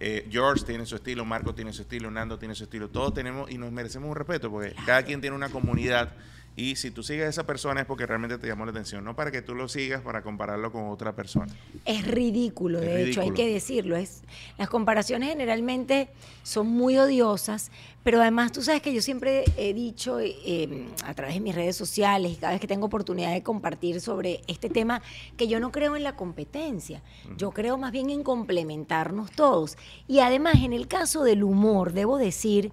Eh, 0.00 0.26
George 0.30 0.64
tiene 0.64 0.86
su 0.86 0.96
estilo, 0.96 1.24
Marco 1.24 1.54
tiene 1.54 1.72
su 1.72 1.82
estilo, 1.82 2.10
Nando 2.10 2.38
tiene 2.38 2.54
su 2.54 2.64
estilo. 2.64 2.88
Todos 2.90 3.14
tenemos 3.14 3.50
y 3.50 3.58
nos 3.58 3.70
merecemos 3.70 4.08
un 4.08 4.16
respeto 4.16 4.50
porque 4.50 4.74
cada 4.86 5.02
quien 5.02 5.20
tiene 5.20 5.36
una 5.36 5.48
comunidad 5.50 6.14
y 6.56 6.76
si 6.76 6.92
tú 6.92 7.02
sigues 7.02 7.26
a 7.26 7.28
esa 7.30 7.46
persona 7.46 7.80
es 7.80 7.86
porque 7.86 8.06
realmente 8.06 8.38
te 8.38 8.46
llamó 8.46 8.64
la 8.64 8.70
atención, 8.70 9.04
no 9.04 9.16
para 9.16 9.32
que 9.32 9.42
tú 9.42 9.56
lo 9.56 9.68
sigas 9.68 10.02
para 10.02 10.22
compararlo 10.22 10.70
con 10.70 10.88
otra 10.88 11.16
persona. 11.16 11.52
Es 11.84 12.06
ridículo, 12.06 12.80
Es 12.80 12.86
de 12.86 13.10
hecho, 13.10 13.22
hay 13.22 13.32
que 13.32 13.52
decirlo. 13.52 13.96
Es, 13.96 14.22
las 14.56 14.68
comparaciones 14.68 15.30
generalmente 15.30 16.10
son 16.44 16.68
muy 16.68 16.96
odiosas, 16.96 17.72
pero 18.04 18.20
además 18.20 18.52
tú 18.52 18.62
sabes 18.62 18.82
que 18.82 18.94
yo 18.94 19.02
siempre 19.02 19.44
he 19.56 19.74
dicho 19.74 20.20
eh, 20.20 20.86
a 21.04 21.12
través 21.14 21.34
de 21.34 21.40
mis 21.40 21.56
redes 21.56 21.74
sociales 21.74 22.32
y 22.32 22.36
cada 22.36 22.52
vez 22.52 22.60
que 22.60 22.68
tengo 22.68 22.86
oportunidad 22.86 23.32
de 23.32 23.42
compartir 23.42 24.00
sobre 24.00 24.42
este 24.46 24.70
tema, 24.70 25.02
que 25.36 25.48
yo 25.48 25.58
no 25.58 25.72
creo 25.72 25.96
en 25.96 26.04
la 26.04 26.14
competencia, 26.14 27.02
yo 27.36 27.50
creo 27.50 27.78
más 27.78 27.90
bien 27.90 28.10
en 28.10 28.22
complementarnos 28.22 29.32
todos. 29.32 29.76
Y 30.06 30.20
además, 30.20 30.56
en 30.62 30.72
el 30.72 30.86
caso 30.86 31.24
del 31.24 31.42
humor, 31.42 31.92
debo 31.94 32.16
decir, 32.16 32.70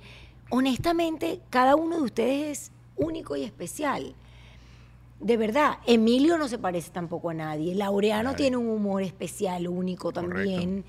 honestamente, 0.51 1.39
cada 1.49 1.75
uno 1.75 1.97
de 1.97 2.03
ustedes 2.03 2.51
es 2.51 2.71
único 3.01 3.35
y 3.35 3.43
especial. 3.43 4.15
De 5.19 5.37
verdad, 5.37 5.77
Emilio 5.85 6.37
no 6.37 6.47
se 6.47 6.57
parece 6.57 6.89
tampoco 6.89 7.29
a 7.29 7.33
nadie. 7.33 7.75
Laureano 7.75 8.33
tiene 8.35 8.57
un 8.57 8.69
humor 8.69 9.03
especial, 9.03 9.67
único 9.67 10.11
también. 10.11 10.83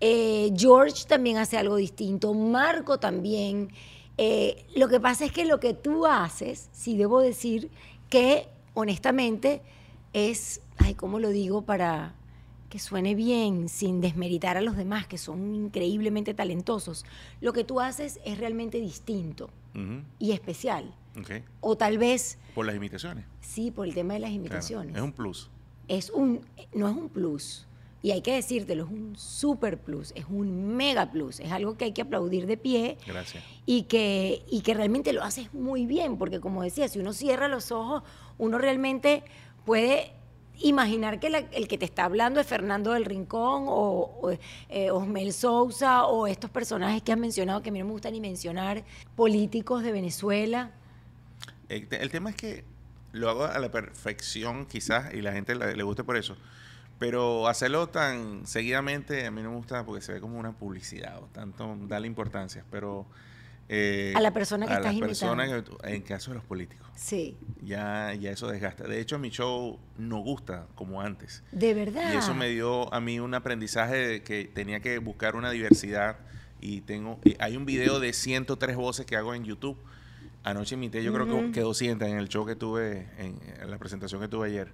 Eh, 0.00 0.52
George 0.56 1.04
también 1.08 1.38
hace 1.38 1.56
algo 1.58 1.76
distinto. 1.76 2.32
Marco 2.32 2.98
también. 2.98 3.70
Eh, 4.18 4.66
lo 4.76 4.88
que 4.88 5.00
pasa 5.00 5.24
es 5.24 5.32
que 5.32 5.44
lo 5.44 5.58
que 5.58 5.74
tú 5.74 6.06
haces, 6.06 6.68
sí 6.72 6.96
debo 6.96 7.20
decir 7.20 7.70
que 8.08 8.46
honestamente 8.74 9.62
es, 10.12 10.60
ay, 10.78 10.94
¿cómo 10.94 11.18
lo 11.18 11.30
digo 11.30 11.62
para 11.62 12.14
que 12.68 12.78
suene 12.78 13.14
bien, 13.14 13.68
sin 13.68 14.00
desmeritar 14.00 14.56
a 14.56 14.60
los 14.60 14.76
demás, 14.76 15.06
que 15.06 15.18
son 15.18 15.54
increíblemente 15.54 16.34
talentosos? 16.34 17.04
Lo 17.40 17.52
que 17.52 17.64
tú 17.64 17.80
haces 17.80 18.20
es 18.24 18.38
realmente 18.38 18.80
distinto 18.80 19.50
y 20.18 20.32
especial. 20.32 20.94
O 21.60 21.76
tal 21.76 21.98
vez, 21.98 22.38
Por 22.54 22.66
las 22.66 22.74
imitaciones. 22.74 23.24
sí, 23.40 23.70
por 23.70 23.86
el 23.86 23.94
tema 23.94 24.14
de 24.14 24.20
las 24.20 24.30
claro. 24.30 24.40
imitaciones. 24.44 24.96
Es 24.96 25.02
un 25.02 25.12
plus. 25.12 25.50
es 25.88 26.10
un, 26.10 26.40
no 26.74 26.88
es 26.88 26.96
un 26.96 27.08
plus. 27.08 27.66
Y 28.04 28.10
hay 28.10 28.20
que 28.22 28.34
decírtelo, 28.34 28.84
es 28.84 28.90
un 28.90 29.14
super 29.16 29.78
plus, 29.78 30.12
es 30.16 30.24
un 30.28 30.74
mega 30.74 31.12
plus, 31.12 31.38
es 31.38 31.52
algo 31.52 31.76
que 31.76 31.84
hay 31.84 31.92
que 31.92 32.02
aplaudir 32.02 32.46
de 32.46 32.56
pie 32.56 32.96
Gracias. 33.06 33.44
y 33.64 33.82
que, 33.84 34.42
y 34.50 34.62
que 34.62 34.74
realmente 34.74 35.12
lo 35.12 35.22
haces 35.22 35.54
muy 35.54 35.86
bien, 35.86 36.16
porque 36.18 36.40
como 36.40 36.62
decía, 36.64 36.88
si 36.88 36.98
uno 36.98 37.12
cierra 37.12 37.46
los 37.46 37.70
ojos, 37.70 38.02
uno 38.38 38.58
realmente 38.58 39.22
puede 39.64 40.10
imaginar 40.58 41.20
que 41.20 41.30
la- 41.30 41.38
el 41.52 41.68
que 41.68 41.78
te 41.78 41.84
está 41.84 42.04
hablando 42.04 42.40
es 42.40 42.46
Fernando 42.48 42.90
del 42.92 43.04
Rincón 43.04 43.66
o, 43.68 44.18
o, 44.20 44.30
eh, 44.68 44.90
Osmel 44.90 45.32
Sousa 45.32 46.06
o 46.06 46.26
estos 46.26 46.50
personajes 46.50 47.02
que 47.02 47.12
has 47.12 47.18
mencionado, 47.18 47.62
que 47.62 47.68
a 47.68 47.72
mí 47.72 47.78
no 47.78 47.84
me 47.84 47.92
gusta 47.92 48.10
ni 48.10 48.20
mencionar, 48.20 48.82
políticos 49.14 49.84
de 49.84 49.92
Venezuela. 49.92 50.72
El, 51.76 51.88
te- 51.88 52.02
el 52.02 52.10
tema 52.10 52.30
es 52.30 52.36
que 52.36 52.64
lo 53.12 53.28
hago 53.28 53.44
a 53.44 53.58
la 53.58 53.70
perfección, 53.70 54.66
quizás, 54.66 55.12
y 55.14 55.20
la 55.22 55.32
gente 55.32 55.54
la- 55.54 55.72
le 55.72 55.82
guste 55.82 56.04
por 56.04 56.16
eso. 56.16 56.36
Pero 56.98 57.48
hacerlo 57.48 57.88
tan 57.88 58.46
seguidamente 58.46 59.26
a 59.26 59.30
mí 59.30 59.42
no 59.42 59.50
me 59.50 59.56
gusta 59.56 59.84
porque 59.84 60.02
se 60.02 60.12
ve 60.12 60.20
como 60.20 60.38
una 60.38 60.52
publicidad 60.52 61.18
o 61.18 61.26
tanto 61.32 61.76
darle 61.88 62.06
importancia. 62.06 62.64
Pero. 62.70 63.06
eh, 63.68 64.12
A 64.16 64.20
la 64.20 64.32
persona 64.32 64.66
que 64.66 64.72
a 64.72 64.76
estás 64.76 64.92
que- 64.92 64.98
en 65.84 66.02
caso 66.02 66.30
de 66.30 66.36
los 66.36 66.44
políticos. 66.44 66.86
Sí, 66.94 67.36
Ya, 67.62 68.12
ya 68.14 68.30
eso 68.30 68.46
desgasta. 68.48 68.84
De 68.86 69.00
hecho, 69.00 69.18
mi 69.18 69.30
show 69.30 69.78
no 69.98 70.18
gusta 70.18 70.66
como 70.74 71.00
antes. 71.00 71.42
de 71.52 71.72
verdad. 71.74 72.12
Y 72.12 72.16
eso 72.18 72.34
me 72.34 72.48
dio 72.48 72.92
a 72.92 73.00
mí 73.00 73.18
un 73.18 73.34
aprendizaje 73.34 73.96
de 73.96 74.22
que 74.22 74.44
tenía 74.44 74.80
que 74.80 74.98
buscar 74.98 75.34
una 75.36 75.50
diversidad. 75.50 76.18
Y 76.60 76.82
tengo 76.82 77.18
y 77.24 77.34
hay 77.40 77.56
un 77.56 77.64
video 77.66 77.98
de 77.98 78.12
103 78.12 78.76
voces 78.76 79.06
que 79.06 79.16
hago 79.16 79.34
en 79.34 79.44
YouTube. 79.44 79.76
Anoche 80.44 80.74
imité, 80.74 81.02
yo 81.04 81.12
creo 81.12 81.26
que, 81.26 81.52
que 81.52 81.60
200 81.60 82.08
en 82.08 82.18
el 82.18 82.28
show 82.28 82.44
que 82.44 82.56
tuve, 82.56 83.08
en, 83.18 83.38
en 83.60 83.70
la 83.70 83.78
presentación 83.78 84.20
que 84.20 84.28
tuve 84.28 84.48
ayer. 84.48 84.72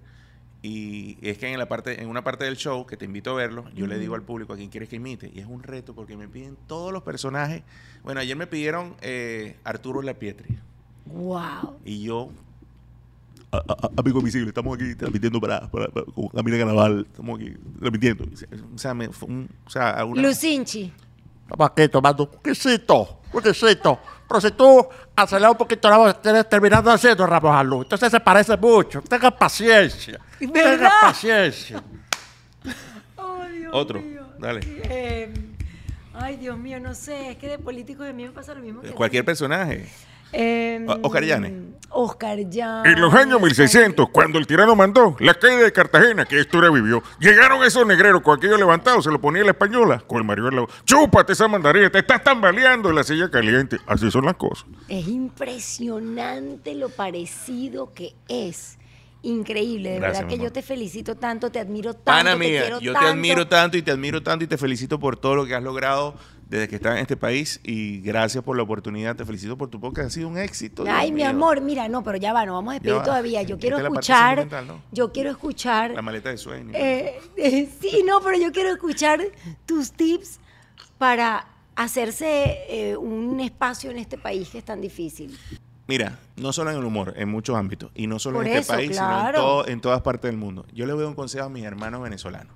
Y 0.63 1.19
es 1.23 1.39
que 1.39 1.53
en, 1.53 1.59
la 1.59 1.69
parte, 1.69 2.03
en 2.03 2.09
una 2.09 2.25
parte 2.25 2.45
del 2.45 2.57
show, 2.57 2.85
que 2.87 2.97
te 2.97 3.05
invito 3.05 3.31
a 3.31 3.35
verlo, 3.35 3.65
yo 3.75 3.87
le 3.87 3.99
digo 3.99 4.15
al 4.17 4.23
público 4.23 4.55
a 4.55 4.57
quien 4.57 4.71
quieres 4.71 4.89
que 4.89 4.97
imite. 4.97 5.31
Y 5.33 5.39
es 5.41 5.47
un 5.47 5.63
reto 5.63 5.95
porque 5.95 6.17
me 6.17 6.27
piden 6.27 6.57
todos 6.67 6.93
los 6.93 7.03
personajes. 7.03 7.63
Bueno, 8.03 8.19
ayer 8.21 8.35
me 8.37 8.47
pidieron 8.47 8.97
eh, 9.03 9.57
Arturo 9.63 10.03
Lapietri. 10.03 10.59
Wow. 11.07 11.77
Y 11.85 12.03
yo, 12.03 12.31
a- 13.53 13.59
a- 13.59 13.91
amigo 13.99 14.19
invisible, 14.19 14.49
estamos 14.49 14.75
aquí 14.77 14.95
transmitiendo 14.95 15.41
para, 15.41 15.71
para, 15.71 15.89
para- 15.89 16.07
con 16.07 16.29
Camila 16.29 16.59
Carnaval, 16.59 17.07
estamos 17.09 17.39
aquí 17.39 17.55
transmitiendo. 17.79 18.25
O 18.75 18.79
sea, 18.79 18.95
me, 18.95 19.11
fue 19.11 19.29
un- 19.29 19.49
o 19.65 19.71
sea, 19.71 19.91
alguna- 19.91 20.23
Lucinchi. 20.23 20.93
Estamos 21.49 21.71
aquí 21.71 21.89
tomando 21.89 22.25
un 22.31 22.43
quesito, 22.43 23.21
un 23.33 23.43
quesito. 23.43 23.99
Pero 24.29 24.41
si 24.43 24.51
tú 24.51 24.87
aceleras 25.17 25.53
un 25.53 25.59
poquito 25.59 25.89
la 25.89 25.97
voz, 25.97 26.21
tienes 26.23 26.49
terminando 26.49 26.91
haciendo 26.91 27.27
Ramos 27.27 27.57
a 27.57 27.63
luz. 27.63 27.85
Entonces 27.85 28.11
se 28.11 28.21
parece 28.21 28.57
mucho. 28.57 29.01
Tenga 29.03 29.31
paciencia. 29.31 30.21
Tenga 30.39 30.93
paciencia. 31.01 31.83
Oh, 33.17 33.43
Dios 33.45 33.71
Otro, 33.73 34.01
mío. 34.01 34.27
dale. 34.39 34.61
Eh, 34.65 35.33
ay, 36.15 36.37
Dios 36.37 36.57
mío, 36.57 36.79
no 36.79 36.95
sé. 36.95 37.31
Es 37.33 37.37
que 37.37 37.49
de 37.49 37.59
políticos 37.59 38.07
de 38.07 38.13
mí 38.13 38.25
me 38.25 38.31
pasa 38.31 38.55
lo 38.55 38.61
mismo 38.61 38.81
que 38.81 38.91
cualquier 38.91 39.25
personaje. 39.25 39.89
Eh, 40.33 40.85
O- 40.87 41.07
Oscar 41.09 41.25
Llanes. 41.25 41.53
Oscar 41.91 42.39
Llanes. 42.51 42.93
En 42.93 43.01
los 43.01 43.15
años 43.15 43.41
1600, 43.41 44.11
cuando 44.11 44.39
el 44.39 44.47
tirano 44.47 44.77
mandó 44.77 45.17
la 45.21 45.33
caída 45.35 45.63
de 45.63 45.73
Cartagena, 45.73 46.27
que 46.27 46.39
historia 46.39 46.71
vivió, 46.71 47.03
llegaron 47.19 47.65
esos 47.65 47.87
negreros 47.87 48.21
con 48.21 48.37
aquello 48.37 48.59
levantado, 48.59 49.01
se 49.01 49.11
lo 49.11 49.19
ponía 49.21 49.43
la 49.43 49.53
española, 49.53 50.03
con 50.07 50.19
el 50.19 50.25
marido 50.25 50.49
al 50.49 50.55
lado. 50.57 50.69
Chúpate 50.85 51.33
esa 51.33 51.49
mandarina, 51.49 51.89
te 51.91 51.99
estás 52.01 52.23
tambaleando 52.23 52.91
en 52.91 52.95
la 52.97 53.05
silla 53.05 53.31
caliente. 53.31 53.79
Así 53.87 54.11
son 54.11 54.27
las 54.27 54.35
cosas. 54.37 54.67
Es 54.89 55.09
impresionante 55.09 56.75
lo 56.75 56.89
parecido 56.91 57.93
que 57.95 58.15
es. 58.29 58.79
Increíble, 59.23 59.91
de 59.91 59.99
Gracias, 59.99 60.25
verdad 60.27 60.37
que 60.37 60.45
yo 60.45 60.53
te 60.53 60.63
felicito 60.63 61.17
tanto, 61.17 61.51
te 61.51 61.59
admiro 61.59 61.93
tanto. 61.95 62.39
Te 62.39 62.47
quiero 62.49 62.79
yo 62.81 62.93
te 62.93 62.99
tanto. 63.01 63.09
admiro 63.13 63.49
tanto 63.49 63.77
y 63.77 63.83
te 63.83 63.91
admiro 63.91 64.23
tanto 64.23 64.45
y 64.45 64.47
te 64.49 64.57
felicito 64.57 65.01
por 65.01 65.17
todo 65.17 65.35
lo 65.35 65.45
que 65.45 65.57
has 65.57 65.63
logrado 65.63 66.15
desde 66.49 66.67
que 66.69 66.77
estás 66.77 66.95
en 66.97 66.99
este 67.03 67.17
país 67.17 67.61
y 67.63 68.01
gracias 68.01 68.43
por 68.43 68.57
la 68.57 68.63
oportunidad. 68.63 69.15
Te 69.17 69.25
felicito 69.25 69.59
por 69.59 69.69
tu 69.69 69.79
podcast, 69.81 70.07
ha 70.07 70.11
sido 70.11 70.29
un 70.29 70.39
éxito. 70.39 70.83
Dios 70.85 70.95
Ay, 70.99 71.11
mi 71.13 71.17
mío. 71.23 71.29
amor, 71.31 71.61
mira, 71.61 71.89
no, 71.89 72.03
pero 72.03 72.17
ya 72.19 72.33
va, 72.33 72.47
no 72.47 72.55
vamos 72.55 72.71
a 72.71 72.75
despedir 72.75 73.03
todavía. 73.03 73.43
Yo 73.43 73.59
quiero 73.59 73.77
Esta 73.77 73.89
escuchar, 73.89 74.49
yo 74.93 75.13
quiero 75.13 75.31
escuchar, 75.31 75.91
La 75.93 76.03
maleta 76.03 76.31
de 76.31 76.39
sueño. 76.39 76.73
eh, 76.75 77.19
eh, 77.37 77.69
sí, 77.81 78.03
no, 78.07 78.21
pero 78.23 78.39
yo 78.39 78.51
quiero 78.53 78.71
escuchar 78.71 79.21
tus 79.67 79.93
tips 79.93 80.41
para 80.97 81.47
hacerse 81.77 82.59
eh, 82.69 82.97
un 82.97 83.39
espacio 83.41 83.91
en 83.91 83.99
este 83.99 84.19
país 84.19 84.49
que 84.49 84.59
es 84.59 84.65
tan 84.65 84.81
difícil. 84.81 85.39
Mira, 85.87 86.19
no 86.37 86.53
solo 86.53 86.71
en 86.71 86.77
el 86.79 86.85
humor, 86.85 87.15
en 87.17 87.29
muchos 87.31 87.57
ámbitos. 87.57 87.91
Y 87.95 88.07
no 88.09 88.19
solo 88.19 88.39
Por 88.39 88.47
en 88.47 88.53
este 88.53 88.61
eso, 88.61 88.73
país, 88.75 88.97
sino 88.97 89.27
en, 89.29 89.35
todo- 89.35 89.69
en 89.69 89.81
todas 89.81 90.03
partes 90.03 90.29
del 90.31 90.37
mundo. 90.37 90.67
Yo 90.75 90.85
le 90.87 90.93
doy 90.93 91.05
un 91.05 91.15
consejo 91.15 91.47
a 91.47 91.49
mis 91.49 91.65
hermanos 91.65 92.03
venezolanos. 92.03 92.55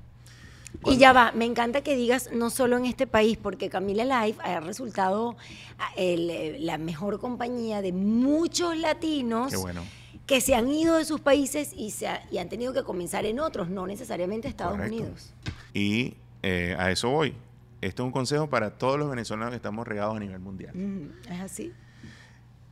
Y 0.86 0.96
ya 0.96 1.12
va, 1.12 1.32
me 1.32 1.44
encanta 1.44 1.82
que 1.82 1.94
digas 1.96 2.30
no 2.32 2.50
solo 2.50 2.76
en 2.76 2.86
este 2.86 3.06
país, 3.06 3.38
porque 3.40 3.68
Camila 3.68 4.04
Life 4.24 4.40
ha 4.42 4.60
resultado 4.60 5.36
ah, 5.78 5.90
el, 5.96 6.28
eh, 6.30 6.56
la 6.60 6.78
mejor 6.78 7.20
compañía 7.20 7.82
de 7.82 7.92
muchos 7.92 8.76
latinos 8.76 9.50
Qué 9.50 9.56
bueno. 9.58 9.82
que 10.26 10.40
se 10.40 10.54
han 10.54 10.68
ido 10.70 10.96
de 10.96 11.04
sus 11.04 11.20
países 11.20 11.72
y, 11.76 11.90
se 11.92 12.08
ha- 12.08 12.22
y 12.30 12.38
han 12.38 12.48
tenido 12.48 12.72
que 12.72 12.82
comenzar 12.82 13.24
en 13.26 13.38
otros, 13.40 13.68
no 13.68 13.86
necesariamente 13.86 14.48
Estados 14.48 14.74
Correcto. 14.74 14.96
Unidos. 14.96 15.32
Y 15.74 16.14
eh, 16.42 16.74
a 16.78 16.90
eso 16.90 17.08
voy. 17.10 17.34
Este 17.80 18.00
es 18.02 18.06
un 18.06 18.12
consejo 18.12 18.48
para 18.48 18.70
todos 18.78 18.98
los 18.98 19.08
venezolanos 19.10 19.50
que 19.50 19.56
estamos 19.56 19.86
regados 19.86 20.16
a 20.16 20.20
nivel 20.20 20.38
mundial. 20.40 20.74
Mm, 20.74 21.10
es 21.32 21.40
así. 21.40 21.72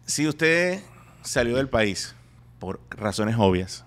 Si 0.07 0.27
usted 0.27 0.81
salió 1.23 1.57
del 1.57 1.69
país 1.69 2.15
por 2.59 2.81
razones 2.91 3.37
obvias 3.39 3.85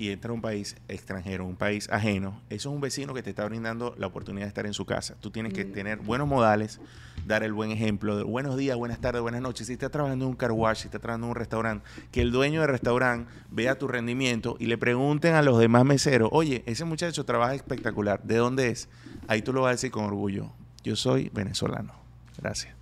y 0.00 0.08
entra 0.08 0.30
a 0.30 0.34
un 0.34 0.40
país 0.40 0.76
extranjero, 0.88 1.44
un 1.44 1.56
país 1.56 1.86
ajeno, 1.92 2.40
eso 2.48 2.70
es 2.70 2.74
un 2.74 2.80
vecino 2.80 3.12
que 3.12 3.22
te 3.22 3.28
está 3.28 3.44
brindando 3.44 3.94
la 3.98 4.06
oportunidad 4.06 4.46
de 4.46 4.48
estar 4.48 4.64
en 4.64 4.72
su 4.72 4.86
casa. 4.86 5.14
Tú 5.20 5.30
tienes 5.30 5.52
que 5.52 5.66
tener 5.66 5.98
buenos 5.98 6.26
modales, 6.26 6.80
dar 7.26 7.42
el 7.42 7.52
buen 7.52 7.70
ejemplo 7.70 8.16
de 8.16 8.22
buenos 8.22 8.56
días, 8.56 8.78
buenas 8.78 8.98
tardes, 8.98 9.20
buenas 9.20 9.42
noches. 9.42 9.66
Si 9.66 9.74
estás 9.74 9.90
trabajando 9.90 10.24
en 10.24 10.30
un 10.30 10.36
car 10.38 10.52
wash, 10.52 10.78
si 10.78 10.84
estás 10.86 11.02
trabajando 11.02 11.26
en 11.26 11.30
un 11.32 11.36
restaurante, 11.36 11.86
que 12.12 12.22
el 12.22 12.32
dueño 12.32 12.62
del 12.62 12.70
restaurante 12.70 13.30
vea 13.50 13.78
tu 13.78 13.88
rendimiento 13.88 14.56
y 14.58 14.68
le 14.68 14.78
pregunten 14.78 15.34
a 15.34 15.42
los 15.42 15.58
demás 15.58 15.84
meseros, 15.84 16.30
oye, 16.32 16.62
ese 16.64 16.86
muchacho 16.86 17.26
trabaja 17.26 17.54
espectacular, 17.54 18.22
¿de 18.22 18.36
dónde 18.36 18.70
es? 18.70 18.88
Ahí 19.28 19.42
tú 19.42 19.52
lo 19.52 19.60
vas 19.60 19.68
a 19.68 19.72
decir 19.72 19.90
con 19.90 20.06
orgullo, 20.06 20.50
yo 20.82 20.96
soy 20.96 21.28
venezolano. 21.34 21.92
Gracias. 22.38 22.74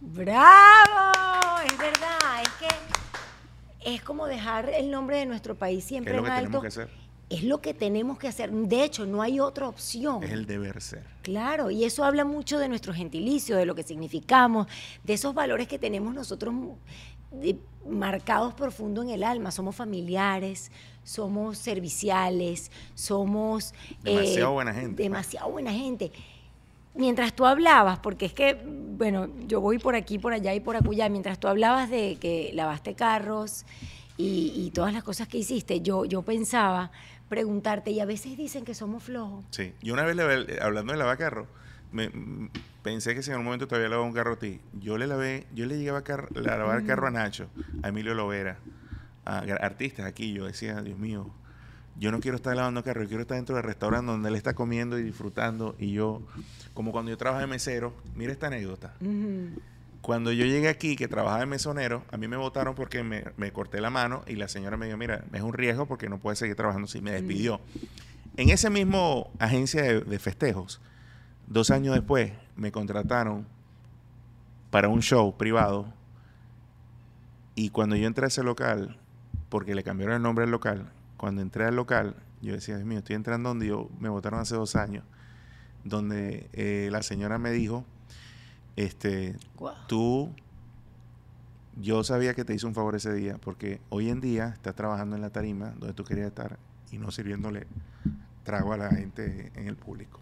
¡Bravo! 0.00 1.60
Es 1.66 1.76
verdad, 1.76 2.42
es 2.42 2.48
que 2.66 3.01
es 3.84 4.02
como 4.02 4.26
dejar 4.26 4.68
el 4.70 4.90
nombre 4.90 5.18
de 5.18 5.26
nuestro 5.26 5.54
país 5.56 5.84
¿Qué 5.84 5.88
siempre 5.88 6.12
es 6.14 6.20
lo 6.20 6.26
en 6.26 6.32
que 6.32 6.38
alto. 6.38 6.46
tenemos 6.48 6.62
que 6.62 6.68
hacer? 6.68 6.88
Es 7.30 7.44
lo 7.44 7.62
que 7.62 7.72
tenemos 7.72 8.18
que 8.18 8.28
hacer. 8.28 8.50
De 8.52 8.84
hecho, 8.84 9.06
no 9.06 9.22
hay 9.22 9.40
otra 9.40 9.66
opción. 9.66 10.22
Es 10.22 10.32
el 10.32 10.44
deber 10.44 10.82
ser. 10.82 11.04
Claro, 11.22 11.70
y 11.70 11.84
eso 11.84 12.04
habla 12.04 12.24
mucho 12.26 12.58
de 12.58 12.68
nuestro 12.68 12.92
gentilicio, 12.92 13.56
de 13.56 13.64
lo 13.64 13.74
que 13.74 13.82
significamos, 13.82 14.66
de 15.02 15.14
esos 15.14 15.32
valores 15.32 15.66
que 15.66 15.78
tenemos 15.78 16.12
nosotros 16.14 16.54
marcados 17.88 18.54
profundo 18.54 19.02
en 19.02 19.10
el 19.10 19.24
alma. 19.24 19.50
Somos 19.50 19.74
familiares, 19.74 20.70
somos 21.04 21.58
serviciales, 21.58 22.70
somos... 22.94 23.72
eh, 24.04 24.14
Demasiado 24.14 24.52
buena 24.52 24.74
gente, 24.74 24.88
pues. 24.96 25.04
Demasiado 25.04 25.50
buena 25.50 25.72
gente. 25.72 26.12
Mientras 26.94 27.34
tú 27.34 27.46
hablabas, 27.46 27.98
porque 28.00 28.26
es 28.26 28.34
que, 28.34 28.62
bueno, 28.66 29.28
yo 29.46 29.60
voy 29.60 29.78
por 29.78 29.94
aquí, 29.94 30.18
por 30.18 30.32
allá 30.34 30.54
y 30.54 30.60
por 30.60 30.76
acullá, 30.76 31.08
mientras 31.08 31.40
tú 31.40 31.48
hablabas 31.48 31.88
de 31.88 32.18
que 32.20 32.50
lavaste 32.52 32.94
carros 32.94 33.64
y, 34.18 34.52
y 34.54 34.70
todas 34.72 34.92
las 34.92 35.02
cosas 35.02 35.26
que 35.26 35.38
hiciste, 35.38 35.80
yo, 35.80 36.04
yo 36.04 36.22
pensaba 36.22 36.90
preguntarte, 37.28 37.90
y 37.92 38.00
a 38.00 38.04
veces 38.04 38.36
dicen 38.36 38.64
que 38.64 38.74
somos 38.74 39.02
flojos. 39.04 39.46
Sí, 39.52 39.72
yo 39.80 39.94
una 39.94 40.04
vez, 40.04 40.16
le- 40.16 40.60
hablando 40.60 40.92
de 40.92 40.98
lavar 40.98 41.16
carro, 41.16 41.48
me, 41.90 42.04
m- 42.04 42.50
pensé 42.82 43.14
que 43.14 43.22
si 43.22 43.30
en 43.30 43.34
algún 43.34 43.46
momento 43.46 43.66
te 43.66 43.74
había 43.74 43.88
lavado 43.88 44.06
un 44.06 44.12
carro 44.12 44.34
a 44.34 44.38
ti. 44.38 44.60
Yo 44.74 44.98
le 44.98 45.06
lavé, 45.06 45.46
yo 45.54 45.64
le 45.64 45.78
llegué 45.78 45.90
a, 45.90 46.02
car- 46.02 46.30
lavar 46.34 46.84
carro 46.84 47.06
a 47.06 47.10
Nacho, 47.10 47.48
a 47.80 47.88
Emilio 47.88 48.12
Lovera, 48.12 48.58
a 49.24 49.38
artistas 49.38 50.04
aquí. 50.04 50.34
Yo 50.34 50.44
decía, 50.44 50.82
Dios 50.82 50.98
mío, 50.98 51.34
yo 51.98 52.10
no 52.10 52.20
quiero 52.20 52.36
estar 52.36 52.56
lavando 52.56 52.82
carro, 52.82 53.02
yo 53.02 53.08
quiero 53.08 53.22
estar 53.22 53.36
dentro 53.36 53.54
del 53.56 53.64
restaurante 53.64 54.10
donde 54.10 54.28
él 54.28 54.34
está 54.34 54.54
comiendo 54.54 54.98
y 54.98 55.02
disfrutando. 55.02 55.76
Y 55.78 55.92
yo, 55.92 56.22
como 56.74 56.92
cuando 56.92 57.10
yo 57.10 57.16
trabajaba 57.16 57.42
de 57.42 57.50
mesero, 57.50 57.94
mira 58.16 58.32
esta 58.32 58.48
anécdota. 58.48 58.94
Cuando 60.00 60.32
yo 60.32 60.44
llegué 60.44 60.68
aquí, 60.68 60.96
que 60.96 61.06
trabajaba 61.06 61.40
de 61.40 61.46
mesonero, 61.46 62.02
a 62.10 62.16
mí 62.16 62.26
me 62.26 62.36
votaron 62.36 62.74
porque 62.74 63.04
me, 63.04 63.24
me 63.36 63.52
corté 63.52 63.80
la 63.80 63.90
mano 63.90 64.24
y 64.26 64.34
la 64.34 64.48
señora 64.48 64.76
me 64.76 64.86
dijo, 64.86 64.98
mira, 64.98 65.24
es 65.32 65.42
un 65.42 65.52
riesgo 65.52 65.86
porque 65.86 66.08
no 66.08 66.18
puedes 66.18 66.38
seguir 66.38 66.56
trabajando 66.56 66.86
así. 66.86 67.00
Me 67.00 67.12
despidió. 67.12 67.60
En 68.36 68.50
ese 68.50 68.70
mismo 68.70 69.30
agencia 69.38 69.82
de, 69.82 70.00
de 70.00 70.18
festejos, 70.18 70.80
dos 71.46 71.70
años 71.70 71.94
después, 71.94 72.32
me 72.56 72.72
contrataron 72.72 73.46
para 74.70 74.88
un 74.88 75.02
show 75.02 75.36
privado 75.36 75.92
y 77.54 77.68
cuando 77.70 77.94
yo 77.96 78.06
entré 78.06 78.24
a 78.24 78.28
ese 78.28 78.42
local, 78.42 78.96
porque 79.50 79.74
le 79.74 79.82
cambiaron 79.82 80.16
el 80.16 80.22
nombre 80.22 80.44
al 80.44 80.50
local, 80.50 80.90
cuando 81.22 81.40
entré 81.40 81.64
al 81.64 81.76
local, 81.76 82.16
yo 82.40 82.52
decía, 82.52 82.74
Dios 82.74 82.84
mío, 82.84 82.98
estoy 82.98 83.14
entrando 83.14 83.50
donde 83.50 83.68
yo 83.68 83.88
me 84.00 84.08
votaron 84.08 84.40
hace 84.40 84.56
dos 84.56 84.74
años, 84.74 85.04
donde 85.84 86.50
eh, 86.52 86.88
la 86.90 87.00
señora 87.04 87.38
me 87.38 87.52
dijo, 87.52 87.84
este, 88.74 89.36
tú, 89.86 90.34
yo 91.80 92.02
sabía 92.02 92.34
que 92.34 92.44
te 92.44 92.54
hice 92.54 92.66
un 92.66 92.74
favor 92.74 92.96
ese 92.96 93.14
día, 93.14 93.38
porque 93.38 93.80
hoy 93.88 94.08
en 94.10 94.20
día 94.20 94.48
estás 94.48 94.74
trabajando 94.74 95.14
en 95.14 95.22
la 95.22 95.30
tarima 95.30 95.70
donde 95.78 95.94
tú 95.94 96.02
querías 96.02 96.26
estar 96.26 96.58
y 96.90 96.98
no 96.98 97.12
sirviéndole 97.12 97.68
trago 98.42 98.72
a 98.72 98.76
la 98.76 98.90
gente 98.90 99.52
en 99.54 99.68
el 99.68 99.76
público. 99.76 100.18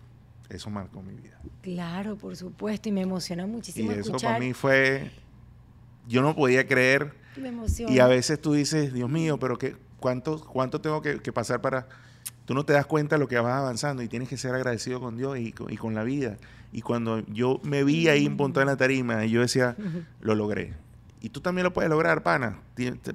Eso 0.51 0.69
marcó 0.69 1.01
mi 1.01 1.15
vida. 1.15 1.41
Claro, 1.63 2.19
por 2.19 2.37
supuesto, 2.37 2.91
y 2.91 2.93
me 2.93 3.01
emociona 3.01 3.45
Y 3.45 3.47
muchísimo 3.47 3.91
eso 3.93 4.01
escuchar. 4.01 4.33
para 4.33 4.39
mí 4.45 4.53
fue, 4.53 5.11
yo 6.07 6.21
no 6.21 6.37
podía 6.37 6.67
creer 6.67 7.15
Me 7.41 7.49
emociona. 7.49 7.91
y 7.91 8.01
a 8.01 8.07
veces 8.07 8.39
tú 8.39 8.53
dices, 8.53 8.93
Dios 8.93 9.09
mío, 9.09 9.39
pero 9.39 9.57
qué, 9.57 9.77
¿cuánto, 10.01 10.41
cuánto 10.41 10.81
tengo 10.81 11.03
que, 11.03 11.21
que 11.21 11.33
pasar 11.33 11.61
para...? 11.61 11.87
Tú 12.45 12.55
no 12.55 12.65
te 12.65 12.73
das 12.73 12.87
cuenta 12.87 13.15
de 13.15 13.21
lo 13.21 13.29
que 13.29 13.39
vas 13.39 13.53
avanzando 13.53 14.03
y 14.03 14.09
tienes 14.09 14.29
que 14.29 14.37
ser 14.37 14.55
agradecido 14.55 15.01
con 15.01 15.17
Dios 15.17 15.39
y 15.39 15.53
con, 15.53 15.73
y 15.73 15.77
con 15.77 15.95
la 15.95 16.03
vida. 16.03 16.37
Y 16.73 16.83
cuando 16.83 17.21
yo 17.27 17.61
me 17.63 17.85
vi 17.85 18.09
ahí 18.09 18.29
montado 18.29 18.63
en 18.63 18.69
la 18.69 18.77
tarima 18.77 19.25
y 19.25 19.31
yo 19.31 19.41
decía, 19.41 19.77
lo 20.21 20.35
logré. 20.35 20.75
Y 21.21 21.29
tú 21.29 21.41
también 21.41 21.65
lo 21.65 21.73
puedes 21.73 21.91
lograr, 21.91 22.25
pana. 22.25 22.59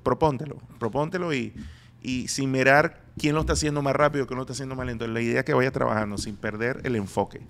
Propóntelo, 0.03 0.57
propóntelo 0.79 1.33
y, 1.33 1.53
y 2.01 2.27
sin 2.27 2.51
mirar 2.51 3.01
quién 3.17 3.33
lo 3.33 3.41
está 3.41 3.53
haciendo 3.53 3.81
más 3.81 3.95
rápido, 3.95 4.27
quién 4.27 4.38
lo 4.38 4.43
está 4.43 4.53
haciendo 4.53 4.75
más 4.75 4.86
lento. 4.86 5.07
La 5.07 5.21
idea 5.21 5.39
es 5.39 5.45
que 5.45 5.53
vaya 5.53 5.71
trabajando 5.71 6.17
sin 6.17 6.36
perder 6.36 6.81
el 6.83 6.95
enfoque, 6.95 7.41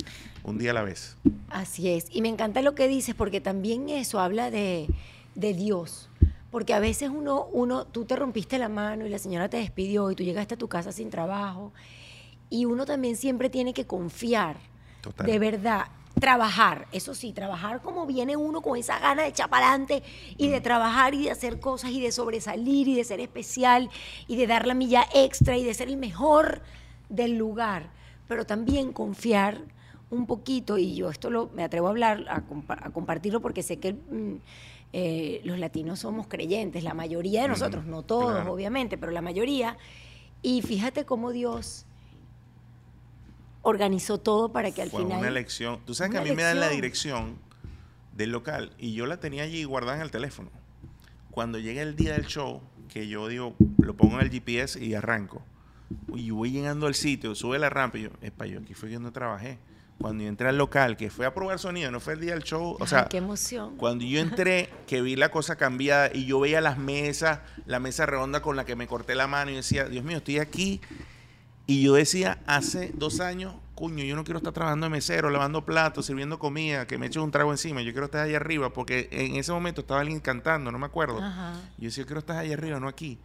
un 0.43 0.57
día 0.57 0.71
a 0.71 0.73
la 0.73 0.81
vez. 0.81 1.17
Así 1.49 1.89
es. 1.89 2.07
Y 2.09 2.21
me 2.21 2.29
encanta 2.29 2.61
lo 2.61 2.73
que 2.73 2.87
dices, 2.87 3.15
porque 3.15 3.41
también 3.41 3.89
eso 3.89 4.19
habla 4.19 4.49
de, 4.49 4.87
de 5.35 5.53
Dios. 5.53 6.09
Porque 6.55 6.73
a 6.73 6.79
veces 6.79 7.09
uno, 7.09 7.47
uno, 7.51 7.83
tú 7.85 8.05
te 8.05 8.15
rompiste 8.15 8.57
la 8.57 8.69
mano 8.69 9.05
y 9.05 9.09
la 9.09 9.19
señora 9.19 9.49
te 9.49 9.57
despidió 9.57 10.09
y 10.09 10.15
tú 10.15 10.23
llegaste 10.23 10.53
a 10.53 10.57
tu 10.57 10.69
casa 10.69 10.93
sin 10.93 11.09
trabajo. 11.09 11.73
Y 12.49 12.63
uno 12.63 12.85
también 12.85 13.17
siempre 13.17 13.49
tiene 13.49 13.73
que 13.73 13.85
confiar. 13.85 14.55
Total. 15.01 15.27
De 15.27 15.37
verdad. 15.37 15.87
Trabajar, 16.17 16.87
eso 16.93 17.13
sí, 17.13 17.33
trabajar 17.33 17.81
como 17.81 18.05
viene 18.05 18.37
uno 18.37 18.61
con 18.61 18.77
esa 18.77 18.99
gana 18.99 19.23
de 19.23 19.27
echar 19.27 19.49
para 19.49 19.67
adelante 19.67 20.01
y 20.37 20.47
de 20.47 20.61
trabajar 20.61 21.13
y 21.13 21.25
de 21.25 21.31
hacer 21.31 21.59
cosas 21.59 21.91
y 21.91 21.99
de 21.99 22.13
sobresalir 22.13 22.87
y 22.87 22.95
de 22.95 23.03
ser 23.03 23.19
especial 23.19 23.89
y 24.25 24.37
de 24.37 24.47
dar 24.47 24.65
la 24.65 24.75
milla 24.75 25.03
extra 25.13 25.57
y 25.57 25.65
de 25.65 25.73
ser 25.73 25.89
el 25.89 25.97
mejor 25.97 26.61
del 27.09 27.37
lugar. 27.37 27.89
Pero 28.29 28.45
también 28.45 28.93
confiar 28.93 29.59
un 30.09 30.25
poquito, 30.25 30.77
y 30.77 30.95
yo 30.95 31.09
esto 31.09 31.29
lo, 31.29 31.49
me 31.53 31.65
atrevo 31.65 31.87
a 31.87 31.89
hablar, 31.89 32.23
a, 32.29 32.43
compa- 32.47 32.79
a 32.81 32.91
compartirlo 32.91 33.41
porque 33.41 33.61
sé 33.61 33.79
que 33.79 33.91
mm, 33.91 34.35
eh, 34.97 35.41
los 35.43 35.59
latinos 35.59 35.99
somos 35.99 36.25
creyentes, 36.25 36.81
la 36.81 36.93
mayoría 36.93 37.41
de 37.41 37.49
nosotros, 37.49 37.85
no 37.85 38.03
todos, 38.03 38.31
claro. 38.31 38.53
obviamente, 38.53 38.97
pero 38.97 39.11
la 39.11 39.21
mayoría. 39.21 39.77
Y 40.41 40.61
fíjate 40.61 41.03
cómo 41.03 41.33
Dios 41.33 41.85
organizó 43.61 44.19
todo 44.21 44.53
para 44.53 44.71
que 44.71 44.83
al 44.83 44.89
Fue 44.89 45.03
final... 45.03 45.19
una 45.19 45.27
elección. 45.27 45.81
Tú 45.85 45.93
sabes 45.93 46.13
que 46.13 46.19
a 46.19 46.21
mí 46.21 46.31
me 46.31 46.43
dan 46.43 46.61
la 46.61 46.69
dirección 46.69 47.37
del 48.13 48.31
local 48.31 48.71
y 48.77 48.93
yo 48.93 49.05
la 49.05 49.19
tenía 49.19 49.43
allí 49.43 49.65
guardada 49.65 49.97
en 49.97 50.03
el 50.03 50.11
teléfono. 50.11 50.49
Cuando 51.29 51.59
llega 51.59 51.81
el 51.81 51.97
día 51.97 52.13
del 52.13 52.27
show, 52.27 52.61
que 52.87 53.09
yo 53.09 53.27
digo, 53.27 53.53
lo 53.77 53.97
pongo 53.97 54.15
en 54.15 54.21
el 54.21 54.31
GPS 54.31 54.81
y 54.81 54.93
arranco. 54.93 55.43
Y 56.15 56.29
voy 56.29 56.51
llegando 56.51 56.87
al 56.87 56.95
sitio, 56.95 57.35
sube 57.35 57.59
la 57.59 57.69
rampa 57.69 57.97
y 57.97 58.03
yo, 58.03 58.11
epa, 58.21 58.45
yo 58.45 58.59
aquí 58.59 58.73
fue 58.73 58.87
que 58.87 58.97
no 58.97 59.11
trabajé. 59.11 59.59
Cuando 59.99 60.23
yo 60.23 60.29
entré 60.29 60.49
al 60.49 60.57
local, 60.57 60.97
que 60.97 61.09
fue 61.09 61.25
a 61.25 61.33
probar 61.33 61.57
sonido, 61.57 61.89
no 61.89 61.99
fue 61.99 62.13
el 62.13 62.19
día 62.19 62.33
del 62.33 62.43
show, 62.43 62.75
o 62.79 62.85
sea, 62.87 63.05
qué 63.05 63.17
emoción. 63.17 63.77
cuando 63.77 64.03
yo 64.05 64.19
entré, 64.19 64.69
que 64.87 65.01
vi 65.01 65.15
la 65.15 65.29
cosa 65.29 65.55
cambiada 65.55 66.09
y 66.13 66.25
yo 66.25 66.39
veía 66.39 66.59
las 66.61 66.77
mesas, 66.77 67.39
la 67.65 67.79
mesa 67.79 68.05
redonda 68.05 68.41
con 68.41 68.55
la 68.57 68.65
que 68.65 68.75
me 68.75 68.87
corté 68.87 69.15
la 69.15 69.27
mano 69.27 69.51
y 69.51 69.55
decía, 69.55 69.85
Dios 69.85 70.03
mío, 70.03 70.17
estoy 70.17 70.39
aquí. 70.39 70.81
Y 71.65 71.81
yo 71.81 71.93
decía, 71.95 72.37
hace 72.45 72.91
dos 72.93 73.19
años, 73.21 73.55
cuño, 73.73 74.03
yo 74.03 74.15
no 74.15 74.23
quiero 74.23 74.37
estar 74.37 74.53
trabajando 74.53 74.85
de 74.85 74.89
mesero, 74.91 75.29
lavando 75.31 75.65
platos, 75.65 76.05
sirviendo 76.05 76.37
comida, 76.39 76.85
que 76.85 76.97
me 76.99 77.07
eches 77.07 77.23
un 77.23 77.31
trago 77.31 77.51
encima. 77.51 77.81
Yo 77.81 77.91
quiero 77.91 78.05
estar 78.05 78.21
ahí 78.21 78.35
arriba, 78.35 78.71
porque 78.71 79.07
en 79.11 79.35
ese 79.37 79.51
momento 79.51 79.81
estaba 79.81 80.01
alguien 80.01 80.19
cantando, 80.19 80.71
no 80.71 80.77
me 80.77 80.85
acuerdo. 80.85 81.19
Ajá. 81.23 81.53
Yo 81.77 81.85
decía, 81.85 82.03
yo 82.03 82.05
quiero 82.05 82.19
estar 82.19 82.37
ahí 82.37 82.53
arriba, 82.53 82.79
no 82.79 82.87
aquí. 82.87 83.17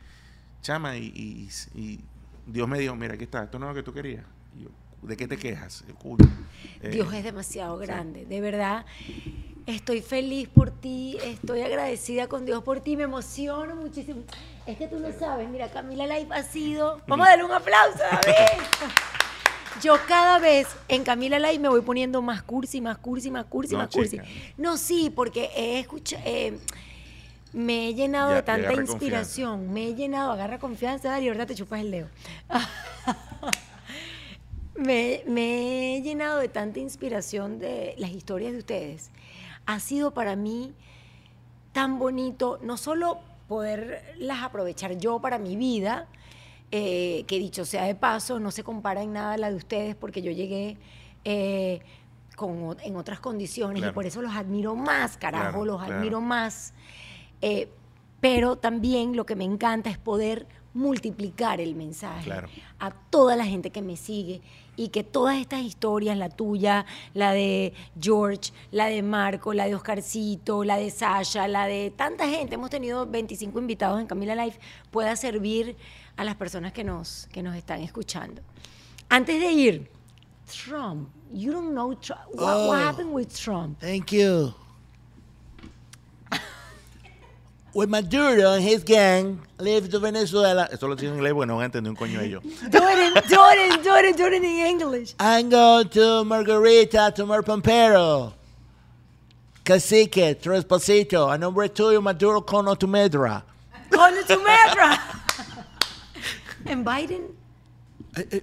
Chama, 0.62 0.97
y, 0.97 1.07
y- 1.14 1.49
y 1.79 2.01
Dios 2.47 2.66
me 2.68 2.79
dijo, 2.79 2.95
mira, 2.97 3.14
aquí 3.14 3.25
está, 3.25 3.43
esto 3.45 3.59
no 3.59 3.66
es 3.66 3.71
lo 3.71 3.75
que 3.75 3.83
tú 3.83 3.93
querías. 3.93 4.25
Y 4.59 4.62
yo, 4.62 4.71
¿de 5.03 5.16
qué 5.16 5.26
te 5.26 5.36
quejas? 5.36 5.84
Cuño. 5.98 6.28
Eh, 6.82 6.88
Dios 6.88 7.12
es 7.12 7.24
demasiado 7.24 7.76
grande, 7.78 8.26
de 8.26 8.40
verdad. 8.40 8.84
Estoy 9.66 10.01
feliz 10.01 10.48
por 10.48 10.70
ti, 10.70 11.16
estoy 11.22 11.61
agradecida 11.61 12.26
con 12.26 12.44
Dios 12.44 12.62
por 12.62 12.80
ti, 12.80 12.96
me 12.96 13.05
emociono 13.05 13.76
muchísimo. 13.76 14.22
Es 14.66 14.76
que 14.76 14.88
tú 14.88 14.98
no 14.98 15.12
sabes, 15.12 15.48
mira, 15.48 15.70
Camila 15.70 16.07
Life 16.07 16.32
ha 16.32 16.42
sido. 16.42 17.01
Vamos 17.07 17.26
a 17.26 17.30
darle 17.30 17.44
un 17.44 17.53
aplauso, 17.53 17.98
David. 17.98 18.34
Yo 19.82 19.96
cada 20.09 20.38
vez 20.38 20.66
en 20.88 21.05
Camila 21.05 21.38
Live 21.38 21.59
me 21.59 21.68
voy 21.68 21.80
poniendo 21.80 22.20
más 22.20 22.42
cursi, 22.42 22.80
más 22.80 22.98
cursi, 22.98 23.30
más 23.30 23.46
cursi, 23.46 23.72
No, 23.72 23.78
más 23.78 23.88
cursi. 23.88 24.20
No, 24.57 24.76
sí, 24.76 25.11
porque 25.14 25.51
he 25.57 25.78
escuchado, 25.78 26.22
me 27.53 27.88
he 27.88 27.94
llenado 27.94 28.30
Ya, 28.30 28.36
de 28.36 28.42
tanta 28.42 28.72
inspiración, 28.74 29.72
me 29.72 29.88
he 29.88 29.94
llenado, 29.94 30.32
agarra 30.32 30.59
confianza, 30.59 31.11
Dale, 31.11 31.28
ahorita 31.28 31.46
te 31.46 31.55
chupas 31.55 31.80
el 31.80 31.90
dedo. 31.90 32.09
me, 34.81 35.22
me 35.26 35.97
he 35.97 36.03
llenado 36.03 36.39
de 36.39 36.49
tanta 36.49 36.81
inspiración 36.81 37.59
de 37.59 37.95
las 37.99 38.11
historias 38.11 38.53
de 38.53 38.59
ustedes. 38.59 39.11
Ha 39.66 39.78
sido 39.81 40.12
para 40.12 40.37
mí 40.37 40.74
tan 41.72 41.99
bonito, 41.99 42.59
no 42.62 42.76
solo 42.76 43.20
poderlas 43.47 44.43
aprovechar 44.43 44.97
yo 44.99 45.20
para 45.20 45.39
mi 45.39 45.57
vida, 45.57 46.07
eh, 46.72 47.24
que 47.26 47.39
dicho 47.39 47.64
sea 47.64 47.85
de 47.85 47.95
paso, 47.95 48.41
no 48.41 48.51
se 48.51 48.62
compara 48.64 49.03
en 49.03 49.12
nada 49.12 49.35
a 49.35 49.39
la 49.39 49.51
de 49.51 49.57
ustedes 49.57 49.97
porque 49.97 50.22
yo 50.22 50.31
llegué 50.31 50.76
eh, 51.24 51.81
con, 52.37 52.76
en 52.83 52.97
otras 52.97 53.20
condiciones 53.20 53.85
y 53.87 53.93
por 53.93 54.07
eso 54.07 54.22
los 54.22 54.35
admiro 54.35 54.74
más, 54.76 55.16
carajo, 55.16 55.51
Claro, 55.51 55.64
los 55.64 55.78
claro. 55.78 55.97
admiro 55.97 56.20
más. 56.20 56.72
Eh, 57.43 57.68
pero 58.20 58.57
también 58.57 59.16
lo 59.16 59.26
que 59.26 59.35
me 59.35 59.45
encanta 59.45 59.91
es 59.91 59.99
poder 59.99 60.47
multiplicar 60.73 61.61
el 61.61 61.75
mensaje 61.75 62.25
Claro. 62.25 62.49
a 62.79 62.91
toda 62.91 63.37
la 63.37 63.45
gente 63.45 63.71
que 63.71 63.83
me 63.83 63.97
sigue 63.97 64.41
y 64.77 64.89
que 64.89 65.03
todas 65.05 65.37
estas 65.39 65.62
historias, 65.62 66.16
la 66.16 66.29
tuya, 66.31 66.87
la 67.12 67.33
de 67.33 67.75
George, 68.01 68.53
la 68.71 68.87
de 68.87 69.03
Marco, 69.03 69.53
la 69.53 69.66
de 69.66 69.75
Oscarcito, 69.75 70.64
la 70.64 70.77
de 70.79 70.91
Sasha, 70.91 71.49
la 71.49 71.66
de 71.66 71.91
tanta 71.91 72.29
gente, 72.29 72.55
hemos 72.55 72.71
tenido 72.71 73.05
25 73.07 73.59
invitados 73.59 74.01
en 74.01 74.07
Camila 74.07 74.35
Life, 74.35 74.59
pueda 74.91 75.16
servir 75.16 75.77
a 76.16 76.25
las 76.25 76.37
personas 76.37 76.73
que 76.73 76.85
nos, 76.85 77.27
que 77.33 77.43
nos 77.43 77.57
están 77.57 77.81
escuchando. 77.83 78.41
Antes 79.09 79.41
de 79.41 79.51
ir, 79.53 79.91
Trump, 80.64 81.09
you 81.33 81.53
don't 81.53 81.71
know 81.73 81.95
Trump. 81.97 82.21
What, 82.35 82.68
what 82.68 82.68
Oh. 82.68 82.73
happened 82.73 83.12
with 83.12 83.29
Trump? 83.29 83.79
Thank 83.81 84.12
you. 84.12 84.55
When 87.73 87.89
Maduro 87.89 88.55
and 88.55 88.64
his 88.64 88.83
gang 88.83 89.41
left 89.59 89.93
to 89.93 90.01
Venezuela, 90.01 90.68
Esto 90.73 90.89
lo 90.89 90.97
digo 90.97 91.12
en 91.12 91.18
inglés 91.18 91.33
porque 91.33 91.47
no 91.47 91.57
van 91.57 91.62
a 91.62 91.66
entender 91.66 91.91
un 91.91 91.97
coño 91.97 92.18
de 92.18 92.27
ellos. 92.27 92.43
Do 92.43 92.79
it 92.89 92.99
in, 92.99 93.14
do 93.29 93.41
it 93.49 93.73
in, 93.73 93.83
do 93.83 93.97
it 93.97 94.05
in, 94.07 94.16
do 94.16 94.27
it 94.27 94.33
in 94.33 94.45
English. 94.45 95.14
I'm 95.21 95.49
going 95.49 95.89
to 95.91 96.25
Margarita, 96.25 97.12
to 97.14 97.27
Mar 97.27 97.43
Pampero. 97.43 98.33
Cacique, 99.64 100.35
Tresposito, 100.41 101.33
a 101.33 101.39
nombre 101.39 101.68
tuyo, 101.68 102.03
Maduro 102.03 102.41
Cono 102.41 102.75
tu 102.75 102.89
Medra. 102.89 103.45
Con 103.91 104.14
tu 104.27 104.43
medra. 104.43 104.99
¿En 106.66 106.85
Biden? 106.85 107.37
Eh, 108.16 108.27
eh. 108.33 108.43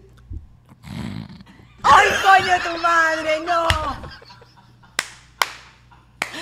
¡Ay, 1.84 2.08
coño, 2.24 2.56
tu 2.64 2.82
madre! 2.82 3.40
¡No! 3.46 3.68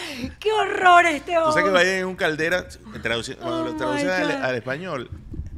¡Qué 0.39 0.51
horror 0.51 1.06
este 1.06 1.34
Tú 1.34 1.39
sabes 1.39 1.56
que 1.56 1.62
hombre! 1.62 1.72
vayan 1.74 1.95
en 1.99 2.06
un 2.06 2.16
caldera, 2.16 2.68
traduci- 2.68 3.36
cuando 3.38 3.62
Oh 3.62 3.66
lo 3.66 3.76
traducen 3.76 4.10
al, 4.10 4.56
español, 4.56 5.10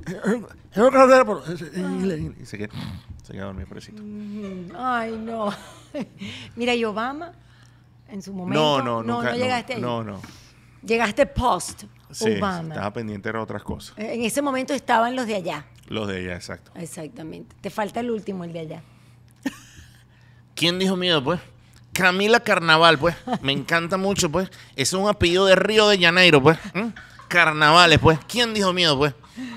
Yo 0.76 0.90
creo 0.90 1.08
que 1.08 1.14
era 1.16 1.26
por- 1.26 1.44
en 1.74 1.92
inglés. 2.00 2.32
y 2.42 2.46
se 2.46 2.58
queda, 2.58 2.70
se 3.24 3.34
queda 3.34 3.46
dormido, 3.46 3.68
pobrecito. 3.68 4.02
Ay, 4.78 5.18
no. 5.18 5.54
Mira, 6.56 6.74
y 6.76 6.86
Obama, 6.86 7.34
en 8.08 8.22
su 8.22 8.34
momento... 8.34 8.60
No, 8.60 8.78
no, 8.84 9.04
no, 9.04 9.16
nunca. 9.18 9.32
no 9.32 9.38
llegaste 9.38 9.74
ahí. 9.76 9.82
No, 9.82 10.04
no. 10.04 10.22
Llegaste 10.84 11.26
post 11.26 11.84
Sí, 12.12 12.36
Obama. 12.38 12.70
estaba 12.76 12.94
pendiente 12.94 13.30
de 13.32 13.38
otras 13.38 13.64
cosas. 13.64 13.98
En 13.98 14.22
ese 14.22 14.42
momento 14.42 14.74
estaban 14.74 15.16
los 15.16 15.26
de 15.28 15.36
allá. 15.36 15.66
Los 15.88 16.08
de 16.08 16.22
ella, 16.24 16.36
exacto. 16.36 16.72
Exactamente. 16.76 17.54
Te 17.60 17.70
falta 17.70 18.00
el 18.00 18.10
último, 18.12 18.46
el 18.46 18.54
de 18.54 18.60
allá. 18.60 18.84
¿Quién 20.56 20.80
dijo 20.80 20.96
miedo, 20.96 21.24
pues? 21.24 21.40
Camila 21.98 22.40
Carnaval, 22.40 23.00
pues. 23.00 23.16
Me 23.42 23.52
encanta 23.52 23.98
mucho, 23.98 24.32
pues. 24.32 24.52
Es 24.76 24.94
un 24.94 25.10
apellido 25.10 25.48
de 25.48 25.56
Río 25.56 25.88
de 25.88 25.98
Janeiro, 25.98 26.42
pues. 26.44 26.60
¿Mm? 26.76 26.90
Carnavales, 27.28 27.98
pues. 27.98 28.20
¿Quién 28.28 28.54
dijo 28.54 28.72
miedo, 28.72 28.96
pues? 28.96 29.16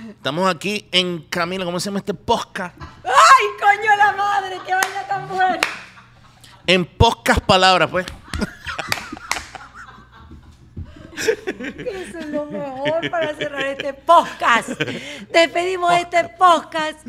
Estamos 0.09 0.49
aquí 0.49 0.89
en 0.91 1.21
Camila, 1.29 1.67
¿cómo 1.67 1.79
se 1.79 1.87
llama 1.91 1.99
este 1.99 2.15
podcast? 2.15 2.75
¡Ay, 2.81 3.47
coño 3.61 3.95
la 3.95 4.13
madre! 4.13 4.59
¡Qué 4.67 4.73
vaina 4.73 5.07
tan 5.07 5.29
buena! 5.29 5.61
En 6.67 6.87
pocas 6.87 7.41
palabras, 7.41 7.91
pues. 7.91 8.07
Eso 11.17 12.19
es 12.21 12.27
lo 12.27 12.47
mejor 12.47 13.11
para 13.11 13.35
cerrar 13.35 13.67
este 13.67 13.93
podcast. 13.93 14.71
Despedimos 15.31 15.93
este 15.93 16.25
podcast 16.39 17.07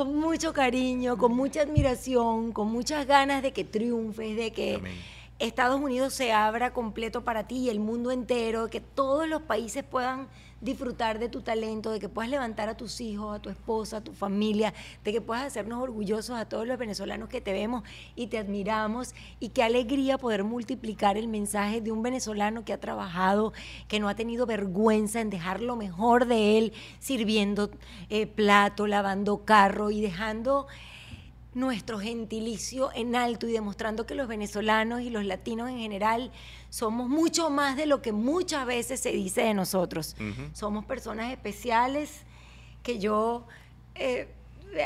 con 0.00 0.16
mucho 0.16 0.54
cariño, 0.54 1.18
con 1.18 1.36
mucha 1.36 1.60
admiración, 1.60 2.52
con 2.52 2.72
muchas 2.72 3.06
ganas 3.06 3.42
de 3.42 3.52
que 3.52 3.64
triunfes, 3.64 4.34
de 4.34 4.50
que 4.50 4.76
Amén. 4.76 4.94
Estados 5.38 5.78
Unidos 5.78 6.14
se 6.14 6.32
abra 6.32 6.72
completo 6.72 7.22
para 7.22 7.46
ti 7.46 7.58
y 7.58 7.68
el 7.68 7.80
mundo 7.80 8.10
entero, 8.10 8.70
que 8.70 8.80
todos 8.80 9.28
los 9.28 9.42
países 9.42 9.84
puedan 9.84 10.28
disfrutar 10.60 11.18
de 11.18 11.28
tu 11.28 11.40
talento, 11.40 11.90
de 11.90 12.00
que 12.00 12.08
puedas 12.08 12.30
levantar 12.30 12.68
a 12.68 12.76
tus 12.76 13.00
hijos, 13.00 13.34
a 13.34 13.40
tu 13.40 13.50
esposa, 13.50 13.98
a 13.98 14.04
tu 14.04 14.12
familia, 14.12 14.74
de 15.04 15.12
que 15.12 15.20
puedas 15.20 15.44
hacernos 15.44 15.82
orgullosos 15.82 16.36
a 16.38 16.44
todos 16.44 16.66
los 16.66 16.78
venezolanos 16.78 17.28
que 17.28 17.40
te 17.40 17.52
vemos 17.52 17.82
y 18.14 18.26
te 18.26 18.38
admiramos. 18.38 19.14
Y 19.38 19.50
qué 19.50 19.62
alegría 19.62 20.18
poder 20.18 20.44
multiplicar 20.44 21.16
el 21.16 21.28
mensaje 21.28 21.80
de 21.80 21.92
un 21.92 22.02
venezolano 22.02 22.64
que 22.64 22.72
ha 22.72 22.80
trabajado, 22.80 23.52
que 23.88 24.00
no 24.00 24.08
ha 24.08 24.14
tenido 24.14 24.46
vergüenza 24.46 25.20
en 25.20 25.30
dejar 25.30 25.60
lo 25.60 25.76
mejor 25.76 26.26
de 26.26 26.58
él 26.58 26.72
sirviendo 26.98 27.70
eh, 28.08 28.26
plato, 28.26 28.86
lavando 28.86 29.44
carro 29.44 29.90
y 29.90 30.00
dejando 30.00 30.66
nuestro 31.54 31.98
gentilicio 31.98 32.90
en 32.94 33.16
alto 33.16 33.48
y 33.48 33.52
demostrando 33.52 34.06
que 34.06 34.14
los 34.14 34.28
venezolanos 34.28 35.00
y 35.00 35.10
los 35.10 35.24
latinos 35.24 35.68
en 35.68 35.78
general 35.78 36.30
somos 36.68 37.08
mucho 37.08 37.50
más 37.50 37.76
de 37.76 37.86
lo 37.86 38.02
que 38.02 38.12
muchas 38.12 38.66
veces 38.66 39.00
se 39.00 39.10
dice 39.10 39.42
de 39.42 39.54
nosotros. 39.54 40.16
Somos 40.52 40.84
personas 40.84 41.32
especiales 41.32 42.22
que 42.82 42.98
yo 42.98 43.46
eh, 43.94 44.28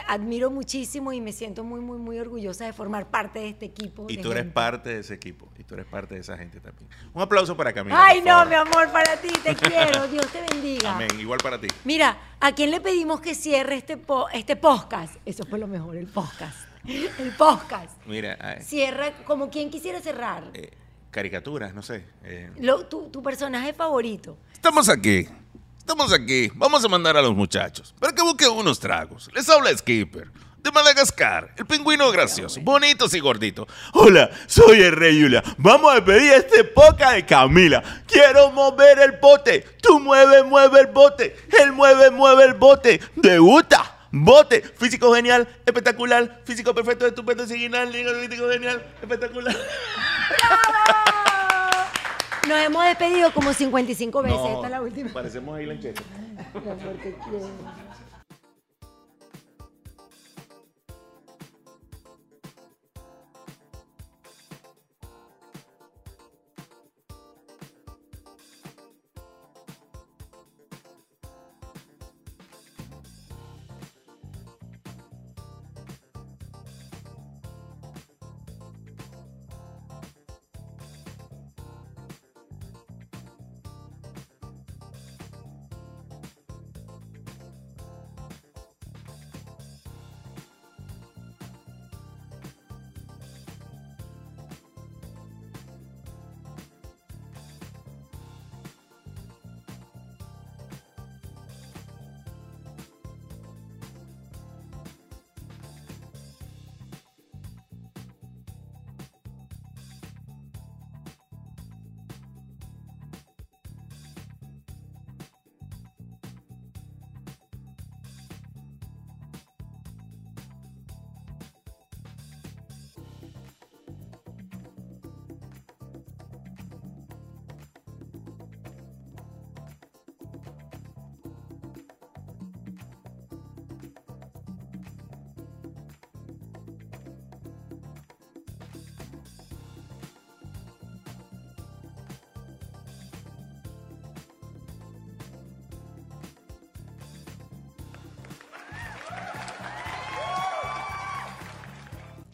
admiro 0.08 0.50
muchísimo 0.50 1.12
y 1.12 1.20
me 1.20 1.32
siento 1.32 1.64
muy, 1.64 1.80
muy, 1.80 1.98
muy 1.98 2.18
orgullosa 2.18 2.64
de 2.66 2.72
formar 2.72 3.10
parte 3.10 3.38
de 3.40 3.48
este 3.50 3.66
equipo. 3.66 4.06
Y 4.08 4.18
tú 4.18 4.32
eres 4.32 4.46
parte 4.46 4.90
de 4.90 5.00
ese 5.00 5.14
equipo. 5.14 5.48
Y 5.58 5.64
tú 5.64 5.74
eres 5.74 5.86
parte 5.86 6.14
de 6.14 6.20
esa 6.20 6.36
gente 6.36 6.60
también. 6.60 6.88
Un 7.12 7.22
aplauso 7.22 7.56
para 7.56 7.72
Camila. 7.72 7.96
Ay, 8.04 8.20
no, 8.20 8.26
favor. 8.32 8.48
mi 8.48 8.54
amor, 8.54 8.92
para 8.92 9.16
ti, 9.20 9.28
te 9.42 9.54
quiero. 9.56 10.06
Dios 10.08 10.26
te 10.32 10.40
bendiga. 10.52 10.94
Amén. 10.94 11.08
Igual 11.18 11.38
para 11.42 11.60
ti. 11.60 11.68
Mira, 11.84 12.16
¿a 12.40 12.52
quién 12.52 12.70
le 12.70 12.80
pedimos 12.80 13.20
que 13.20 13.34
cierre 13.34 13.76
este, 13.76 13.96
po- 13.96 14.28
este 14.30 14.56
podcast? 14.56 15.14
Eso 15.24 15.44
fue 15.44 15.58
lo 15.58 15.66
mejor, 15.66 15.96
el 15.96 16.06
podcast. 16.06 16.68
El 16.84 17.30
podcast. 17.38 17.92
Mira, 18.06 18.36
ay, 18.40 18.62
Cierra 18.62 19.10
como 19.24 19.48
quien 19.48 19.70
quisiera 19.70 20.00
cerrar. 20.00 20.50
eh, 20.52 20.70
caricaturas, 21.10 21.72
no 21.72 21.80
sé. 21.82 22.04
eh. 22.24 22.50
Lo- 22.58 22.86
tu, 22.86 23.08
tu 23.08 23.22
personaje 23.22 23.72
favorito. 23.72 24.36
Estamos 24.52 24.88
aquí. 24.90 25.26
Estamos 25.86 26.14
aquí. 26.14 26.50
Vamos 26.54 26.82
a 26.82 26.88
mandar 26.88 27.14
a 27.14 27.20
los 27.20 27.34
muchachos 27.34 27.94
para 28.00 28.14
que 28.14 28.22
busquen 28.22 28.48
unos 28.52 28.80
tragos. 28.80 29.28
Les 29.34 29.46
habla 29.50 29.70
Skipper. 29.76 30.30
de 30.62 30.72
Madagascar, 30.72 31.52
el 31.58 31.66
pingüino 31.66 32.10
gracioso, 32.10 32.58
bonitos 32.62 33.12
y 33.12 33.20
gorditos. 33.20 33.66
Hola, 33.92 34.30
soy 34.46 34.80
el 34.80 34.92
Rey 34.92 35.20
Julia. 35.20 35.44
Vamos 35.58 35.92
a 35.92 35.96
despedir 35.96 36.32
este 36.32 36.64
poca 36.64 37.12
de 37.12 37.26
Camila. 37.26 37.82
Quiero 38.06 38.50
mover 38.52 38.98
el 38.98 39.18
bote. 39.20 39.60
Tú 39.82 40.00
mueve, 40.00 40.42
mueve 40.44 40.80
el 40.80 40.86
bote. 40.86 41.36
Él 41.62 41.72
mueve, 41.72 42.10
mueve 42.10 42.44
el 42.44 42.54
bote. 42.54 42.98
¿Te 43.20 43.38
gusta? 43.38 44.06
Bote, 44.10 44.62
físico 44.62 45.14
genial, 45.14 45.46
espectacular, 45.66 46.40
físico 46.46 46.74
perfecto, 46.74 47.06
estupendo, 47.06 47.42
original, 47.42 47.92
físico 47.92 48.48
genial, 48.48 48.82
espectacular. 49.02 49.54
Nos 52.48 52.58
hemos 52.58 52.84
despedido 52.84 53.32
como 53.32 53.52
55 53.52 54.22
veces. 54.22 54.38
Esta 54.38 54.64
es 54.64 54.70
la 54.70 54.82
última. 54.82 55.12
Parecemos 55.12 55.56
ahí 55.56 55.66
Lanchete. 55.66 56.02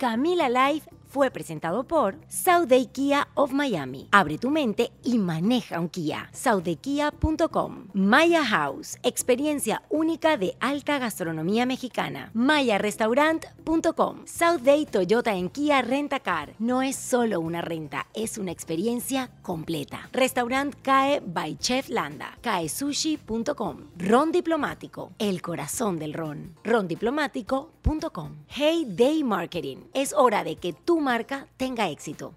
Camila 0.00 0.48
Live 0.48 0.84
fue 1.10 1.30
presentado 1.30 1.84
por 1.84 2.16
Sauday 2.26 2.86
Kia 2.86 3.28
of 3.34 3.52
Miami. 3.52 4.08
Abre 4.10 4.38
tu 4.38 4.48
mente 4.48 4.92
y 5.04 5.18
maneja 5.18 5.78
un 5.78 5.90
Kia. 5.90 6.30
SaudayKia.com. 6.32 7.79
Maya 7.92 8.44
House, 8.44 8.98
experiencia 9.02 9.82
única 9.88 10.36
de 10.36 10.56
alta 10.60 10.98
gastronomía 10.98 11.66
mexicana. 11.66 12.30
MayaRestaurant.com. 12.34 14.22
Sauday 14.26 14.86
Toyota 14.86 15.34
en 15.34 15.48
Kia 15.48 15.82
Renta 15.82 16.20
Car. 16.20 16.54
No 16.58 16.82
es 16.82 16.96
solo 16.96 17.40
una 17.40 17.60
renta, 17.60 18.06
es 18.14 18.38
una 18.38 18.52
experiencia 18.52 19.30
completa. 19.42 20.08
Restaurant 20.12 20.74
CAE 20.82 21.20
by 21.24 21.56
Chef 21.58 21.88
Landa. 21.88 22.38
CAESushi.com. 22.40 23.90
Ron 23.96 24.32
Diplomático, 24.32 25.12
el 25.18 25.42
corazón 25.42 25.98
del 25.98 26.14
ron. 26.14 26.54
Rondiplomático.com. 26.64 28.36
Hey 28.48 28.86
Day 28.88 29.24
Marketing. 29.24 29.78
Es 29.94 30.12
hora 30.12 30.44
de 30.44 30.56
que 30.56 30.72
tu 30.72 31.00
marca 31.00 31.46
tenga 31.56 31.88
éxito. 31.88 32.34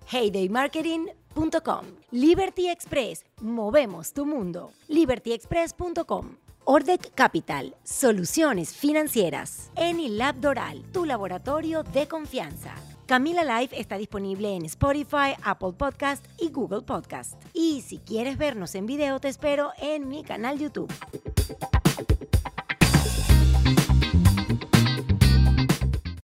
Liberty 2.11 2.69
Express. 2.69 3.25
Movemos 3.41 4.13
tu 4.13 4.25
mundo. 4.25 4.71
LibertyExpress.com. 4.87 6.37
Ordec 6.65 7.13
Capital, 7.13 7.75
soluciones 7.83 8.73
financieras. 8.73 9.69
Enilab 9.75 10.39
Doral, 10.39 10.83
tu 10.93 11.05
laboratorio 11.05 11.83
de 11.83 12.07
confianza. 12.07 12.73
Camila 13.05 13.43
Live 13.43 13.77
está 13.77 13.97
disponible 13.97 14.55
en 14.55 14.65
Spotify, 14.65 15.35
Apple 15.43 15.73
Podcast 15.73 16.25
y 16.39 16.49
Google 16.49 16.81
Podcast. 16.81 17.33
Y 17.53 17.81
si 17.81 17.97
quieres 17.97 18.37
vernos 18.37 18.75
en 18.75 18.85
video, 18.85 19.19
te 19.19 19.27
espero 19.27 19.71
en 19.81 20.07
mi 20.07 20.23
canal 20.23 20.57
YouTube. 20.57 20.91